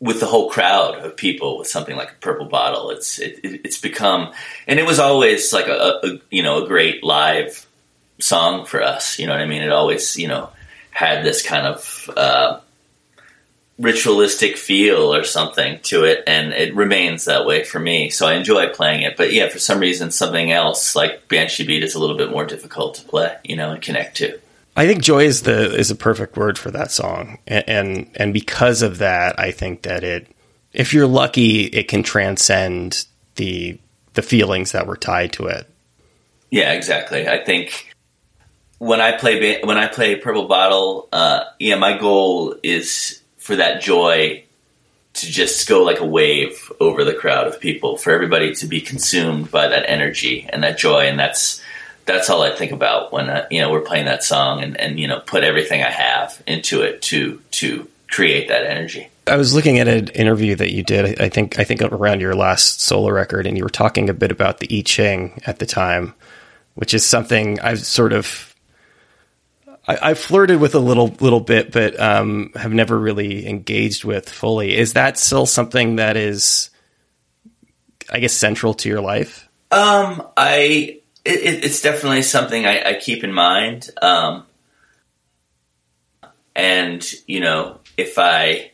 with 0.00 0.20
the 0.20 0.26
whole 0.26 0.48
crowd 0.48 1.04
of 1.04 1.16
people 1.16 1.58
with 1.58 1.66
something 1.66 1.96
like 1.96 2.12
a 2.12 2.16
purple 2.20 2.46
bottle. 2.46 2.90
It's 2.90 3.18
it, 3.18 3.40
it's 3.42 3.78
become, 3.78 4.32
and 4.66 4.78
it 4.78 4.86
was 4.86 4.98
always 4.98 5.52
like 5.52 5.66
a, 5.66 6.00
a, 6.02 6.18
you 6.30 6.42
know 6.42 6.64
a 6.64 6.68
great 6.68 7.02
live 7.02 7.66
song 8.20 8.64
for 8.64 8.82
us. 8.82 9.18
You 9.18 9.26
know 9.26 9.32
what 9.32 9.42
I 9.42 9.46
mean? 9.46 9.62
It 9.62 9.72
always 9.72 10.16
you 10.16 10.28
know 10.28 10.50
had 10.90 11.24
this 11.24 11.42
kind 11.42 11.66
of 11.66 12.10
uh, 12.16 12.60
ritualistic 13.78 14.56
feel 14.56 15.14
or 15.14 15.24
something 15.24 15.80
to 15.84 16.04
it, 16.04 16.22
and 16.26 16.52
it 16.52 16.74
remains 16.74 17.24
that 17.24 17.46
way 17.46 17.64
for 17.64 17.80
me. 17.80 18.10
So 18.10 18.26
I 18.26 18.34
enjoy 18.34 18.68
playing 18.68 19.02
it. 19.02 19.16
But 19.16 19.32
yeah, 19.32 19.48
for 19.48 19.58
some 19.58 19.80
reason, 19.80 20.10
something 20.10 20.52
else 20.52 20.94
like 20.94 21.28
Banshee 21.28 21.66
Beat 21.66 21.82
is 21.82 21.94
a 21.94 21.98
little 21.98 22.16
bit 22.16 22.30
more 22.30 22.44
difficult 22.44 22.96
to 22.96 23.04
play, 23.04 23.36
you 23.44 23.56
know, 23.56 23.72
and 23.72 23.82
connect 23.82 24.18
to. 24.18 24.38
I 24.78 24.86
think 24.86 25.02
joy 25.02 25.24
is 25.24 25.42
the 25.42 25.74
is 25.74 25.90
a 25.90 25.96
perfect 25.96 26.36
word 26.36 26.56
for 26.56 26.70
that 26.70 26.92
song, 26.92 27.40
and, 27.48 27.64
and 27.68 28.10
and 28.14 28.32
because 28.32 28.80
of 28.80 28.98
that, 28.98 29.36
I 29.36 29.50
think 29.50 29.82
that 29.82 30.04
it, 30.04 30.28
if 30.72 30.94
you're 30.94 31.08
lucky, 31.08 31.64
it 31.64 31.88
can 31.88 32.04
transcend 32.04 33.04
the 33.34 33.80
the 34.14 34.22
feelings 34.22 34.70
that 34.70 34.86
were 34.86 34.96
tied 34.96 35.32
to 35.32 35.46
it. 35.46 35.68
Yeah, 36.50 36.74
exactly. 36.74 37.26
I 37.26 37.42
think 37.42 37.92
when 38.78 39.00
I 39.00 39.16
play 39.16 39.60
when 39.62 39.78
I 39.78 39.88
play 39.88 40.14
Purple 40.14 40.46
Bottle, 40.46 41.08
uh, 41.12 41.40
yeah, 41.58 41.74
my 41.74 41.98
goal 41.98 42.54
is 42.62 43.20
for 43.38 43.56
that 43.56 43.82
joy 43.82 44.44
to 45.14 45.26
just 45.26 45.68
go 45.68 45.82
like 45.82 45.98
a 45.98 46.06
wave 46.06 46.70
over 46.78 47.02
the 47.02 47.14
crowd 47.14 47.48
of 47.48 47.58
people, 47.58 47.96
for 47.96 48.12
everybody 48.12 48.54
to 48.54 48.66
be 48.68 48.80
consumed 48.80 49.50
by 49.50 49.66
that 49.66 49.90
energy 49.90 50.48
and 50.48 50.62
that 50.62 50.78
joy, 50.78 51.08
and 51.08 51.18
that's 51.18 51.60
that's 52.08 52.30
all 52.30 52.42
I 52.42 52.50
think 52.50 52.72
about 52.72 53.12
when 53.12 53.30
uh, 53.30 53.46
you 53.50 53.60
know 53.60 53.70
we're 53.70 53.82
playing 53.82 54.06
that 54.06 54.24
song 54.24 54.62
and, 54.62 54.80
and 54.80 54.98
you 54.98 55.06
know 55.06 55.20
put 55.20 55.44
everything 55.44 55.82
I 55.82 55.90
have 55.90 56.42
into 56.46 56.82
it 56.82 57.02
to 57.02 57.40
to 57.52 57.88
create 58.10 58.48
that 58.48 58.64
energy. 58.64 59.08
I 59.26 59.36
was 59.36 59.54
looking 59.54 59.78
at 59.78 59.86
an 59.86 60.08
interview 60.08 60.56
that 60.56 60.72
you 60.72 60.82
did. 60.82 61.20
I 61.20 61.28
think 61.28 61.58
I 61.58 61.64
think 61.64 61.82
around 61.82 62.20
your 62.20 62.34
last 62.34 62.80
solo 62.80 63.10
record, 63.10 63.46
and 63.46 63.56
you 63.56 63.62
were 63.62 63.70
talking 63.70 64.08
a 64.08 64.14
bit 64.14 64.32
about 64.32 64.58
the 64.58 64.78
I 64.78 64.82
Ching 64.82 65.40
at 65.46 65.58
the 65.58 65.66
time, 65.66 66.14
which 66.74 66.94
is 66.94 67.06
something 67.06 67.60
I've 67.60 67.84
sort 67.84 68.12
of 68.12 68.48
I, 69.86 70.08
have 70.08 70.18
flirted 70.18 70.60
with 70.60 70.74
a 70.74 70.80
little 70.80 71.08
little 71.20 71.40
bit, 71.40 71.72
but 71.72 71.98
um, 72.00 72.52
have 72.54 72.72
never 72.72 72.98
really 72.98 73.46
engaged 73.46 74.04
with 74.04 74.28
fully. 74.28 74.76
Is 74.76 74.94
that 74.94 75.18
still 75.18 75.46
something 75.46 75.96
that 75.96 76.16
is, 76.16 76.70
I 78.10 78.20
guess, 78.20 78.32
central 78.32 78.74
to 78.74 78.88
your 78.88 79.00
life? 79.00 79.48
Um, 79.70 80.26
I 80.36 80.97
it, 81.28 81.64
it's 81.64 81.80
definitely 81.80 82.22
something 82.22 82.66
I, 82.66 82.90
I 82.90 82.94
keep 82.94 83.22
in 83.24 83.32
mind. 83.32 83.90
Um, 84.00 84.44
and 86.54 87.06
you 87.26 87.40
know, 87.40 87.78
if 87.96 88.18
I, 88.18 88.72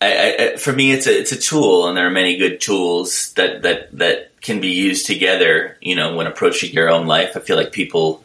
I, 0.00 0.36
I, 0.38 0.56
for 0.56 0.72
me, 0.72 0.92
it's 0.92 1.06
a 1.06 1.18
it's 1.18 1.32
a 1.32 1.38
tool, 1.38 1.88
and 1.88 1.96
there 1.96 2.06
are 2.06 2.10
many 2.10 2.36
good 2.36 2.60
tools 2.60 3.32
that 3.34 3.62
that 3.62 3.96
that 3.98 4.40
can 4.40 4.60
be 4.60 4.70
used 4.70 5.06
together. 5.06 5.76
You 5.80 5.96
know, 5.96 6.16
when 6.16 6.26
approaching 6.26 6.72
your 6.72 6.90
own 6.90 7.06
life, 7.06 7.36
I 7.36 7.40
feel 7.40 7.56
like 7.56 7.72
people 7.72 8.24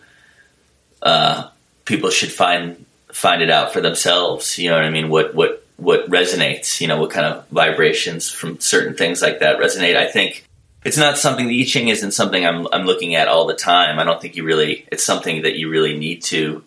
uh, 1.02 1.50
people 1.86 2.10
should 2.10 2.32
find 2.32 2.86
find 3.12 3.42
it 3.42 3.50
out 3.50 3.74
for 3.74 3.82
themselves. 3.82 4.58
You 4.58 4.70
know 4.70 4.76
what 4.76 4.86
I 4.86 4.90
mean? 4.90 5.10
What 5.10 5.36
what 5.36 5.66
what 5.78 6.10
resonates? 6.10 6.82
You 6.82 6.88
know, 6.88 7.00
what 7.00 7.12
kind 7.12 7.26
of 7.26 7.48
vibrations 7.50 8.32
from 8.32 8.60
certain 8.60 8.96
things 8.96 9.22
like 9.22 9.40
that 9.40 9.60
resonate? 9.60 9.96
I 9.96 10.08
think 10.08 10.49
it's 10.84 10.98
not 10.98 11.18
something 11.18 11.48
the 11.48 11.62
I 11.62 11.66
Ching 11.66 11.90
isn't 11.90 12.12
something 12.12 12.46
I'm 12.46 12.68
I'm 12.72 12.86
looking 12.86 13.16
at 13.16 13.28
all 13.28 13.46
the 13.46 13.56
time. 13.56 14.00
I 14.00 14.04
don't 14.04 14.22
think 14.22 14.36
you 14.36 14.44
really. 14.44 14.88
It's 14.92 15.04
something 15.04 15.44
that 15.44 15.58
you 15.58 15.70
really 15.70 15.98
need 15.98 16.24
to 16.24 16.64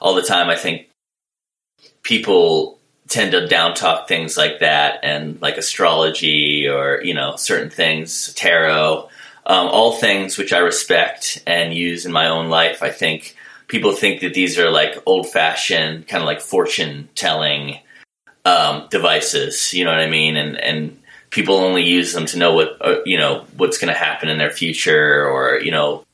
all 0.00 0.14
the 0.14 0.22
time. 0.22 0.50
I 0.50 0.56
think 0.56 0.88
people 2.02 2.78
tend 3.08 3.32
to 3.32 3.46
down 3.46 3.74
talk 3.74 4.08
things 4.08 4.36
like 4.36 4.60
that 4.60 5.00
and 5.02 5.40
like 5.42 5.58
astrology 5.58 6.68
or 6.68 7.00
you 7.02 7.14
know 7.14 7.36
certain 7.36 7.68
things 7.68 8.32
tarot 8.34 9.08
um, 9.44 9.66
all 9.66 9.96
things 9.96 10.38
which 10.38 10.52
i 10.52 10.58
respect 10.58 11.42
and 11.46 11.74
use 11.74 12.06
in 12.06 12.12
my 12.12 12.28
own 12.28 12.48
life 12.48 12.82
i 12.82 12.88
think 12.88 13.36
people 13.66 13.92
think 13.92 14.20
that 14.20 14.32
these 14.32 14.58
are 14.58 14.70
like 14.70 14.96
old 15.04 15.28
fashioned 15.28 16.06
kind 16.08 16.22
of 16.22 16.26
like 16.26 16.40
fortune 16.40 17.08
telling 17.14 17.78
um, 18.44 18.88
devices. 18.90 19.72
You 19.72 19.84
know 19.84 19.90
what 19.90 20.00
I 20.00 20.10
mean? 20.10 20.36
And 20.36 20.56
and 20.56 21.01
people 21.32 21.56
only 21.56 21.82
use 21.82 22.12
them 22.12 22.26
to 22.26 22.38
know 22.38 22.54
what 22.54 22.76
uh, 22.80 23.00
you 23.04 23.18
know 23.18 23.46
what's 23.56 23.78
going 23.78 23.92
to 23.92 23.98
happen 23.98 24.28
in 24.28 24.38
their 24.38 24.52
future, 24.52 25.28
or 25.28 25.58
you 25.60 25.72
know 25.72 26.04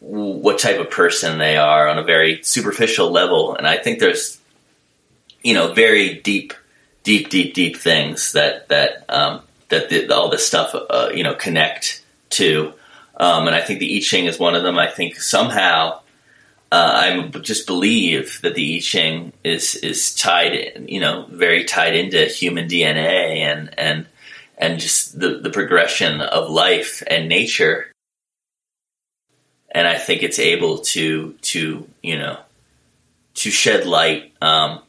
what 0.00 0.58
type 0.58 0.80
of 0.80 0.90
person 0.90 1.38
they 1.38 1.58
are 1.58 1.86
on 1.86 1.98
a 1.98 2.02
very 2.02 2.42
superficial 2.42 3.10
level. 3.10 3.54
And 3.54 3.66
I 3.66 3.76
think 3.76 3.98
there's 3.98 4.40
you 5.42 5.52
know 5.52 5.74
very 5.74 6.14
deep, 6.14 6.54
deep, 7.02 7.28
deep, 7.28 7.52
deep 7.52 7.76
things 7.76 8.32
that 8.32 8.68
that 8.70 9.04
um, 9.10 9.42
that 9.68 9.90
the, 9.90 10.10
all 10.10 10.30
this 10.30 10.46
stuff 10.46 10.74
uh, 10.74 11.10
you 11.14 11.24
know 11.24 11.34
connect 11.34 12.02
to. 12.30 12.72
Um, 13.14 13.46
and 13.46 13.54
I 13.54 13.60
think 13.60 13.80
the 13.80 13.94
I 13.94 14.00
Ching 14.00 14.24
is 14.24 14.38
one 14.38 14.54
of 14.54 14.62
them. 14.62 14.78
I 14.78 14.88
think 14.88 15.20
somehow 15.20 16.00
uh, 16.72 17.20
I 17.32 17.38
just 17.40 17.66
believe 17.66 18.40
that 18.42 18.54
the 18.54 18.76
I 18.76 18.80
Ching 18.80 19.32
is 19.44 19.74
is 19.74 20.14
tied, 20.14 20.54
in, 20.54 20.88
you 20.88 21.00
know, 21.00 21.26
very 21.28 21.64
tied 21.64 21.94
into 21.94 22.24
human 22.24 22.68
DNA 22.68 23.40
and 23.40 23.78
and 23.78 24.06
and 24.62 24.78
just 24.78 25.18
the 25.18 25.40
the 25.40 25.50
progression 25.50 26.20
of 26.20 26.48
life 26.48 27.02
and 27.08 27.28
nature. 27.28 27.90
And 29.74 29.88
I 29.88 29.98
think 29.98 30.22
it's 30.22 30.38
able 30.38 30.78
to 30.78 31.32
to 31.32 31.88
you 32.00 32.18
know 32.18 32.38
to 33.34 33.50
shed 33.50 33.86
light 33.86 34.32
um, 34.40 34.80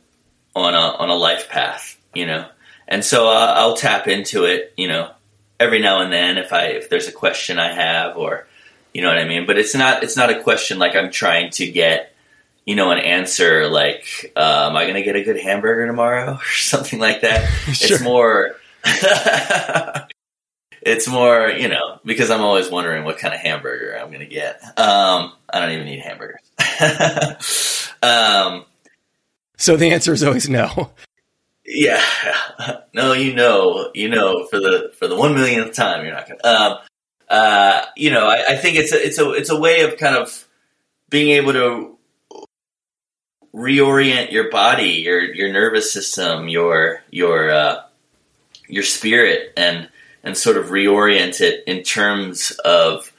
on 0.56 0.76
a 0.76 0.78
on 0.78 1.10
a 1.10 1.16
life 1.16 1.50
path, 1.50 2.00
you 2.14 2.28
know. 2.28 2.46
And 2.88 3.04
so 3.04 3.28
uh, 3.28 3.54
I'll 3.58 3.76
tap 3.76 4.08
into 4.08 4.44
it, 4.44 4.74
you 4.78 4.88
know, 4.88 5.10
every 5.60 5.80
now 5.80 6.02
and 6.02 6.14
then 6.14 6.38
if 6.38 6.54
I 6.54 6.66
if 6.66 6.90
there's 6.90 7.08
a 7.08 7.12
question 7.12 7.58
I 7.58 7.74
have 7.74 8.16
or 8.16 8.46
you 8.94 9.02
know 9.02 9.08
what 9.08 9.18
I 9.18 9.28
mean. 9.28 9.48
But 9.48 9.58
it's 9.58 9.74
not 9.74 10.04
it's 10.04 10.16
not 10.16 10.30
a 10.30 10.44
question 10.44 10.78
like 10.78 10.96
I'm 10.96 11.10
trying 11.10 11.50
to 11.52 11.72
get 11.72 12.14
you 12.64 12.76
know 12.76 12.92
an 12.92 13.00
answer 13.00 13.68
like 13.70 14.32
uh, 14.36 14.68
am 14.70 14.76
I 14.76 14.84
going 14.84 14.96
to 14.96 15.02
get 15.02 15.16
a 15.16 15.24
good 15.24 15.40
hamburger 15.40 15.88
tomorrow 15.88 16.34
or 16.36 16.54
something 16.54 17.00
like 17.00 17.22
that. 17.22 17.50
Sure. 17.74 17.96
It's 17.96 18.04
more. 18.04 18.56
it's 20.82 21.08
more, 21.08 21.50
you 21.50 21.68
know, 21.70 22.00
because 22.04 22.30
I'm 22.30 22.42
always 22.42 22.70
wondering 22.70 23.04
what 23.04 23.18
kind 23.18 23.34
of 23.34 23.40
hamburger 23.40 23.98
I'm 23.98 24.08
going 24.08 24.20
to 24.20 24.26
get. 24.26 24.62
Um, 24.78 25.34
I 25.52 25.60
don't 25.60 25.72
even 25.72 25.88
eat 25.88 26.02
hamburgers. 26.02 26.42
um, 28.04 28.66
So 29.58 29.78
the 29.78 29.92
answer 29.92 30.14
is 30.14 30.24
always 30.24 30.50
no. 30.50 30.92
yeah, 31.66 32.04
no, 32.94 33.14
you 33.14 33.34
know, 33.34 33.92
you 33.94 34.10
know, 34.10 34.46
for 34.48 34.60
the 34.60 34.92
for 34.98 35.08
the 35.08 35.16
one 35.16 35.36
millionth 35.36 35.74
time, 35.74 36.04
you're 36.06 36.14
not 36.14 36.28
going. 36.28 36.40
to 36.40 36.48
Um, 36.48 36.78
uh, 37.30 37.86
you 37.96 38.12
know, 38.12 38.28
I, 38.28 38.44
I 38.50 38.58
think 38.58 38.78
it's 38.78 38.92
a 38.92 39.06
it's 39.06 39.18
a 39.18 39.32
it's 39.32 39.50
a 39.50 39.60
way 39.60 39.82
of 39.82 39.98
kind 39.98 40.16
of 40.16 40.48
being 41.10 41.30
able 41.32 41.54
to 41.54 41.98
reorient 43.54 44.32
your 44.32 44.50
body, 44.50 45.02
your 45.04 45.22
your 45.22 45.54
nervous 45.54 45.92
system, 45.94 46.50
your 46.50 47.02
your 47.12 47.52
uh, 47.52 47.82
your 48.68 48.84
spirit, 48.84 49.54
and 49.58 49.90
and 50.24 50.38
sort 50.38 50.58
of 50.58 50.68
reorient 50.68 51.42
it 51.42 51.64
in 51.68 51.84
terms 51.84 52.52
of 52.64 53.12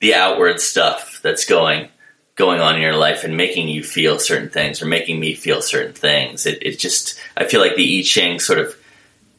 the 0.00 0.14
outward 0.14 0.60
stuff 0.60 1.20
that's 1.22 1.44
going 1.44 1.88
going 2.34 2.60
on 2.60 2.76
in 2.76 2.82
your 2.82 2.96
life 2.96 3.24
and 3.24 3.36
making 3.36 3.68
you 3.68 3.84
feel 3.84 4.18
certain 4.18 4.48
things 4.48 4.80
or 4.80 4.86
making 4.86 5.20
me 5.20 5.34
feel 5.34 5.60
certain 5.60 5.92
things. 5.92 6.46
It, 6.46 6.62
it 6.62 6.78
just 6.78 7.18
I 7.36 7.44
feel 7.44 7.60
like 7.60 7.76
the 7.76 7.98
I 7.98 8.02
Ching 8.02 8.38
sort 8.38 8.58
of 8.58 8.76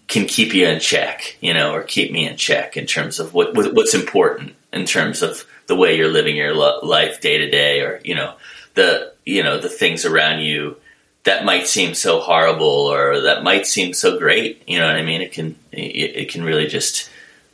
can 0.07 0.25
keep 0.25 0.53
you 0.53 0.67
in 0.67 0.79
check, 0.79 1.37
you 1.41 1.53
know, 1.53 1.73
or 1.73 1.81
keep 1.81 2.11
me 2.11 2.27
in 2.27 2.37
check 2.37 2.77
in 2.77 2.85
terms 2.85 3.19
of 3.19 3.33
what, 3.33 3.55
what 3.55 3.73
what's 3.73 3.93
important 3.93 4.55
in 4.71 4.85
terms 4.85 5.21
of 5.21 5.45
the 5.67 5.75
way 5.75 5.97
you're 5.97 6.09
living 6.09 6.35
your 6.35 6.53
life 6.53 7.21
day 7.21 7.37
to 7.37 7.49
day, 7.49 7.81
or 7.81 7.99
you 8.03 8.15
know 8.15 8.35
the 8.75 9.13
you 9.25 9.43
know 9.43 9.59
the 9.59 9.69
things 9.69 10.05
around 10.05 10.41
you 10.41 10.77
that 11.23 11.45
might 11.45 11.67
seem 11.67 11.93
so 11.93 12.19
horrible 12.19 12.65
or 12.67 13.21
that 13.21 13.43
might 13.43 13.65
seem 13.65 13.93
so 13.93 14.17
great. 14.17 14.61
You 14.67 14.79
know 14.79 14.87
what 14.87 14.95
I 14.95 15.03
mean? 15.03 15.21
It 15.21 15.31
can 15.31 15.55
it, 15.71 16.15
it 16.15 16.31
can 16.31 16.43
really 16.43 16.67
just 16.67 17.09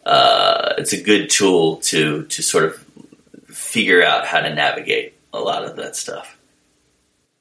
uh, 0.06 0.74
it's 0.78 0.94
a 0.94 1.02
good 1.02 1.30
tool 1.30 1.78
to 1.78 2.26
to 2.26 2.42
sort 2.42 2.66
of 2.66 2.86
figure 3.48 4.04
out 4.04 4.26
how 4.26 4.40
to 4.40 4.54
navigate 4.54 5.14
a 5.34 5.40
lot 5.40 5.66
of 5.66 5.76
that 5.76 5.96
stuff. 5.96 6.38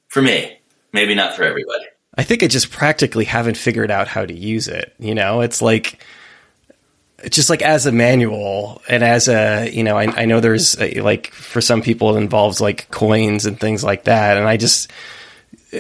For 0.09 0.23
me, 0.23 0.59
maybe 0.93 1.15
not 1.15 1.35
for 1.35 1.45
everybody. 1.45 1.85
I 2.17 2.25
think 2.25 2.43
I 2.43 2.47
just 2.47 2.71
practically 2.71 3.25
haven't 3.25 3.57
figured 3.57 3.91
out 3.91 4.09
how 4.09 4.27
to 4.27 4.35
use 4.35 4.69
it. 4.69 4.95
You 4.99 5.15
know, 5.15 5.41
it's 5.41 5.63
like 5.63 6.05
just 7.31 7.51
like 7.51 7.63
as 7.63 7.87
a 7.87 7.93
manual 7.93 8.83
and 8.89 9.03
as 9.03 9.29
a 9.29 9.71
you 9.73 9.83
know 9.83 9.97
I, 9.97 10.23
I 10.23 10.25
know 10.27 10.41
there's 10.41 10.79
a, 10.81 11.01
like 11.01 11.33
for 11.33 11.61
some 11.61 11.83
people 11.83 12.15
it 12.15 12.21
involves 12.21 12.61
like 12.61 12.91
coins 12.91 13.47
and 13.47 13.59
things 13.59 13.83
like 13.83 14.05
that, 14.05 14.37
and 14.37 14.47
I 14.47 14.57
just 14.57 14.91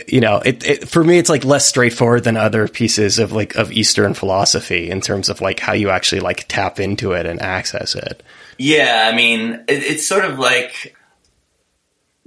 you 0.07 0.20
know 0.20 0.36
it, 0.39 0.66
it 0.66 0.89
for 0.89 1.03
me 1.03 1.18
it's 1.18 1.30
like 1.30 1.45
less 1.45 1.66
straightforward 1.66 2.24
than 2.24 2.36
other 2.36 2.68
pieces 2.68 3.18
of 3.18 3.32
like 3.32 3.55
of 3.55 3.72
Eastern 3.72 4.14
philosophy 4.14 4.91
in 4.91 5.01
terms 5.01 5.28
of 5.28 5.41
like 5.41 5.61
how 5.61 5.72
you 5.72 5.91
actually 5.91 6.20
like 6.20 6.47
tap 6.49 6.78
into 6.78 7.12
it 7.12 7.26
and 7.26 7.41
access 7.41 7.95
it. 7.95 8.22
Yeah, 8.59 9.09
I 9.11 9.16
mean, 9.16 9.64
it, 9.68 9.82
it's 9.82 10.07
sort 10.07 10.24
of 10.24 10.39
like 10.39 10.95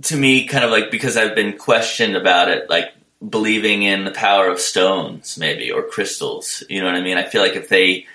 to 0.04 0.18
me, 0.18 0.46
kind 0.46 0.64
of 0.64 0.72
like 0.72 0.92
because 0.92 1.18
I've 1.18 1.36
been 1.36 1.58
questioned 1.58 2.16
about 2.16 2.50
it, 2.50 2.70
like 2.70 2.94
believing 3.28 3.84
in 3.84 4.06
the 4.06 4.12
power 4.12 4.50
of 4.50 4.60
stones, 4.60 5.38
maybe 5.38 5.72
or 5.72 5.84
crystals. 5.84 6.64
You 6.70 6.82
know 6.82 6.88
what 6.88 6.96
I 6.96 7.02
mean? 7.02 7.18
I 7.18 7.24
feel 7.24 7.42
like 7.42 7.56
if 7.56 7.70
they 7.70 8.08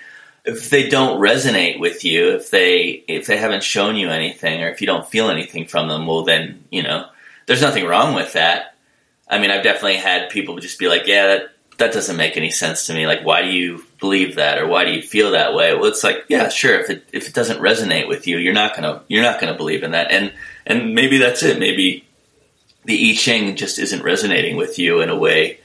if 0.45 0.69
they 0.69 0.89
don't 0.89 1.19
resonate 1.19 1.79
with 1.79 2.03
you, 2.03 2.31
if 2.31 2.49
they 2.49 3.03
if 3.07 3.27
they 3.27 3.37
haven't 3.37 3.63
shown 3.63 3.95
you 3.95 4.09
anything, 4.09 4.63
or 4.63 4.69
if 4.69 4.81
you 4.81 4.87
don't 4.87 5.07
feel 5.07 5.29
anything 5.29 5.65
from 5.65 5.87
them, 5.87 6.07
well, 6.07 6.23
then 6.23 6.63
you 6.71 6.83
know 6.83 7.07
there's 7.45 7.61
nothing 7.61 7.85
wrong 7.85 8.15
with 8.15 8.33
that. 8.33 8.75
I 9.29 9.39
mean, 9.39 9.51
I've 9.51 9.63
definitely 9.63 9.97
had 9.97 10.29
people 10.29 10.57
just 10.57 10.79
be 10.79 10.87
like, 10.87 11.07
"Yeah, 11.07 11.27
that 11.27 11.49
that 11.77 11.93
doesn't 11.93 12.17
make 12.17 12.37
any 12.37 12.49
sense 12.49 12.87
to 12.87 12.93
me. 12.93 13.05
Like, 13.05 13.23
why 13.23 13.41
do 13.43 13.49
you 13.49 13.85
believe 13.99 14.35
that, 14.35 14.57
or 14.57 14.67
why 14.67 14.85
do 14.85 14.91
you 14.91 15.01
feel 15.01 15.31
that 15.31 15.53
way?" 15.53 15.73
Well, 15.73 15.85
it's 15.85 16.03
like, 16.03 16.25
yeah, 16.29 16.49
sure. 16.49 16.79
If 16.79 16.89
it 16.89 17.07
if 17.11 17.27
it 17.27 17.33
doesn't 17.33 17.59
resonate 17.59 18.07
with 18.07 18.27
you, 18.27 18.37
you're 18.37 18.53
not 18.53 18.75
gonna 18.75 19.03
you're 19.07 19.23
not 19.23 19.39
gonna 19.39 19.55
believe 19.55 19.83
in 19.83 19.91
that, 19.91 20.11
and 20.11 20.33
and 20.65 20.95
maybe 20.95 21.17
that's 21.17 21.43
it. 21.43 21.59
Maybe 21.59 22.05
the 22.85 23.11
I 23.11 23.15
Ching 23.15 23.55
just 23.55 23.79
isn't 23.79 24.03
resonating 24.03 24.55
with 24.55 24.79
you 24.79 25.01
in 25.01 25.09
a 25.09 25.17
way 25.17 25.59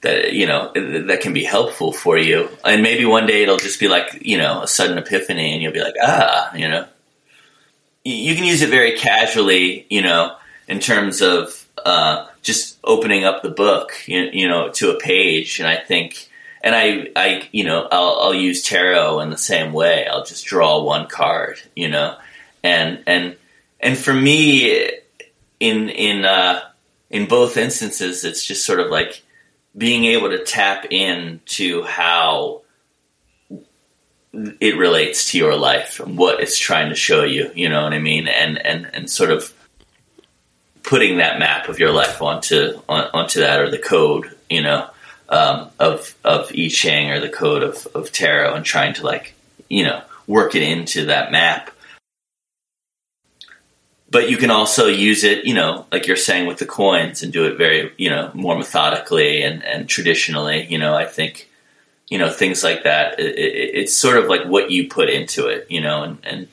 that 0.00 0.32
you 0.32 0.46
know 0.46 0.72
that 0.74 1.20
can 1.20 1.32
be 1.32 1.44
helpful 1.44 1.92
for 1.92 2.18
you. 2.18 2.48
And 2.64 2.82
maybe 2.82 3.04
one 3.04 3.26
day 3.26 3.42
it'll 3.42 3.58
just 3.58 3.78
be 3.78 3.88
like 3.88 4.18
you 4.22 4.38
know 4.38 4.62
a 4.62 4.68
sudden 4.68 4.98
epiphany, 4.98 5.52
and 5.52 5.62
you'll 5.62 5.72
be 5.72 5.82
like, 5.82 5.94
ah, 6.02 6.54
you 6.54 6.68
know. 6.68 6.86
You 8.04 8.34
can 8.34 8.42
use 8.42 8.62
it 8.62 8.68
very 8.68 8.98
casually, 8.98 9.86
you 9.88 10.02
know, 10.02 10.34
in 10.66 10.80
terms 10.80 11.22
of 11.22 11.64
uh, 11.84 12.26
just 12.42 12.78
opening 12.84 13.24
up 13.24 13.42
the 13.42 13.50
book, 13.50 13.92
you, 14.06 14.48
know, 14.48 14.70
to 14.70 14.90
a 14.90 14.98
page. 14.98 15.60
And 15.60 15.68
I 15.68 15.76
think, 15.76 16.28
and 16.62 16.74
I, 16.74 17.08
I, 17.16 17.48
you 17.52 17.64
know, 17.64 17.88
I'll, 17.90 18.18
I'll 18.20 18.34
use 18.34 18.62
tarot 18.62 19.20
in 19.20 19.30
the 19.30 19.38
same 19.38 19.72
way. 19.72 20.06
I'll 20.06 20.24
just 20.24 20.44
draw 20.44 20.82
one 20.82 21.08
card, 21.08 21.60
you 21.74 21.88
know, 21.88 22.16
and 22.62 23.02
and 23.06 23.36
and 23.80 23.98
for 23.98 24.14
me, 24.14 24.90
in 25.58 25.88
in 25.88 26.24
uh, 26.24 26.60
in 27.10 27.26
both 27.26 27.56
instances, 27.56 28.24
it's 28.24 28.44
just 28.44 28.64
sort 28.64 28.80
of 28.80 28.90
like 28.90 29.22
being 29.76 30.04
able 30.04 30.30
to 30.30 30.44
tap 30.44 30.86
into 30.90 31.82
how 31.82 32.62
it 34.60 34.76
relates 34.76 35.30
to 35.30 35.38
your 35.38 35.56
life 35.56 36.00
and 36.00 36.16
what 36.16 36.40
it's 36.40 36.58
trying 36.58 36.88
to 36.88 36.94
show 36.94 37.24
you. 37.24 37.50
You 37.54 37.68
know 37.68 37.82
what 37.82 37.92
I 37.92 37.98
mean? 37.98 38.28
And 38.28 38.58
and 38.64 38.88
and 38.94 39.10
sort 39.10 39.30
of 39.30 39.52
putting 40.82 41.18
that 41.18 41.38
map 41.38 41.68
of 41.68 41.78
your 41.78 41.90
life 41.90 42.20
onto 42.20 42.80
on, 42.88 43.08
onto 43.12 43.40
that 43.40 43.60
or 43.60 43.70
the 43.70 43.78
code, 43.78 44.34
you 44.50 44.62
know, 44.62 44.88
um, 45.28 45.70
of 45.78 46.14
of 46.24 46.52
I 46.52 46.68
Ching 46.68 47.10
or 47.10 47.20
the 47.20 47.28
code 47.28 47.62
of 47.62 47.86
of 47.94 48.12
tarot, 48.12 48.54
and 48.54 48.64
trying 48.64 48.94
to 48.94 49.04
like 49.04 49.34
you 49.68 49.84
know 49.84 50.02
work 50.26 50.54
it 50.54 50.62
into 50.62 51.06
that 51.06 51.32
map 51.32 51.70
but 54.12 54.28
you 54.28 54.36
can 54.36 54.50
also 54.50 54.88
use 54.88 55.24
it, 55.24 55.46
you 55.46 55.54
know, 55.54 55.86
like 55.90 56.06
you're 56.06 56.16
saying 56.16 56.46
with 56.46 56.58
the 56.58 56.66
coins 56.66 57.22
and 57.22 57.32
do 57.32 57.46
it 57.46 57.56
very, 57.56 57.92
you 57.96 58.10
know, 58.10 58.30
more 58.34 58.58
methodically 58.58 59.42
and, 59.42 59.64
and 59.64 59.88
traditionally, 59.88 60.66
you 60.66 60.76
know, 60.76 60.94
I 60.94 61.06
think, 61.06 61.48
you 62.08 62.18
know, 62.18 62.28
things 62.28 62.62
like 62.62 62.84
that. 62.84 63.18
It, 63.18 63.38
it, 63.38 63.70
it's 63.74 63.96
sort 63.96 64.18
of 64.18 64.26
like 64.26 64.44
what 64.44 64.70
you 64.70 64.86
put 64.90 65.08
into 65.08 65.46
it, 65.46 65.66
you 65.70 65.80
know, 65.80 66.02
and, 66.02 66.18
and 66.24 66.48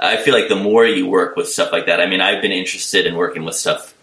I 0.00 0.16
feel 0.16 0.34
like 0.34 0.48
the 0.48 0.56
more 0.56 0.86
you 0.86 1.06
work 1.06 1.36
with 1.36 1.48
stuff 1.48 1.72
like 1.72 1.86
that, 1.86 2.00
I 2.00 2.06
mean, 2.06 2.20
I've 2.20 2.42
been 2.42 2.52
interested 2.52 3.06
in 3.06 3.14
working 3.16 3.44
with 3.44 3.54
stuff 3.54 3.94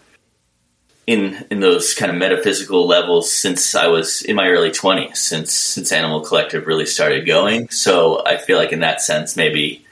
in, 1.06 1.46
in 1.50 1.60
those 1.60 1.94
kind 1.94 2.12
of 2.12 2.18
metaphysical 2.18 2.86
levels 2.86 3.32
since 3.32 3.74
I 3.74 3.88
was 3.88 4.22
in 4.22 4.36
my 4.36 4.48
early 4.48 4.70
twenties, 4.70 5.18
since, 5.18 5.52
since 5.52 5.90
Animal 5.90 6.20
Collective 6.20 6.66
really 6.66 6.86
started 6.86 7.26
going. 7.26 7.68
So 7.70 8.24
I 8.24 8.36
feel 8.36 8.58
like 8.58 8.72
in 8.72 8.80
that 8.80 9.00
sense, 9.00 9.36
maybe, 9.36 9.84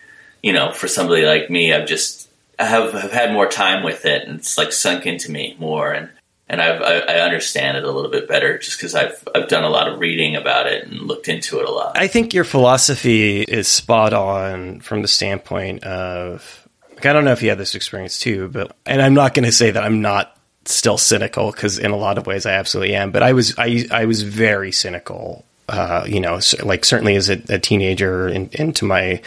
you 0.42 0.52
know, 0.52 0.72
for 0.72 0.88
somebody 0.88 1.24
like 1.26 1.50
me, 1.50 1.72
I've 1.72 1.88
just, 1.88 2.28
I 2.58 2.64
have 2.64 2.92
have 2.92 3.12
had 3.12 3.32
more 3.32 3.46
time 3.46 3.82
with 3.82 4.06
it, 4.06 4.26
and 4.26 4.38
it's 4.38 4.56
like 4.56 4.72
sunk 4.72 5.06
into 5.06 5.30
me 5.30 5.56
more, 5.58 5.92
and 5.92 6.08
and 6.48 6.60
I've, 6.60 6.80
I, 6.80 6.98
I 6.98 7.20
understand 7.20 7.76
it 7.76 7.84
a 7.84 7.90
little 7.90 8.10
bit 8.10 8.28
better 8.28 8.58
just 8.58 8.78
because 8.78 8.94
I've 8.94 9.26
I've 9.34 9.48
done 9.48 9.64
a 9.64 9.68
lot 9.68 9.88
of 9.88 9.98
reading 9.98 10.36
about 10.36 10.66
it 10.66 10.86
and 10.86 11.00
looked 11.00 11.28
into 11.28 11.58
it 11.58 11.68
a 11.68 11.70
lot. 11.70 11.98
I 11.98 12.06
think 12.06 12.34
your 12.34 12.44
philosophy 12.44 13.42
is 13.42 13.66
spot 13.68 14.12
on 14.12 14.80
from 14.80 15.02
the 15.02 15.08
standpoint 15.08 15.84
of 15.84 16.68
like, 16.94 17.06
I 17.06 17.12
don't 17.12 17.24
know 17.24 17.32
if 17.32 17.42
you 17.42 17.48
had 17.48 17.58
this 17.58 17.74
experience 17.74 18.18
too, 18.18 18.48
but 18.48 18.76
and 18.86 19.02
I'm 19.02 19.14
not 19.14 19.34
going 19.34 19.44
to 19.44 19.52
say 19.52 19.70
that 19.72 19.82
I'm 19.82 20.00
not 20.00 20.36
still 20.64 20.98
cynical 20.98 21.50
because 21.50 21.78
in 21.78 21.90
a 21.90 21.96
lot 21.96 22.18
of 22.18 22.26
ways 22.26 22.46
I 22.46 22.52
absolutely 22.52 22.94
am, 22.94 23.10
but 23.10 23.22
I 23.22 23.32
was 23.32 23.54
I 23.58 23.86
I 23.90 24.04
was 24.04 24.22
very 24.22 24.72
cynical. 24.72 25.44
Uh, 25.68 26.04
you 26.06 26.20
know, 26.20 26.38
like 26.62 26.84
certainly 26.84 27.16
as 27.16 27.28
a, 27.28 27.42
a 27.48 27.58
teenager 27.58 28.28
in, 28.28 28.48
into 28.52 28.84
my 28.84 29.20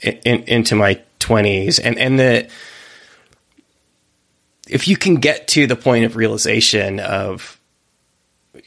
in, 0.00 0.44
into 0.44 0.76
my 0.76 1.00
20s 1.18 1.80
and 1.82 1.98
and 1.98 2.16
the 2.16 2.48
if 4.68 4.88
you 4.88 4.96
can 4.96 5.16
get 5.16 5.48
to 5.48 5.66
the 5.66 5.76
point 5.76 6.04
of 6.04 6.16
realization 6.16 7.00
of 7.00 7.60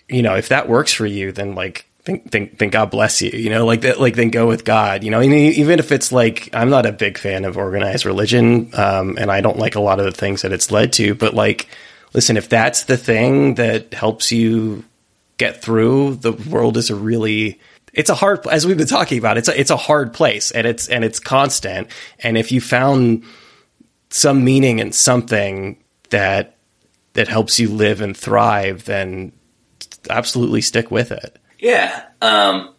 you 0.08 0.22
know 0.22 0.36
if 0.36 0.50
that 0.50 0.70
works 0.70 0.94
for 0.94 1.06
you 1.06 1.32
then 1.32 1.56
like 1.56 1.86
then, 2.06 2.22
then, 2.32 2.56
then 2.58 2.70
God 2.70 2.92
bless 2.92 3.22
you 3.22 3.32
you 3.32 3.50
know 3.50 3.66
like 3.66 3.82
that 3.82 4.00
like 4.00 4.16
then 4.16 4.30
go 4.30 4.48
with 4.48 4.64
God 4.64 5.04
you 5.04 5.12
know 5.12 5.20
and 5.20 5.34
even 5.34 5.80
if 5.80 5.92
it's 5.92 6.12
like 6.12 6.50
I'm 6.54 6.70
not 6.70 6.86
a 6.86 6.92
big 6.92 7.18
fan 7.18 7.46
of 7.46 7.58
organized 7.58 8.06
religion 8.06 8.70
um, 8.74 9.18
and 9.18 9.32
I 9.32 9.42
don't 9.42 9.58
like 9.58 9.76
a 9.76 9.82
lot 9.82 10.00
of 10.00 10.06
the 10.06 10.12
things 10.12 10.42
that 10.42 10.54
it's 10.54 10.72
led 10.72 10.94
to 10.94 11.16
but 11.16 11.34
like 11.34 11.68
listen 12.14 12.38
if 12.38 12.50
that's 12.50 12.84
the 12.84 12.98
thing 12.98 13.56
that 13.56 13.94
helps 13.94 14.32
you 14.32 14.84
get 15.38 15.62
through 15.62 16.16
the 16.16 16.32
world 16.32 16.78
is 16.78 16.90
a 16.90 16.96
really 16.96 17.60
it's 17.94 18.10
a 18.10 18.16
hard 18.16 18.46
as 18.48 18.66
we've 18.66 18.78
been 18.78 18.88
talking 18.88 19.18
about 19.18 19.38
it's 19.38 19.50
a, 19.50 19.60
it's 19.60 19.72
a 19.72 19.78
hard 19.78 20.14
place 20.14 20.52
and 20.52 20.66
it's 20.66 20.88
and 20.88 21.04
it's 21.04 21.20
constant 21.20 21.90
and 22.20 22.38
if 22.38 22.52
you 22.52 22.62
found 22.62 23.24
some 24.10 24.44
meaning 24.44 24.80
in 24.80 24.92
something 24.92 25.78
that 26.12 26.56
that 27.14 27.28
helps 27.28 27.60
you 27.60 27.70
live 27.70 28.02
and 28.02 28.16
thrive 28.16 28.86
then 28.86 29.32
absolutely 30.10 30.62
stick 30.62 30.92
with 30.92 31.12
it. 31.12 31.38
Yeah 31.60 32.06
um, 32.22 32.74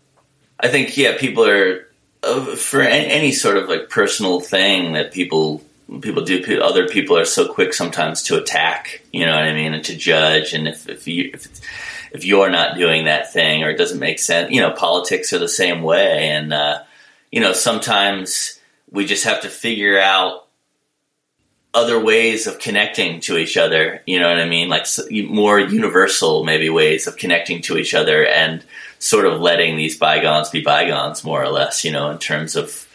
i 0.61 0.69
think 0.69 0.97
yeah 0.97 1.17
people 1.19 1.47
are 1.47 1.87
uh, 2.23 2.57
for 2.57 2.83
any 2.83 3.33
sort 3.33 3.57
of 3.57 3.69
like 3.69 3.89
personal 3.89 4.41
thing 4.41 4.95
that 4.95 5.13
people 5.13 5.63
people 6.01 6.23
do 6.23 6.61
other 6.63 6.89
people 6.89 7.17
are 7.17 7.25
so 7.25 7.51
quick 7.53 7.73
sometimes 7.73 8.23
to 8.25 8.37
attack 8.37 9.03
you 9.13 9.25
know 9.25 9.35
what 9.35 9.45
i 9.45 9.55
mean 9.55 9.73
and 9.73 9.85
to 9.85 9.97
judge 9.97 10.53
and 10.53 10.69
if 10.69 10.89
if 10.89 11.07
you 11.07 11.31
if, 11.33 11.47
if 12.13 12.25
you're 12.25 12.51
not 12.51 12.77
doing 12.77 13.05
that 13.05 13.33
thing 13.33 13.63
or 13.63 13.71
it 13.71 13.79
doesn't 13.79 14.01
make 14.01 14.19
sense 14.19 14.51
you 14.51 14.61
know 14.61 14.73
politics 14.73 15.33
are 15.33 15.39
the 15.39 15.49
same 15.49 15.83
way 15.83 16.31
and 16.31 16.53
uh, 16.53 16.83
you 17.31 17.41
know 17.41 17.53
sometimes 17.53 18.59
we 18.91 19.07
just 19.07 19.25
have 19.25 19.43
to 19.43 19.49
figure 19.49 19.99
out 19.99 20.48
other 21.75 22.03
ways 22.03 22.47
of 22.47 22.59
connecting 22.59 23.21
to 23.21 23.37
each 23.37 23.57
other 23.57 24.03
you 24.07 24.19
know 24.19 24.29
what 24.29 24.41
i 24.41 24.49
mean 24.49 24.69
like 24.69 24.87
more 25.29 25.61
universal 25.61 26.45
maybe 26.45 26.71
ways 26.71 27.07
of 27.07 27.17
connecting 27.17 27.61
to 27.61 27.77
each 27.77 27.95
other 27.95 28.27
and 28.27 28.65
sort 28.99 29.27
of 29.27 29.41
letting 29.41 29.77
these 29.77 29.97
bygones 29.97 30.49
be 30.51 30.63
bygones 30.63 31.23
more 31.25 31.43
or 31.43 31.51
less 31.51 31.85
you 31.85 31.93
know 31.93 32.11
in 32.11 32.19
terms 32.19 32.57
of 32.57 32.89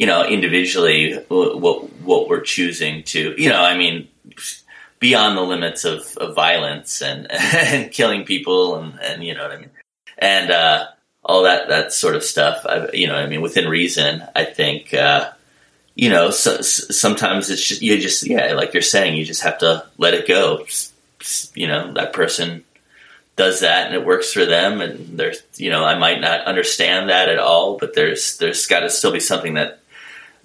you 0.00 0.06
know, 0.06 0.24
individually 0.24 1.14
what 1.28 1.92
what 2.00 2.26
we're 2.26 2.40
choosing 2.40 3.02
to, 3.04 3.34
you 3.36 3.50
know, 3.50 3.62
I 3.62 3.76
mean, 3.76 4.08
beyond 4.98 5.36
the 5.36 5.42
limits 5.42 5.84
of, 5.84 6.16
of 6.16 6.34
violence 6.34 7.02
and 7.02 7.30
and 7.30 7.92
killing 7.92 8.24
people 8.24 8.76
and 8.76 8.98
and 9.00 9.22
you 9.22 9.34
know 9.34 9.42
what 9.42 9.52
I 9.52 9.58
mean, 9.58 9.70
and 10.16 10.50
uh, 10.50 10.86
all 11.22 11.42
that 11.42 11.68
that 11.68 11.92
sort 11.92 12.16
of 12.16 12.24
stuff. 12.24 12.64
I, 12.64 12.88
you 12.94 13.08
know, 13.08 13.14
I 13.14 13.26
mean, 13.26 13.42
within 13.42 13.68
reason, 13.68 14.24
I 14.34 14.44
think. 14.44 14.94
Uh, 14.94 15.32
you 16.00 16.08
know, 16.08 16.30
so, 16.30 16.62
sometimes 16.62 17.50
it's 17.50 17.62
just 17.62 17.82
you 17.82 17.98
just 17.98 18.26
yeah, 18.26 18.54
like 18.54 18.72
you're 18.72 18.80
saying, 18.80 19.18
you 19.18 19.24
just 19.26 19.42
have 19.42 19.58
to 19.58 19.84
let 19.98 20.14
it 20.14 20.26
go. 20.26 20.64
You 21.54 21.68
know, 21.68 21.92
that 21.92 22.14
person 22.14 22.64
does 23.36 23.60
that 23.60 23.88
and 23.88 23.94
it 23.94 24.06
works 24.06 24.32
for 24.32 24.46
them, 24.46 24.80
and 24.80 25.18
there's 25.18 25.42
you 25.56 25.68
know, 25.68 25.84
I 25.84 25.98
might 25.98 26.22
not 26.22 26.46
understand 26.46 27.10
that 27.10 27.28
at 27.28 27.38
all, 27.38 27.76
but 27.76 27.94
there's 27.94 28.38
there's 28.38 28.66
got 28.66 28.80
to 28.80 28.88
still 28.88 29.12
be 29.12 29.20
something 29.20 29.54
that 29.54 29.80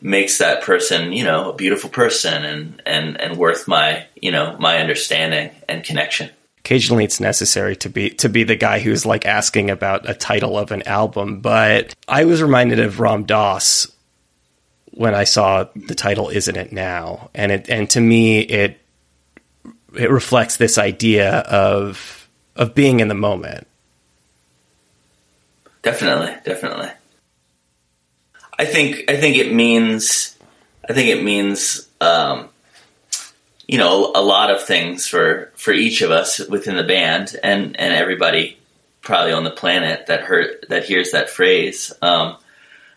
makes 0.01 0.39
that 0.39 0.61
person, 0.61 1.13
you 1.13 1.23
know, 1.23 1.51
a 1.51 1.55
beautiful 1.55 1.89
person 1.89 2.43
and, 2.43 2.81
and, 2.85 3.19
and 3.19 3.37
worth 3.37 3.65
my, 3.65 4.05
you 4.21 4.31
know, 4.31 4.57
my 4.59 4.79
understanding 4.79 5.51
and 5.69 5.85
connection. 5.85 6.29
Occasionally 6.59 7.05
it's 7.05 7.21
necessary 7.21 7.77
to 7.77 7.89
be 7.89 8.09
to 8.09 8.27
be 8.27 8.43
the 8.43 8.57
guy 8.57 8.79
who's 8.79 9.05
like 9.05 9.25
asking 9.25 9.69
about 9.69 10.09
a 10.09 10.13
title 10.13 10.57
of 10.59 10.71
an 10.71 10.81
album, 10.83 11.39
but 11.39 11.95
I 12.09 12.25
was 12.25 12.41
reminded 12.41 12.81
of 12.81 12.99
Ram 12.99 13.23
Dass 13.23 13.94
when 14.95 15.13
I 15.13 15.25
saw 15.25 15.65
the 15.75 15.95
title 15.95 16.29
Isn't 16.29 16.55
It 16.55 16.71
Now? 16.71 17.29
And 17.35 17.51
it 17.51 17.69
and 17.69 17.89
to 17.91 17.99
me 17.99 18.39
it 18.39 18.79
it 19.95 20.09
reflects 20.09 20.57
this 20.57 20.77
idea 20.77 21.39
of 21.39 22.29
of 22.55 22.73
being 22.73 22.99
in 22.99 23.07
the 23.07 23.15
moment. 23.15 23.67
Definitely, 25.81 26.33
definitely. 26.43 26.89
I 28.57 28.65
think 28.65 29.09
I 29.09 29.17
think 29.17 29.37
it 29.37 29.53
means 29.53 30.35
I 30.87 30.93
think 30.93 31.09
it 31.09 31.23
means 31.23 31.87
um, 32.01 32.49
you 33.67 33.77
know 33.77 34.11
a 34.15 34.21
lot 34.21 34.49
of 34.49 34.63
things 34.63 35.07
for 35.07 35.51
for 35.55 35.71
each 35.71 36.01
of 36.01 36.11
us 36.11 36.39
within 36.47 36.75
the 36.75 36.83
band 36.83 37.35
and 37.43 37.79
and 37.79 37.93
everybody 37.93 38.57
probably 39.01 39.31
on 39.31 39.43
the 39.43 39.51
planet 39.51 40.07
that 40.07 40.21
heard 40.21 40.65
that 40.69 40.85
hears 40.85 41.11
that 41.11 41.29
phrase. 41.29 41.93
Um, 42.01 42.37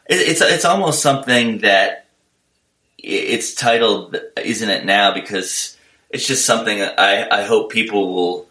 it, 0.09 0.17
it's 0.17 0.41
it's 0.41 0.65
almost 0.65 1.03
something 1.03 1.59
that 1.59 2.07
it's 2.99 3.55
titled, 3.55 4.17
isn't 4.43 4.71
it 4.71 4.85
now? 4.85 5.15
Because 5.15 5.77
it's 6.11 6.27
just 6.27 6.45
something 6.45 6.83
I 6.83 7.29
I 7.31 7.43
hope 7.43 7.71
people 7.71 8.15
will 8.15 8.49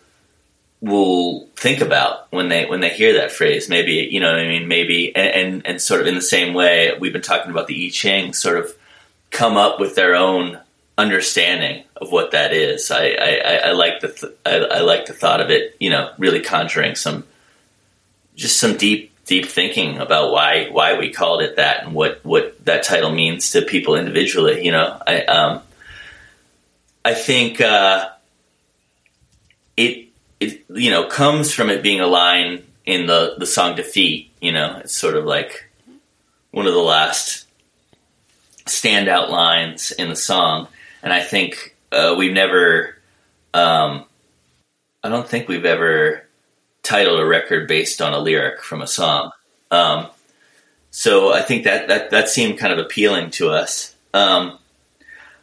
will 0.79 1.47
think 1.55 1.81
about 1.81 2.31
when 2.31 2.49
they 2.49 2.65
when 2.65 2.79
they 2.79 2.89
hear 2.89 3.13
that 3.13 3.31
phrase. 3.31 3.67
Maybe 3.67 4.07
you 4.11 4.19
know, 4.19 4.33
I 4.33 4.47
mean, 4.47 4.67
maybe 4.67 5.15
and, 5.15 5.53
and, 5.53 5.67
and 5.67 5.81
sort 5.81 6.01
of 6.01 6.07
in 6.07 6.15
the 6.15 6.21
same 6.21 6.53
way 6.53 6.95
we've 6.99 7.13
been 7.13 7.21
talking 7.21 7.51
about 7.51 7.67
the 7.67 7.87
I 7.87 7.89
Ching, 7.89 8.33
sort 8.33 8.57
of 8.57 8.71
come 9.31 9.57
up 9.57 9.79
with 9.79 9.95
their 9.95 10.15
own 10.15 10.59
understanding 10.97 11.83
of 11.95 12.11
what 12.11 12.31
that 12.31 12.53
is. 12.53 12.91
I 12.91 13.09
I, 13.09 13.61
I 13.65 13.71
like 13.71 13.99
the 14.01 14.09
th- 14.09 14.33
I, 14.45 14.57
I, 14.57 14.79
like 14.81 15.07
the 15.07 15.13
thought 15.13 15.41
of 15.41 15.49
it. 15.49 15.75
You 15.79 15.89
know, 15.89 16.11
really 16.17 16.41
conjuring 16.41 16.95
some 16.95 17.25
just 18.35 18.57
some 18.57 18.77
deep 18.77 19.11
deep 19.27 19.45
thinking 19.45 19.97
about 19.97 20.31
why 20.31 20.69
why 20.71 20.97
we 20.97 21.11
called 21.11 21.41
it 21.41 21.57
that 21.57 21.83
and 21.83 21.93
what 21.93 22.25
what 22.25 22.65
that 22.65 22.83
title 22.83 23.11
means 23.11 23.51
to 23.51 23.61
people 23.61 23.95
individually. 23.95 24.65
You 24.65 24.71
know, 24.71 25.01
I 25.05 25.21
um 25.23 25.61
I 27.05 27.13
think 27.13 27.61
uh, 27.61 28.09
it 29.77 30.09
it 30.39 30.65
you 30.69 30.91
know 30.91 31.05
comes 31.05 31.53
from 31.53 31.69
it 31.69 31.83
being 31.83 32.01
a 32.01 32.07
line 32.07 32.63
in 32.85 33.05
the 33.05 33.35
the 33.37 33.45
song 33.45 33.75
defeat 33.75 34.31
you 34.41 34.51
know 34.51 34.81
it's 34.83 34.93
sort 34.93 35.15
of 35.15 35.25
like 35.25 35.69
one 36.51 36.67
of 36.67 36.73
the 36.73 36.79
last 36.79 37.47
standout 38.65 39.29
lines 39.29 39.91
in 39.91 40.09
the 40.09 40.15
song 40.15 40.67
and 41.01 41.13
i 41.13 41.21
think 41.21 41.75
uh, 41.91 42.15
we've 42.17 42.33
never 42.33 42.95
um, 43.53 44.03
i 45.03 45.09
don't 45.09 45.27
think 45.27 45.47
we've 45.47 45.65
ever 45.65 46.26
titled 46.87 47.19
a 47.19 47.25
record 47.25 47.67
based 47.67 48.01
on 48.01 48.13
a 48.13 48.19
lyric 48.19 48.61
from 48.61 48.81
a 48.81 48.87
song 48.87 49.31
um, 49.71 50.07
so 50.91 51.33
i 51.33 51.41
think 51.41 51.63
that, 51.63 51.87
that 51.87 52.11
that 52.11 52.29
seemed 52.29 52.57
kind 52.57 52.73
of 52.73 52.79
appealing 52.79 53.29
to 53.29 53.49
us 53.49 53.95
um, 54.13 54.57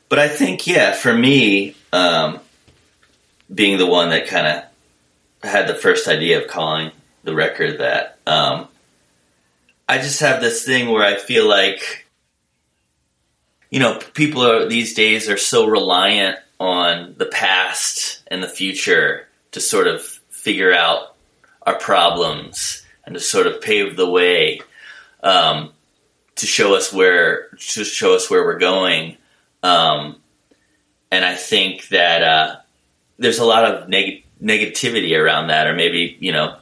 but 0.08 0.18
i 0.18 0.28
think 0.28 0.66
yeah 0.66 0.92
for 0.92 1.12
me 1.12 1.74
um, 1.92 2.40
being 3.52 3.78
the 3.78 3.86
one 3.86 4.10
that 4.10 4.26
kind 4.26 4.46
of 4.46 4.64
had 5.48 5.68
the 5.68 5.74
first 5.74 6.08
idea 6.08 6.40
of 6.40 6.48
calling 6.48 6.90
the 7.22 7.34
record 7.34 7.78
that. 7.78 8.18
Um, 8.26 8.68
I 9.88 9.98
just 9.98 10.20
have 10.20 10.40
this 10.40 10.64
thing 10.64 10.88
where 10.88 11.04
I 11.04 11.16
feel 11.16 11.48
like, 11.48 12.06
you 13.70 13.80
know, 13.80 13.98
people 14.14 14.42
are 14.42 14.66
these 14.66 14.94
days 14.94 15.28
are 15.28 15.36
so 15.36 15.66
reliant 15.66 16.38
on 16.58 17.14
the 17.18 17.26
past 17.26 18.22
and 18.28 18.42
the 18.42 18.48
future 18.48 19.28
to 19.52 19.60
sort 19.60 19.86
of 19.86 20.02
figure 20.30 20.72
out 20.72 21.13
our 21.66 21.78
problems 21.78 22.84
and 23.04 23.14
to 23.14 23.20
sort 23.20 23.46
of 23.46 23.60
pave 23.60 23.96
the 23.96 24.08
way 24.08 24.60
um, 25.22 25.72
to 26.36 26.46
show 26.46 26.74
us 26.74 26.92
where 26.92 27.48
to 27.58 27.84
show 27.84 28.14
us 28.14 28.30
where 28.30 28.44
we're 28.44 28.58
going. 28.58 29.16
Um, 29.62 30.16
and 31.10 31.24
I 31.24 31.34
think 31.34 31.88
that 31.88 32.22
uh, 32.22 32.56
there's 33.18 33.38
a 33.38 33.44
lot 33.44 33.64
of 33.64 33.88
negative 33.88 34.24
negativity 34.42 35.18
around 35.18 35.48
that, 35.48 35.66
or 35.66 35.74
maybe 35.74 36.16
you 36.20 36.32
know 36.32 36.56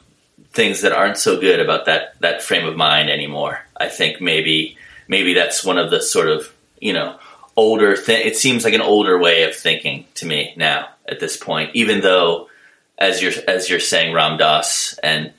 things 0.51 0.81
that 0.81 0.93
aren't 0.93 1.17
so 1.17 1.39
good 1.39 1.59
about 1.59 1.85
that 1.85 2.19
that 2.21 2.41
frame 2.41 2.67
of 2.67 2.75
mind 2.75 3.09
anymore. 3.09 3.59
I 3.75 3.89
think 3.89 4.21
maybe 4.21 4.77
maybe 5.07 5.33
that's 5.33 5.63
one 5.65 5.77
of 5.77 5.91
the 5.91 6.01
sort 6.01 6.29
of 6.29 6.53
you 6.79 6.93
know 6.93 7.19
older 7.55 7.95
thing. 7.95 8.25
It 8.25 8.37
seems 8.37 8.63
like 8.63 8.73
an 8.73 8.81
older 8.81 9.17
way 9.17 9.43
of 9.43 9.55
thinking 9.55 10.05
to 10.15 10.25
me 10.25 10.53
now 10.55 10.89
at 11.07 11.19
this 11.19 11.37
point, 11.37 11.71
even 11.73 12.01
though 12.01 12.49
as 12.97 13.21
you're 13.21 13.33
as 13.47 13.69
you're 13.69 13.79
saying 13.79 14.13
Ram 14.13 14.37
Dass 14.37 14.97
and 15.03 15.33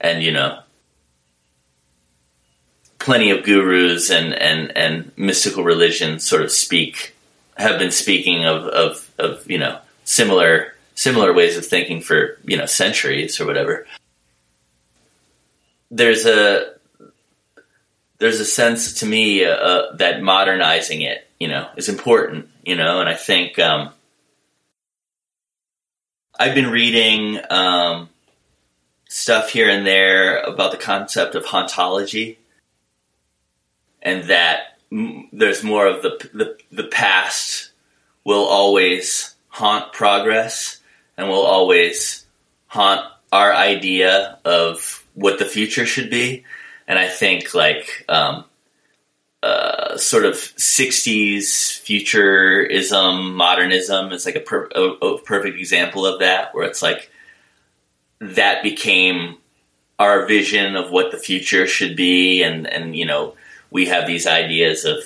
and 0.00 0.22
you 0.22 0.32
know 0.32 0.60
plenty 2.98 3.30
of 3.30 3.44
gurus 3.44 4.10
and 4.10 4.34
and 4.34 4.76
and 4.76 5.12
mystical 5.16 5.64
religions 5.64 6.24
sort 6.24 6.42
of 6.42 6.50
speak 6.50 7.14
have 7.56 7.78
been 7.78 7.90
speaking 7.90 8.44
of 8.44 8.64
of 8.64 9.10
of 9.18 9.50
you 9.50 9.58
know 9.58 9.78
similar 10.04 10.74
similar 10.94 11.32
ways 11.32 11.56
of 11.56 11.64
thinking 11.64 12.00
for 12.00 12.38
you 12.44 12.56
know 12.56 12.66
centuries 12.66 13.40
or 13.40 13.46
whatever. 13.46 13.86
There's 15.90 16.26
a 16.26 16.74
there's 18.18 18.38
a 18.38 18.44
sense 18.44 19.00
to 19.00 19.06
me 19.06 19.44
uh, 19.44 19.92
that 19.94 20.22
modernizing 20.22 21.00
it, 21.00 21.26
you 21.40 21.48
know, 21.48 21.68
is 21.76 21.88
important, 21.88 22.48
you 22.62 22.76
know, 22.76 23.00
and 23.00 23.08
I 23.08 23.14
think 23.14 23.58
um, 23.58 23.92
I've 26.40 26.54
been 26.54 26.70
reading 26.70 27.38
um, 27.50 28.08
stuff 29.10 29.50
here 29.50 29.68
and 29.68 29.86
there 29.86 30.40
about 30.40 30.70
the 30.70 30.78
concept 30.78 31.34
of 31.34 31.44
hauntology, 31.44 32.38
and 34.00 34.24
that 34.30 34.78
m- 34.90 35.28
there's 35.34 35.62
more 35.62 35.86
of 35.86 36.00
the, 36.00 36.30
the 36.32 36.56
the 36.72 36.88
past 36.88 37.72
will 38.24 38.46
always 38.46 39.34
haunt 39.48 39.92
progress, 39.92 40.80
and 41.18 41.28
will 41.28 41.44
always 41.44 42.24
haunt 42.68 43.02
our 43.30 43.52
idea 43.52 44.38
of 44.42 45.06
what 45.12 45.38
the 45.38 45.44
future 45.44 45.84
should 45.84 46.08
be. 46.08 46.44
And 46.88 46.98
I 46.98 47.08
think 47.08 47.52
like 47.52 48.06
um, 48.08 48.46
uh, 49.42 49.96
sort 49.96 50.24
of 50.24 50.34
'60s 50.34 51.78
futurism, 51.80 53.34
modernism 53.34 54.12
is 54.12 54.26
like 54.26 54.36
a, 54.36 54.40
per- 54.40 54.68
a, 54.74 54.80
a 54.80 55.18
perfect 55.22 55.58
example 55.58 56.06
of 56.06 56.20
that, 56.20 56.54
where 56.54 56.66
it's 56.66 56.82
like 56.82 57.10
that 58.20 58.62
became 58.62 59.38
our 59.98 60.26
vision 60.26 60.76
of 60.76 60.90
what 60.90 61.10
the 61.10 61.18
future 61.18 61.66
should 61.66 61.96
be, 61.96 62.42
and 62.42 62.66
and 62.66 62.96
you 62.96 63.06
know 63.06 63.34
we 63.70 63.86
have 63.86 64.06
these 64.06 64.26
ideas 64.26 64.84
of 64.84 64.98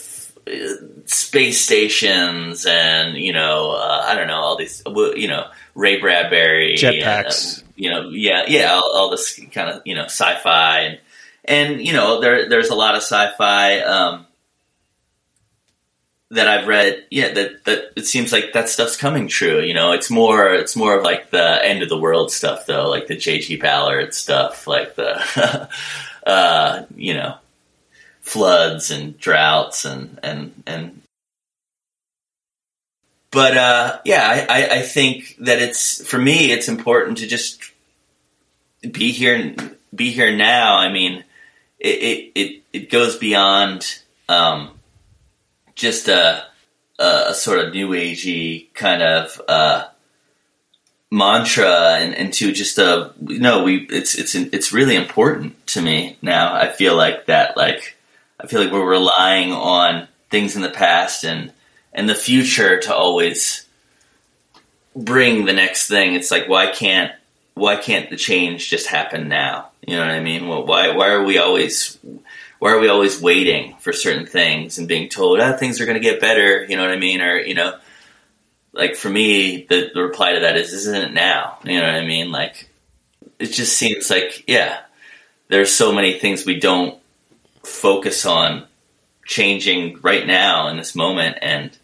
uh, 0.47 0.75
space 1.07 1.61
stations 1.61 2.67
and 2.67 3.17
you 3.17 3.33
know 3.33 3.73
uh, 3.73 4.03
I 4.05 4.15
don't 4.15 4.27
know 4.27 4.41
all 4.41 4.57
these 4.57 4.83
you 4.87 5.29
know 5.29 5.47
Ray 5.75 6.01
Bradbury, 6.01 6.77
jetpacks. 6.77 7.59
And, 7.59 7.69
uh, 7.69 7.73
you 7.77 7.91
know, 7.91 8.09
yeah, 8.11 8.45
yeah, 8.47 8.73
all, 8.73 8.93
all 8.95 9.11
this 9.11 9.39
kind 9.53 9.71
of 9.71 9.83
you 9.85 9.95
know 9.95 10.05
sci-fi 10.05 10.81
and 10.81 10.99
and 11.45 11.81
you 11.85 11.93
know, 11.93 12.21
there 12.21 12.49
there's 12.49 12.71
a 12.71 12.75
lot 12.75 12.95
of 12.95 13.03
sci-fi 13.03 13.81
um, 13.81 14.27
that 16.31 16.49
I've 16.49 16.67
read. 16.67 17.05
Yeah, 17.11 17.33
that 17.33 17.65
that 17.65 17.93
it 17.97 18.07
seems 18.07 18.33
like 18.33 18.53
that 18.55 18.69
stuff's 18.69 18.97
coming 18.97 19.29
true. 19.29 19.61
You 19.61 19.75
know, 19.75 19.93
it's 19.93 20.11
more 20.11 20.53
it's 20.53 20.77
more 20.77 20.97
of 20.97 21.05
like 21.05 21.31
the 21.31 21.65
end 21.65 21.83
of 21.83 21.89
the 21.89 21.99
world 21.99 22.31
stuff, 22.31 22.67
though, 22.67 22.89
like 22.89 23.07
the 23.07 23.17
J.G. 23.17 23.57
Ballard 23.57 24.15
stuff, 24.15 24.67
like 24.67 24.95
the 24.95 25.69
uh, 26.27 26.85
you 26.97 27.15
know 27.15 27.37
floods 28.21 28.91
and 28.91 29.19
droughts 29.19 29.85
and 29.85 30.19
and 30.23 30.63
and 30.67 31.03
but 33.35 33.57
uh, 33.57 33.99
yeah, 34.05 34.47
I, 34.49 34.79
I 34.79 34.83
think 34.83 35.37
that 35.41 35.61
it's 35.61 36.07
for 36.07 36.19
me. 36.19 36.53
It's 36.53 36.69
important 36.69 37.19
to 37.19 37.27
just 37.27 37.61
be 38.81 39.11
here, 39.11 39.57
be 39.93 40.13
here 40.13 40.37
now. 40.37 40.77
I 40.77 40.93
mean, 40.93 41.24
it 41.85 42.33
it 42.35 42.63
it, 42.73 42.91
goes 42.91 43.17
beyond 43.17 44.01
um, 44.29 44.71
just 45.75 46.09
a, 46.09 46.45
a 46.99 47.35
sort 47.35 47.59
of 47.59 47.75
new 47.75 47.91
agey 47.91 48.73
kind 48.73 49.03
of 49.03 49.41
uh, 49.47 49.85
mantra, 51.11 51.97
and, 51.99 52.15
and 52.15 52.33
to 52.33 52.53
just 52.53 52.79
a 52.79 53.13
you 53.27 53.39
know 53.39 53.65
we 53.65 53.87
it's 53.91 54.15
it's 54.15 54.35
it's 54.35 54.73
really 54.73 54.97
important 54.97 55.67
to 55.69 55.83
me 55.83 56.17
now. 56.23 56.55
I 56.55 56.71
feel 56.71 56.97
like 56.97 57.27
that 57.27 57.57
like 57.57 57.97
I 58.41 58.47
feel 58.47 58.63
like 58.63 58.73
we're 58.73 58.89
relying 58.89 59.53
on 59.53 60.09
things 60.31 60.57
in 60.57 60.63
the 60.63 60.71
past 60.71 61.25
and 61.25 61.53
and 61.93 62.09
the 62.09 62.15
future 62.15 62.81
to 62.81 62.95
always 62.95 63.67
bring 64.97 65.45
the 65.45 65.53
next 65.53 65.87
thing. 65.89 66.15
It's 66.15 66.31
like 66.31 66.49
why 66.49 66.69
can't 66.69 67.13
why 67.55 67.77
can't 67.77 68.11
the 68.11 68.17
change 68.17 68.69
just 68.69 68.87
happen 68.87 69.29
now? 69.29 69.71
You 69.87 69.97
know 69.97 70.03
what 70.03 70.11
I 70.11 70.21
mean? 70.21 70.49
Well, 70.49 70.67
why 70.67 70.91
why 70.91 71.11
are 71.11 71.23
we 71.23 71.39
always 71.39 71.99
why 72.59 72.73
are 72.73 72.79
we 72.79 72.89
always 72.89 73.21
waiting 73.21 73.77
for 73.79 73.93
certain 73.93 74.27
things 74.27 74.79
and 74.79 74.89
being 74.89 75.09
told 75.09 75.41
ah, 75.41 75.57
things 75.57 75.81
are 75.81 75.87
going 75.87 76.01
to 76.01 76.09
get 76.09 76.21
better? 76.21 76.65
You 76.65 76.77
know 76.77 76.83
what 76.83 76.93
I 76.93 76.99
mean? 76.99 77.21
Or 77.21 77.39
you 77.39 77.55
know, 77.55 77.79
like 78.73 78.97
for 78.97 79.09
me, 79.09 79.67
the, 79.67 79.91
the 79.95 80.03
reply 80.03 80.33
to 80.35 80.41
that 80.41 80.57
is, 80.57 80.73
isn't 80.73 81.11
it 81.11 81.13
now? 81.13 81.59
You 81.65 81.81
know 81.81 81.87
what 81.87 81.95
I 81.95 82.07
mean? 82.07 82.33
Like 82.33 82.69
it 83.39 83.47
just 83.47 83.77
seems 83.77 84.11
like 84.11 84.45
yeah, 84.49 84.81
there's 85.49 85.73
so 85.73 85.93
many 85.93 86.19
things 86.19 86.45
we 86.45 86.59
don't 86.59 86.99
focus 87.63 88.27
on 88.27 88.67
changing 89.27 90.01
right 90.03 90.27
now 90.27 90.69
in 90.69 90.77
this 90.77 90.95
moment 90.95 91.39
and 91.41 91.77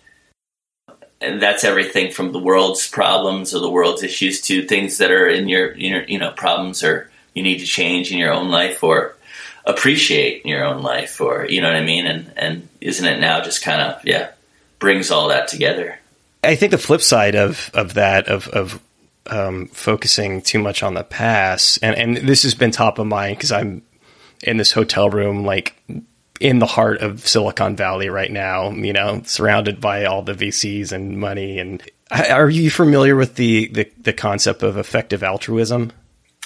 and 1.20 1.40
that's 1.42 1.64
everything 1.64 2.10
from 2.10 2.32
the 2.32 2.38
world's 2.38 2.88
problems 2.88 3.54
or 3.54 3.60
the 3.60 3.70
world's 3.70 4.02
issues 4.02 4.40
to 4.42 4.66
things 4.66 4.98
that 4.98 5.10
are 5.10 5.26
in 5.26 5.48
your, 5.48 5.74
you 5.76 6.18
know 6.18 6.30
problems 6.32 6.82
or 6.82 7.10
you 7.34 7.42
need 7.42 7.58
to 7.58 7.66
change 7.66 8.10
in 8.10 8.18
your 8.18 8.32
own 8.32 8.48
life 8.48 8.82
or 8.82 9.16
appreciate 9.64 10.42
in 10.42 10.48
your 10.48 10.64
own 10.64 10.82
life 10.82 11.20
or 11.20 11.46
you 11.46 11.60
know 11.60 11.68
what 11.68 11.76
I 11.76 11.84
mean 11.84 12.06
and 12.06 12.32
and 12.36 12.68
isn't 12.80 13.06
it 13.06 13.20
now 13.20 13.42
just 13.42 13.62
kind 13.62 13.80
of 13.80 14.04
yeah 14.04 14.30
brings 14.78 15.10
all 15.10 15.28
that 15.28 15.48
together. 15.48 15.98
I 16.42 16.56
think 16.56 16.70
the 16.70 16.78
flip 16.78 17.02
side 17.02 17.34
of 17.34 17.70
of 17.74 17.94
that 17.94 18.28
of 18.28 18.48
of 18.48 18.80
um, 19.26 19.68
focusing 19.68 20.42
too 20.42 20.58
much 20.58 20.82
on 20.82 20.94
the 20.94 21.04
past 21.04 21.78
and 21.82 21.94
and 21.96 22.28
this 22.28 22.42
has 22.42 22.54
been 22.54 22.70
top 22.70 22.98
of 22.98 23.06
mind 23.06 23.36
because 23.36 23.52
I'm 23.52 23.82
in 24.42 24.56
this 24.56 24.72
hotel 24.72 25.10
room 25.10 25.44
like 25.44 25.76
in 26.40 26.58
the 26.58 26.66
heart 26.66 27.02
of 27.02 27.26
Silicon 27.28 27.76
Valley 27.76 28.08
right 28.08 28.32
now, 28.32 28.70
you 28.70 28.94
know, 28.94 29.22
surrounded 29.24 29.80
by 29.80 30.06
all 30.06 30.22
the 30.22 30.32
VCs 30.32 30.90
and 30.90 31.18
money. 31.18 31.58
And 31.58 31.82
are 32.10 32.48
you 32.48 32.70
familiar 32.70 33.14
with 33.14 33.36
the, 33.36 33.68
the, 33.68 33.92
the 33.98 34.14
concept 34.14 34.62
of 34.62 34.78
effective 34.78 35.22
altruism? 35.22 35.92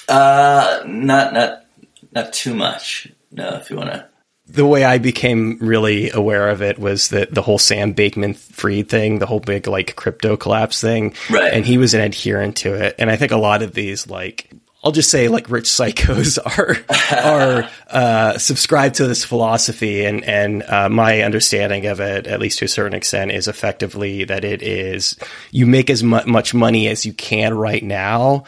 Uh, 0.08 0.82
not, 0.84 1.32
not, 1.32 1.64
not 2.12 2.32
too 2.32 2.54
much. 2.54 3.08
No, 3.30 3.54
if 3.54 3.70
you 3.70 3.76
want 3.76 3.92
to. 3.92 4.08
The 4.46 4.66
way 4.66 4.84
I 4.84 4.98
became 4.98 5.58
really 5.60 6.10
aware 6.10 6.50
of 6.50 6.60
it 6.60 6.78
was 6.78 7.08
that 7.08 7.32
the 7.32 7.40
whole 7.40 7.58
Sam 7.58 7.94
Bankman 7.94 8.36
Fried 8.36 8.90
thing, 8.90 9.18
the 9.18 9.26
whole 9.26 9.40
big 9.40 9.66
like 9.66 9.96
crypto 9.96 10.36
collapse 10.36 10.80
thing. 10.80 11.14
Right. 11.30 11.52
And 11.52 11.64
he 11.64 11.78
was 11.78 11.94
an 11.94 12.02
adherent 12.02 12.56
to 12.58 12.74
it. 12.74 12.96
And 12.98 13.10
I 13.10 13.16
think 13.16 13.32
a 13.32 13.38
lot 13.38 13.62
of 13.62 13.72
these 13.72 14.06
like 14.06 14.50
I'll 14.84 14.92
just 14.92 15.10
say 15.10 15.28
like 15.28 15.48
rich 15.48 15.64
psychos 15.64 16.38
are 16.58 16.76
are 17.10 17.70
uh, 17.88 18.36
subscribed 18.36 18.96
to 18.96 19.06
this 19.06 19.24
philosophy, 19.24 20.04
and 20.04 20.22
and 20.24 20.62
uh, 20.62 20.90
my 20.90 21.22
understanding 21.22 21.86
of 21.86 22.00
it, 22.00 22.26
at 22.26 22.38
least 22.38 22.58
to 22.58 22.66
a 22.66 22.68
certain 22.68 22.92
extent, 22.92 23.32
is 23.32 23.48
effectively 23.48 24.24
that 24.24 24.44
it 24.44 24.62
is 24.62 25.16
you 25.50 25.66
make 25.66 25.88
as 25.88 26.02
mu- 26.02 26.26
much 26.26 26.52
money 26.52 26.86
as 26.88 27.06
you 27.06 27.14
can 27.14 27.54
right 27.54 27.82
now, 27.82 28.44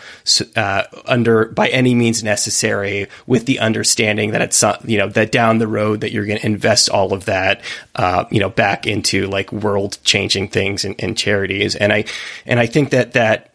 uh, 0.57 0.82
under 1.07 1.47
by 1.47 1.68
any 1.68 1.95
means 1.95 2.22
necessary, 2.22 3.09
with 3.26 3.47
the 3.47 3.59
understanding 3.59 4.32
that 4.32 4.43
it's 4.43 4.62
you 4.84 4.99
know 4.99 5.09
that 5.09 5.32
down 5.32 5.57
the 5.57 5.68
road 5.68 6.03
that 6.03 6.12
you're 6.12 6.26
going 6.26 6.39
to 6.39 6.47
invest 6.47 6.91
all 6.91 7.14
of 7.14 7.24
that 7.24 7.62
uh, 7.95 8.26
you 8.30 8.41
know 8.41 8.51
back 8.51 8.87
into 8.87 9.26
like 9.26 9.51
world 9.53 9.97
changing 10.05 10.49
things 10.49 10.84
and, 10.84 10.97
and 10.99 11.16
charities, 11.16 11.74
and 11.74 11.95
I 11.95 12.05
and 12.45 12.61
I 12.61 12.66
think 12.66 12.91
that 12.91 13.14
that 13.14 13.53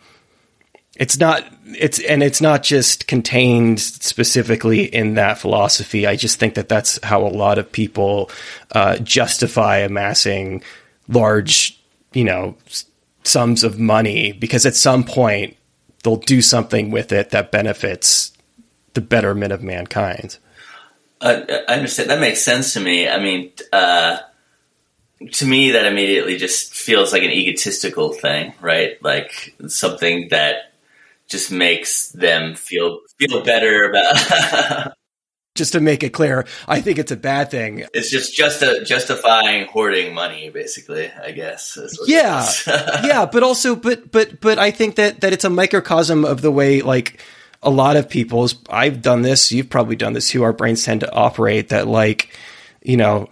it's 1.01 1.17
not 1.17 1.43
it's 1.65 1.99
and 1.99 2.21
it's 2.21 2.41
not 2.41 2.61
just 2.61 3.07
contained 3.07 3.79
specifically 3.79 4.83
in 4.83 5.15
that 5.15 5.39
philosophy. 5.39 6.05
I 6.05 6.15
just 6.15 6.39
think 6.39 6.53
that 6.53 6.69
that's 6.69 7.03
how 7.03 7.25
a 7.25 7.27
lot 7.27 7.57
of 7.57 7.71
people 7.71 8.29
uh, 8.73 8.97
justify 8.99 9.77
amassing 9.77 10.61
large, 11.07 11.81
you 12.13 12.23
know, 12.23 12.55
sums 13.23 13.63
of 13.63 13.79
money 13.79 14.31
because 14.31 14.67
at 14.67 14.75
some 14.75 15.03
point 15.03 15.57
they'll 16.03 16.17
do 16.17 16.39
something 16.39 16.91
with 16.91 17.11
it 17.11 17.31
that 17.31 17.51
benefits 17.51 18.31
the 18.93 19.01
betterment 19.01 19.51
of 19.51 19.63
mankind. 19.63 20.37
Uh, 21.19 21.41
I 21.67 21.73
understand. 21.73 22.11
That 22.11 22.19
makes 22.19 22.43
sense 22.43 22.73
to 22.73 22.79
me. 22.79 23.09
I 23.09 23.19
mean, 23.19 23.51
uh, 23.73 24.19
to 25.31 25.45
me, 25.47 25.71
that 25.71 25.87
immediately 25.87 26.37
just 26.37 26.75
feels 26.75 27.11
like 27.11 27.23
an 27.23 27.31
egotistical 27.31 28.13
thing, 28.13 28.53
right? 28.61 29.01
Like 29.01 29.55
something 29.67 30.27
that 30.29 30.70
just 31.31 31.51
makes 31.51 32.09
them 32.09 32.55
feel 32.55 32.99
feel 33.17 33.43
better 33.43 33.89
about. 33.89 34.93
just 35.55 35.73
to 35.73 35.79
make 35.79 36.03
it 36.03 36.09
clear, 36.11 36.45
I 36.67 36.81
think 36.81 36.99
it's 36.99 37.11
a 37.11 37.17
bad 37.17 37.49
thing. 37.49 37.85
It's 37.93 38.11
just 38.11 38.35
just 38.35 38.61
a, 38.61 38.83
justifying 38.85 39.67
hoarding 39.67 40.13
money, 40.13 40.49
basically. 40.49 41.09
I 41.09 41.31
guess. 41.31 41.77
Yeah, 42.05 42.47
yeah, 43.03 43.25
but 43.25 43.41
also, 43.41 43.75
but 43.75 44.11
but 44.11 44.41
but 44.41 44.59
I 44.59 44.71
think 44.71 44.95
that 44.95 45.21
that 45.21 45.33
it's 45.33 45.45
a 45.45 45.49
microcosm 45.49 46.25
of 46.25 46.41
the 46.41 46.51
way 46.51 46.81
like 46.81 47.21
a 47.63 47.69
lot 47.69 47.95
of 47.95 48.09
people's. 48.09 48.55
I've 48.69 49.01
done 49.01 49.21
this. 49.21 49.51
You've 49.51 49.69
probably 49.69 49.95
done 49.95 50.13
this 50.13 50.29
too. 50.29 50.43
Our 50.43 50.53
brains 50.53 50.83
tend 50.83 50.99
to 51.01 51.11
operate 51.13 51.69
that 51.69 51.87
like, 51.87 52.37
you 52.83 52.97
know, 52.97 53.29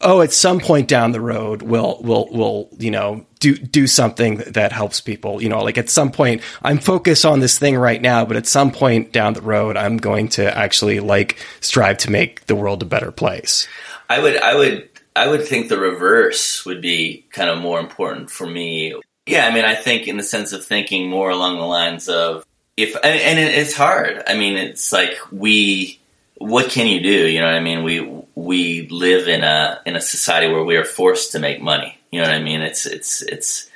oh, 0.00 0.20
at 0.20 0.32
some 0.32 0.60
point 0.60 0.88
down 0.88 1.12
the 1.12 1.20
road, 1.20 1.62
we'll 1.62 1.98
we'll 2.02 2.28
we'll 2.30 2.68
you 2.78 2.90
know 2.90 3.26
do 3.40 3.56
do 3.56 3.86
something 3.86 4.38
that 4.38 4.72
helps 4.72 5.00
people. 5.00 5.42
You 5.42 5.48
know, 5.48 5.62
like 5.62 5.78
at 5.78 5.90
some 5.90 6.10
point, 6.10 6.42
I'm 6.62 6.78
focused 6.78 7.24
on 7.24 7.40
this 7.40 7.58
thing 7.58 7.76
right 7.76 8.00
now, 8.00 8.24
but 8.24 8.36
at 8.36 8.46
some 8.46 8.70
point 8.70 9.12
down 9.12 9.34
the 9.34 9.42
road, 9.42 9.76
I'm 9.76 9.96
going 9.96 10.28
to 10.30 10.56
actually 10.56 11.00
like 11.00 11.38
strive 11.60 11.98
to 11.98 12.10
make 12.10 12.46
the 12.46 12.54
world 12.54 12.82
a 12.82 12.86
better 12.86 13.12
place. 13.12 13.66
I 14.08 14.20
would 14.20 14.36
I 14.36 14.54
would 14.54 14.88
I 15.14 15.28
would 15.28 15.46
think 15.46 15.68
the 15.68 15.78
reverse 15.78 16.64
would 16.64 16.80
be 16.80 17.26
kind 17.30 17.50
of 17.50 17.58
more 17.58 17.80
important 17.80 18.30
for 18.30 18.46
me. 18.46 18.94
Yeah, 19.26 19.46
I 19.46 19.52
mean, 19.52 19.64
I 19.64 19.74
think 19.74 20.08
in 20.08 20.16
the 20.16 20.22
sense 20.22 20.52
of 20.52 20.64
thinking 20.64 21.10
more 21.10 21.30
along 21.30 21.58
the 21.58 21.64
lines 21.64 22.08
of 22.08 22.46
if 22.76 22.94
and 23.04 23.38
it's 23.38 23.74
hard. 23.74 24.22
I 24.26 24.34
mean, 24.34 24.56
it's 24.56 24.92
like 24.92 25.18
we 25.32 25.98
what 26.36 26.70
can 26.70 26.86
you 26.86 27.00
do? 27.00 27.26
You 27.26 27.40
know 27.40 27.46
what 27.46 27.56
I 27.56 27.60
mean? 27.60 27.82
We 27.82 28.17
we 28.44 28.86
live 28.88 29.26
in 29.26 29.42
a 29.42 29.80
in 29.84 29.96
a 29.96 30.00
society 30.00 30.52
where 30.52 30.62
we 30.62 30.76
are 30.76 30.84
forced 30.84 31.32
to 31.32 31.40
make 31.40 31.60
money. 31.60 31.98
You 32.10 32.20
know 32.20 32.28
what 32.28 32.34
I 32.34 32.42
mean? 32.42 32.62
It's 32.62 32.86
it's 32.86 33.20
it's 33.22 33.68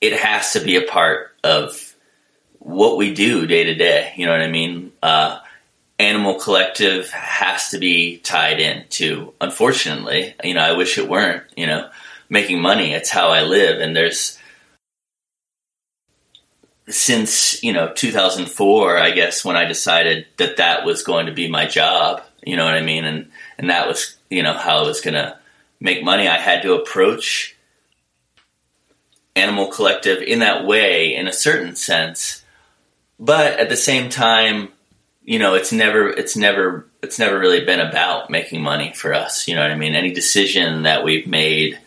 it 0.00 0.12
has 0.12 0.52
to 0.54 0.60
be 0.60 0.76
a 0.76 0.82
part 0.82 1.36
of 1.44 1.94
what 2.58 2.96
we 2.96 3.14
do 3.14 3.46
day 3.46 3.64
to 3.64 3.74
day. 3.74 4.12
You 4.16 4.26
know 4.26 4.32
what 4.32 4.40
I 4.40 4.50
mean? 4.50 4.92
Uh, 5.02 5.38
Animal 6.00 6.34
Collective 6.34 7.10
has 7.10 7.70
to 7.70 7.78
be 7.78 8.18
tied 8.18 8.58
in 8.60 8.86
to. 8.90 9.34
Unfortunately, 9.40 10.34
you 10.42 10.54
know, 10.54 10.62
I 10.62 10.72
wish 10.72 10.98
it 10.98 11.08
weren't. 11.08 11.44
You 11.56 11.66
know, 11.66 11.88
making 12.28 12.60
money. 12.60 12.94
It's 12.94 13.10
how 13.10 13.28
I 13.28 13.42
live, 13.42 13.80
and 13.80 13.94
there's 13.94 14.36
since 16.88 17.62
you 17.62 17.70
know 17.70 17.92
2004 17.92 18.96
i 18.96 19.10
guess 19.10 19.44
when 19.44 19.56
i 19.56 19.66
decided 19.66 20.26
that 20.38 20.56
that 20.56 20.86
was 20.86 21.02
going 21.02 21.26
to 21.26 21.32
be 21.32 21.46
my 21.46 21.66
job 21.66 22.22
you 22.42 22.56
know 22.56 22.64
what 22.64 22.72
i 22.72 22.80
mean 22.80 23.04
and 23.04 23.30
and 23.58 23.70
that 23.70 23.86
was 23.86 24.16
you 24.30 24.42
know 24.42 24.54
how 24.54 24.78
i 24.78 24.82
was 24.82 25.00
to 25.00 25.38
make 25.80 26.02
money. 26.02 26.26
I 26.28 26.38
had 26.38 26.62
to 26.62 26.74
approach 26.74 27.56
animal 29.36 29.68
collective 29.68 30.22
in 30.22 30.40
that 30.40 30.66
way 30.66 31.14
in 31.14 31.28
a 31.28 31.32
certain 31.32 31.76
sense. 31.76 32.44
But 33.20 33.58
at 33.58 33.68
the 33.68 33.76
same 33.76 34.10
time 34.10 34.68
you 35.24 35.38
know 35.38 35.54
it's 35.54 35.72
never 35.72 36.08
it's 36.08 36.36
never 36.36 36.86
it's 37.02 37.18
never 37.18 37.38
really 37.38 37.64
been 37.64 37.80
about 37.80 38.30
making 38.30 38.62
money 38.62 38.94
for 38.94 39.12
us 39.12 39.46
you 39.46 39.54
know 39.54 39.60
what 39.60 39.70
i 39.70 39.76
mean? 39.76 39.94
Any 39.94 40.12
decision 40.12 40.84
that 40.84 41.04
we've 41.04 41.26
made 41.26 41.78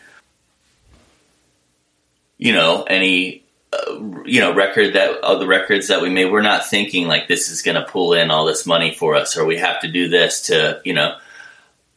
you 2.38 2.53
know 2.53 2.84
any 2.84 3.43
uh, 3.74 3.93
you 4.26 4.41
know 4.41 4.53
record 4.53 4.93
that 4.93 5.17
of 5.24 5.39
the 5.39 5.47
records 5.47 5.88
that 5.88 6.01
we 6.01 6.09
made 6.09 6.26
we're 6.26 6.41
not 6.41 6.67
thinking 6.67 7.07
like 7.07 7.28
this 7.28 7.49
is 7.49 7.61
going 7.61 7.76
to 7.76 7.89
pull 7.89 8.13
in 8.13 8.30
all 8.30 8.45
this 8.45 8.65
money 8.65 8.93
for 8.93 9.15
us 9.15 9.38
or 9.38 9.45
we 9.45 9.57
have 9.57 9.80
to 9.80 9.88
do 9.88 10.07
this 10.07 10.43
to 10.47 10.82
you 10.86 10.93
know 10.93 11.15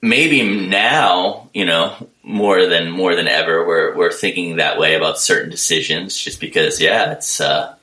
maybe 0.04 0.68
now 0.68 1.48
you 1.54 1.64
know 1.64 1.94
more 2.22 2.66
than 2.66 2.90
more 2.90 3.16
than 3.16 3.26
ever 3.26 3.66
we're 3.66 3.96
we're 3.96 4.12
thinking 4.12 4.56
that 4.56 4.78
way 4.78 4.94
about 4.94 5.18
certain 5.18 5.50
decisions 5.50 6.16
just 6.16 6.40
because 6.40 6.80
yeah 6.80 7.12
it's 7.12 7.40
uh, 7.40 7.74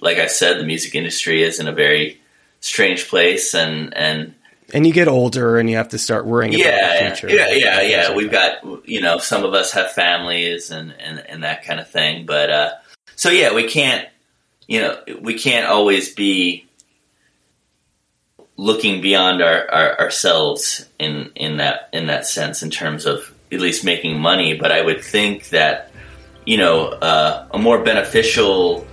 like 0.00 0.18
I 0.18 0.26
said 0.26 0.58
the 0.58 0.64
music 0.64 0.94
industry 0.94 1.42
is 1.42 1.58
in 1.58 1.66
a 1.66 1.72
very 1.72 2.20
strange 2.60 3.08
place 3.08 3.54
and 3.54 3.96
and 3.96 4.34
and 4.74 4.86
you 4.86 4.92
get 4.92 5.08
older 5.08 5.58
and 5.58 5.68
you 5.68 5.76
have 5.76 5.88
to 5.88 5.98
start 5.98 6.26
worrying 6.26 6.52
yeah, 6.52 6.68
about 6.68 6.92
the 6.92 7.16
future. 7.16 7.36
Yeah, 7.36 7.50
yeah, 7.50 7.80
yeah. 7.80 8.06
Like 8.08 8.16
We've 8.16 8.30
that. 8.30 8.62
got 8.62 8.88
you 8.88 9.00
know 9.00 9.18
some 9.18 9.44
of 9.44 9.54
us 9.54 9.72
have 9.72 9.90
families 9.92 10.70
and 10.70 10.94
and 11.00 11.18
and 11.18 11.42
that 11.42 11.64
kind 11.64 11.80
of 11.80 11.88
thing, 11.88 12.26
but 12.26 12.50
uh, 12.50 12.72
so 13.16 13.30
yeah, 13.30 13.54
we 13.54 13.68
can't 13.68 14.06
you 14.68 14.80
know 14.80 15.02
we 15.20 15.38
can't 15.38 15.66
always 15.66 16.14
be 16.14 16.68
looking 18.60 19.00
beyond 19.00 19.40
our, 19.40 19.70
our, 19.70 20.00
ourselves 20.00 20.86
in 20.98 21.32
in 21.34 21.56
that 21.56 21.88
in 21.94 22.08
that 22.08 22.26
sense 22.26 22.62
in 22.62 22.68
terms 22.68 23.06
of 23.06 23.32
at 23.50 23.58
least 23.58 23.84
making 23.84 24.20
money. 24.20 24.54
But 24.54 24.70
I 24.70 24.82
would 24.82 25.02
think 25.02 25.48
that 25.48 25.90
you 26.44 26.58
know 26.58 26.88
uh, 26.88 27.48
a 27.52 27.58
more 27.58 27.82
beneficial, 27.82 28.86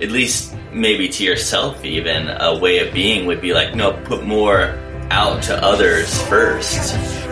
at 0.00 0.12
least 0.12 0.54
maybe 0.72 1.08
to 1.08 1.24
yourself, 1.24 1.84
even 1.84 2.28
a 2.28 2.56
way 2.58 2.78
of 2.78 2.94
being 2.94 3.26
would 3.26 3.40
be 3.40 3.52
like 3.52 3.74
no, 3.74 3.92
put 4.04 4.24
more 4.24 4.78
out 5.10 5.42
to 5.42 5.64
others 5.64 6.22
first 6.28 7.27